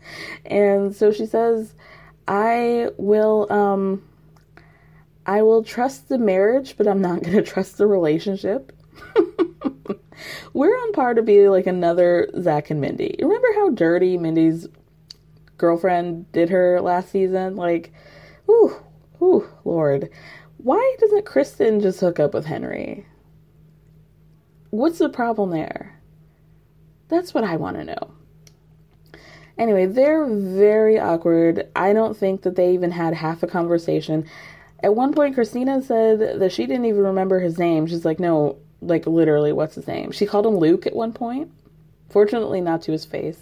and 0.46 0.96
so 0.96 1.12
she 1.12 1.26
says, 1.26 1.74
I 2.28 2.90
will 2.98 3.52
um 3.52 4.04
I 5.26 5.42
will 5.42 5.64
trust 5.64 6.10
the 6.10 6.18
marriage, 6.18 6.76
but 6.78 6.88
I'm 6.88 7.02
not 7.02 7.24
going 7.24 7.38
to 7.38 7.42
trust 7.42 7.78
the 7.78 7.88
relationship. 7.88 8.72
We're 10.54 10.76
on 10.76 10.94
par 10.94 11.14
to 11.14 11.22
be 11.22 11.48
like 11.50 11.68
another 11.68 12.30
Zach 12.40 12.70
and 12.70 12.82
Mindy. 12.82 13.16
Remember 13.20 13.48
how 13.56 13.70
dirty 13.70 14.18
Mindy's 14.18 14.68
girlfriend 15.58 16.32
did 16.32 16.50
her 16.50 16.82
last 16.82 17.10
season? 17.10 17.56
Like, 17.56 17.94
ooh, 18.50 18.76
ooh, 19.22 19.48
Lord. 19.66 20.10
Why 20.58 20.96
doesn't 21.00 21.26
Kristen 21.26 21.82
just 21.82 22.00
hook 22.00 22.20
up 22.20 22.34
with 22.34 22.46
Henry? 22.46 23.06
What's 24.70 25.00
the 25.00 25.10
problem 25.10 25.50
there? 25.52 25.93
That's 27.14 27.32
what 27.32 27.44
I 27.44 27.58
want 27.58 27.78
to 27.78 27.84
know. 27.84 28.12
Anyway, 29.56 29.86
they're 29.86 30.26
very 30.26 31.00
awkward. 31.00 31.70
I 31.76 31.94
don't 31.94 32.18
think 32.18 32.42
that 32.42 32.56
they 32.56 32.74
even 32.74 32.90
had 32.90 33.14
half 33.14 33.44
a 33.44 33.48
conversation. 33.48 34.26
At 34.82 34.96
one 34.96 35.14
point, 35.14 35.36
Christina 35.36 35.84
said 35.84 36.40
that 36.40 36.52
she 36.52 36.66
didn't 36.66 36.86
even 36.86 37.04
remember 37.04 37.40
his 37.40 37.60
name. 37.60 37.86
She's 37.86 38.04
like, 38.04 38.20
no, 38.20 38.58
like 38.82 39.06
literally, 39.06 39.54
what's 39.54 39.76
his 39.76 39.86
name? 39.86 40.12
She 40.12 40.26
called 40.26 40.48
him 40.48 40.58
Luke 40.58 40.88
at 40.88 40.96
one 40.96 41.14
point. 41.14 41.52
Fortunately, 42.10 42.62
not 42.62 42.82
to 42.82 42.92
his 42.92 43.06
face. 43.06 43.40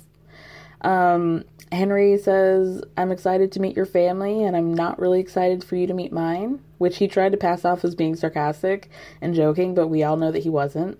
Um, 0.81 1.45
Henry 1.71 2.17
says, 2.17 2.83
I'm 2.97 3.13
excited 3.13 3.53
to 3.53 3.61
meet 3.61 3.77
your 3.77 3.85
family, 3.85 4.43
and 4.43 4.57
I'm 4.57 4.73
not 4.73 4.99
really 4.99 5.21
excited 5.21 5.63
for 5.63 5.77
you 5.77 5.87
to 5.87 5.93
meet 5.93 6.11
mine, 6.11 6.59
which 6.77 6.97
he 6.97 7.07
tried 7.07 7.31
to 7.31 7.37
pass 7.37 7.63
off 7.63 7.85
as 7.85 7.95
being 7.95 8.17
sarcastic 8.17 8.89
and 9.21 9.33
joking, 9.33 9.75
but 9.75 9.87
we 9.87 10.03
all 10.03 10.17
know 10.17 10.33
that 10.33 10.43
he 10.43 10.49
wasn't. 10.49 10.99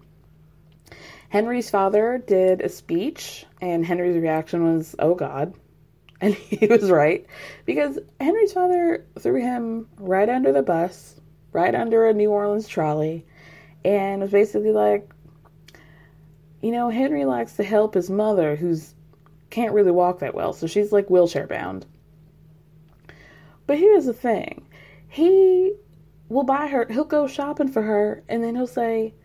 Henry's 1.32 1.70
father 1.70 2.22
did 2.28 2.60
a 2.60 2.68
speech, 2.68 3.46
and 3.62 3.86
Henry's 3.86 4.18
reaction 4.18 4.76
was, 4.76 4.96
oh 5.00 5.16
God. 5.16 5.54
And 6.24 6.36
he 6.36 6.68
was 6.68 6.92
right, 6.92 7.26
because 7.66 7.98
Henry's 8.20 8.54
father 8.54 9.08
threw 9.18 9.42
him 9.42 9.88
right 9.98 10.30
under 10.30 10.52
the 10.52 10.62
bus, 10.62 11.20
right 11.52 11.74
under 11.74 12.06
a 12.06 12.14
New 12.14 12.30
Orleans 12.30 12.68
trolley, 12.68 13.26
and 13.84 14.22
was 14.22 14.30
basically 14.30 14.72
like, 14.72 15.10
you 16.62 16.72
know, 16.72 16.92
Henry 16.92 17.26
likes 17.26 17.54
to 17.54 17.64
help 17.64 17.96
his 17.96 18.12
mother, 18.12 18.56
who's 18.56 18.94
can't 19.50 19.74
really 19.74 19.90
walk 19.90 20.20
that 20.20 20.36
well, 20.36 20.54
so 20.54 20.68
she's 20.68 20.92
like 20.92 21.10
wheelchair 21.10 21.48
bound. 21.48 21.88
But 23.66 23.80
here's 23.80 24.06
the 24.06 24.14
thing 24.14 24.68
he 25.08 25.74
will 26.30 26.44
buy 26.44 26.68
her, 26.68 26.86
he'll 26.88 27.04
go 27.04 27.26
shopping 27.26 27.70
for 27.70 27.82
her, 27.82 28.22
and 28.30 28.44
then 28.44 28.56
he'll 28.56 28.68
say, 28.68 29.16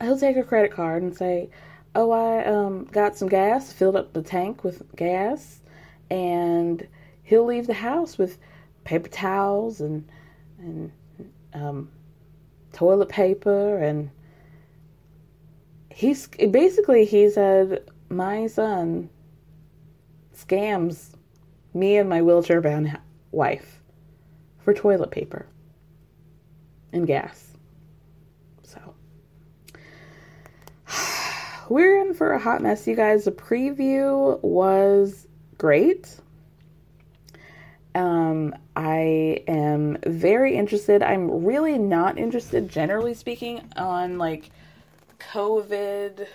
he'll 0.00 0.18
take 0.18 0.36
her 0.36 0.44
credit 0.44 0.72
card 0.72 1.02
and 1.02 1.16
say, 1.16 1.50
"Oh, 1.94 2.10
I 2.10 2.44
um, 2.44 2.84
got 2.84 3.16
some 3.16 3.28
gas, 3.28 3.72
filled 3.72 3.96
up 3.96 4.12
the 4.12 4.22
tank 4.22 4.64
with 4.64 4.82
gas," 4.96 5.60
and 6.10 6.86
he'll 7.22 7.44
leave 7.44 7.66
the 7.66 7.74
house 7.74 8.18
with 8.18 8.38
paper 8.84 9.08
towels 9.08 9.80
and 9.80 10.08
and 10.58 10.90
um, 11.52 11.90
toilet 12.72 13.08
paper 13.08 13.78
and 13.78 14.10
he's 15.90 16.28
basically 16.28 17.04
he 17.04 17.28
said 17.28 17.84
my 18.08 18.46
son 18.46 19.10
scams 20.36 21.10
me 21.74 21.96
and 21.96 22.08
my 22.08 22.22
wheelchair 22.22 22.60
bound 22.60 22.96
wife 23.32 23.80
for 24.58 24.72
toilet 24.72 25.10
paper 25.10 25.46
and 26.92 27.06
gas 27.06 27.52
so 28.62 28.94
we're 31.70 32.00
in 32.00 32.14
for 32.14 32.32
a 32.32 32.38
hot 32.38 32.62
mess, 32.62 32.86
you 32.86 32.96
guys. 32.96 33.24
The 33.24 33.32
preview 33.32 34.40
was 34.42 35.26
great. 35.56 36.16
Um, 37.94 38.54
I 38.76 39.42
am 39.48 39.98
very 40.06 40.56
interested. 40.56 41.02
I'm 41.02 41.44
really 41.44 41.78
not 41.78 42.18
interested, 42.18 42.68
generally 42.68 43.14
speaking, 43.14 43.68
on 43.76 44.18
like 44.18 44.50
COVID 45.32 46.26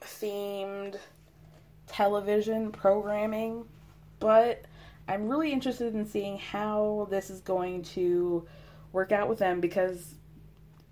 themed 0.00 0.96
television 1.86 2.72
programming, 2.72 3.64
but 4.20 4.64
I'm 5.08 5.28
really 5.28 5.52
interested 5.52 5.94
in 5.94 6.06
seeing 6.06 6.38
how 6.38 7.08
this 7.10 7.30
is 7.30 7.40
going 7.40 7.82
to 7.82 8.46
work 8.92 9.12
out 9.12 9.28
with 9.28 9.38
them 9.38 9.60
because 9.60 10.14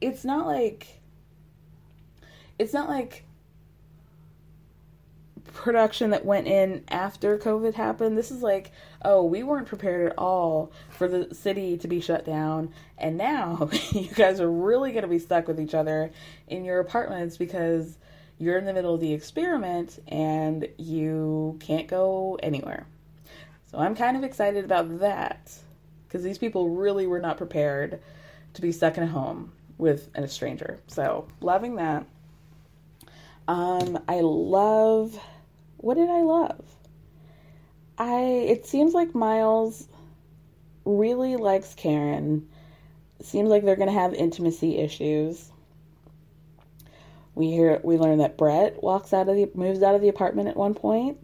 it's 0.00 0.24
not 0.24 0.46
like 0.46 1.00
it's 2.58 2.72
not 2.72 2.88
like 2.88 3.24
production 5.52 6.10
that 6.10 6.24
went 6.24 6.46
in 6.46 6.84
after 6.88 7.38
COVID 7.38 7.74
happened. 7.74 8.16
This 8.16 8.30
is 8.30 8.42
like, 8.42 8.72
oh, 9.04 9.24
we 9.24 9.42
weren't 9.42 9.66
prepared 9.68 10.10
at 10.10 10.18
all 10.18 10.72
for 10.90 11.08
the 11.08 11.34
city 11.34 11.76
to 11.78 11.88
be 11.88 12.00
shut 12.00 12.24
down, 12.24 12.72
and 12.98 13.16
now 13.16 13.68
you 13.92 14.08
guys 14.08 14.40
are 14.40 14.50
really 14.50 14.92
going 14.92 15.02
to 15.02 15.08
be 15.08 15.18
stuck 15.18 15.48
with 15.48 15.60
each 15.60 15.74
other 15.74 16.10
in 16.48 16.64
your 16.64 16.80
apartments 16.80 17.36
because 17.36 17.98
you're 18.38 18.58
in 18.58 18.64
the 18.64 18.72
middle 18.72 18.94
of 18.94 19.00
the 19.00 19.12
experiment 19.12 20.00
and 20.08 20.68
you 20.76 21.56
can't 21.60 21.86
go 21.86 22.38
anywhere. 22.42 22.86
So 23.70 23.78
I'm 23.78 23.94
kind 23.94 24.16
of 24.16 24.24
excited 24.24 24.64
about 24.64 25.00
that 25.00 25.52
because 26.06 26.22
these 26.22 26.38
people 26.38 26.70
really 26.70 27.06
were 27.06 27.20
not 27.20 27.38
prepared 27.38 28.00
to 28.54 28.62
be 28.62 28.72
stuck 28.72 28.96
in 28.96 29.02
a 29.02 29.08
home 29.08 29.52
with 29.78 30.10
a 30.14 30.28
stranger. 30.28 30.80
So 30.86 31.26
loving 31.40 31.76
that. 31.76 32.06
Um, 33.48 33.98
I 34.08 34.20
love. 34.20 35.18
What 35.76 35.94
did 35.94 36.08
I 36.08 36.22
love? 36.22 36.64
I. 37.98 38.20
It 38.20 38.66
seems 38.66 38.94
like 38.94 39.14
Miles 39.14 39.88
really 40.84 41.36
likes 41.36 41.74
Karen. 41.74 42.48
seems 43.22 43.48
like 43.48 43.64
they're 43.64 43.76
gonna 43.76 43.92
have 43.92 44.14
intimacy 44.14 44.78
issues. 44.78 45.50
We 47.34 47.50
hear 47.50 47.80
we 47.82 47.98
learn 47.98 48.18
that 48.18 48.38
Brett 48.38 48.82
walks 48.82 49.12
out 49.12 49.28
of 49.28 49.36
the 49.36 49.50
moves 49.54 49.82
out 49.82 49.94
of 49.94 50.00
the 50.00 50.08
apartment 50.08 50.48
at 50.48 50.56
one 50.56 50.74
point. 50.74 51.18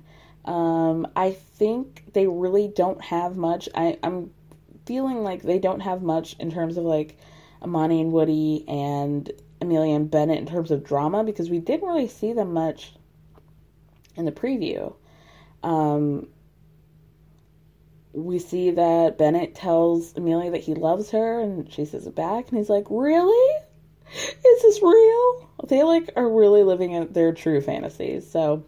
Um, 0.44 1.06
I 1.14 1.32
think 1.32 2.12
they 2.12 2.26
really 2.26 2.68
don't 2.68 3.02
have 3.02 3.36
much. 3.36 3.68
I, 3.74 3.98
I'm 4.02 4.30
feeling 4.86 5.22
like 5.22 5.42
they 5.42 5.58
don't 5.58 5.80
have 5.80 6.02
much 6.02 6.34
in 6.38 6.50
terms 6.50 6.76
of 6.76 6.84
like 6.84 7.18
Amani 7.62 8.00
and 8.00 8.12
Woody 8.12 8.64
and 8.66 9.30
Amelia 9.60 9.94
and 9.94 10.10
Bennett 10.10 10.38
in 10.38 10.46
terms 10.46 10.70
of 10.70 10.84
drama 10.84 11.24
because 11.24 11.50
we 11.50 11.58
didn't 11.58 11.88
really 11.88 12.08
see 12.08 12.32
them 12.32 12.52
much 12.52 12.94
in 14.16 14.24
the 14.24 14.32
preview. 14.32 14.94
Um, 15.62 16.28
we 18.12 18.38
see 18.38 18.70
that 18.72 19.18
Bennett 19.18 19.54
tells 19.54 20.16
Amelia 20.16 20.50
that 20.50 20.62
he 20.62 20.74
loves 20.74 21.10
her 21.10 21.40
and 21.40 21.70
she 21.72 21.84
says 21.84 22.06
it 22.06 22.14
back 22.14 22.48
and 22.48 22.58
he's 22.58 22.70
like, 22.70 22.86
Really? 22.90 23.64
Is 24.12 24.62
this 24.62 24.82
real? 24.82 25.50
They 25.68 25.82
like 25.84 26.10
are 26.16 26.28
really 26.28 26.64
living 26.64 26.92
in 26.92 27.12
their 27.12 27.32
true 27.32 27.60
fantasies. 27.60 28.28
So 28.28 28.64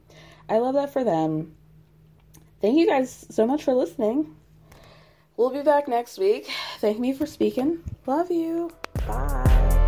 I 0.48 0.58
love 0.58 0.74
that 0.74 0.92
for 0.92 1.02
them. 1.02 1.54
Thank 2.60 2.78
you 2.78 2.86
guys 2.86 3.26
so 3.28 3.46
much 3.46 3.64
for 3.64 3.74
listening. 3.74 4.36
We'll 5.36 5.50
be 5.50 5.62
back 5.62 5.88
next 5.88 6.18
week. 6.18 6.48
Thank 6.78 7.00
me 7.00 7.12
for 7.12 7.26
speaking. 7.26 7.80
Love 8.06 8.30
you. 8.30 8.70
Bye. 9.06 9.81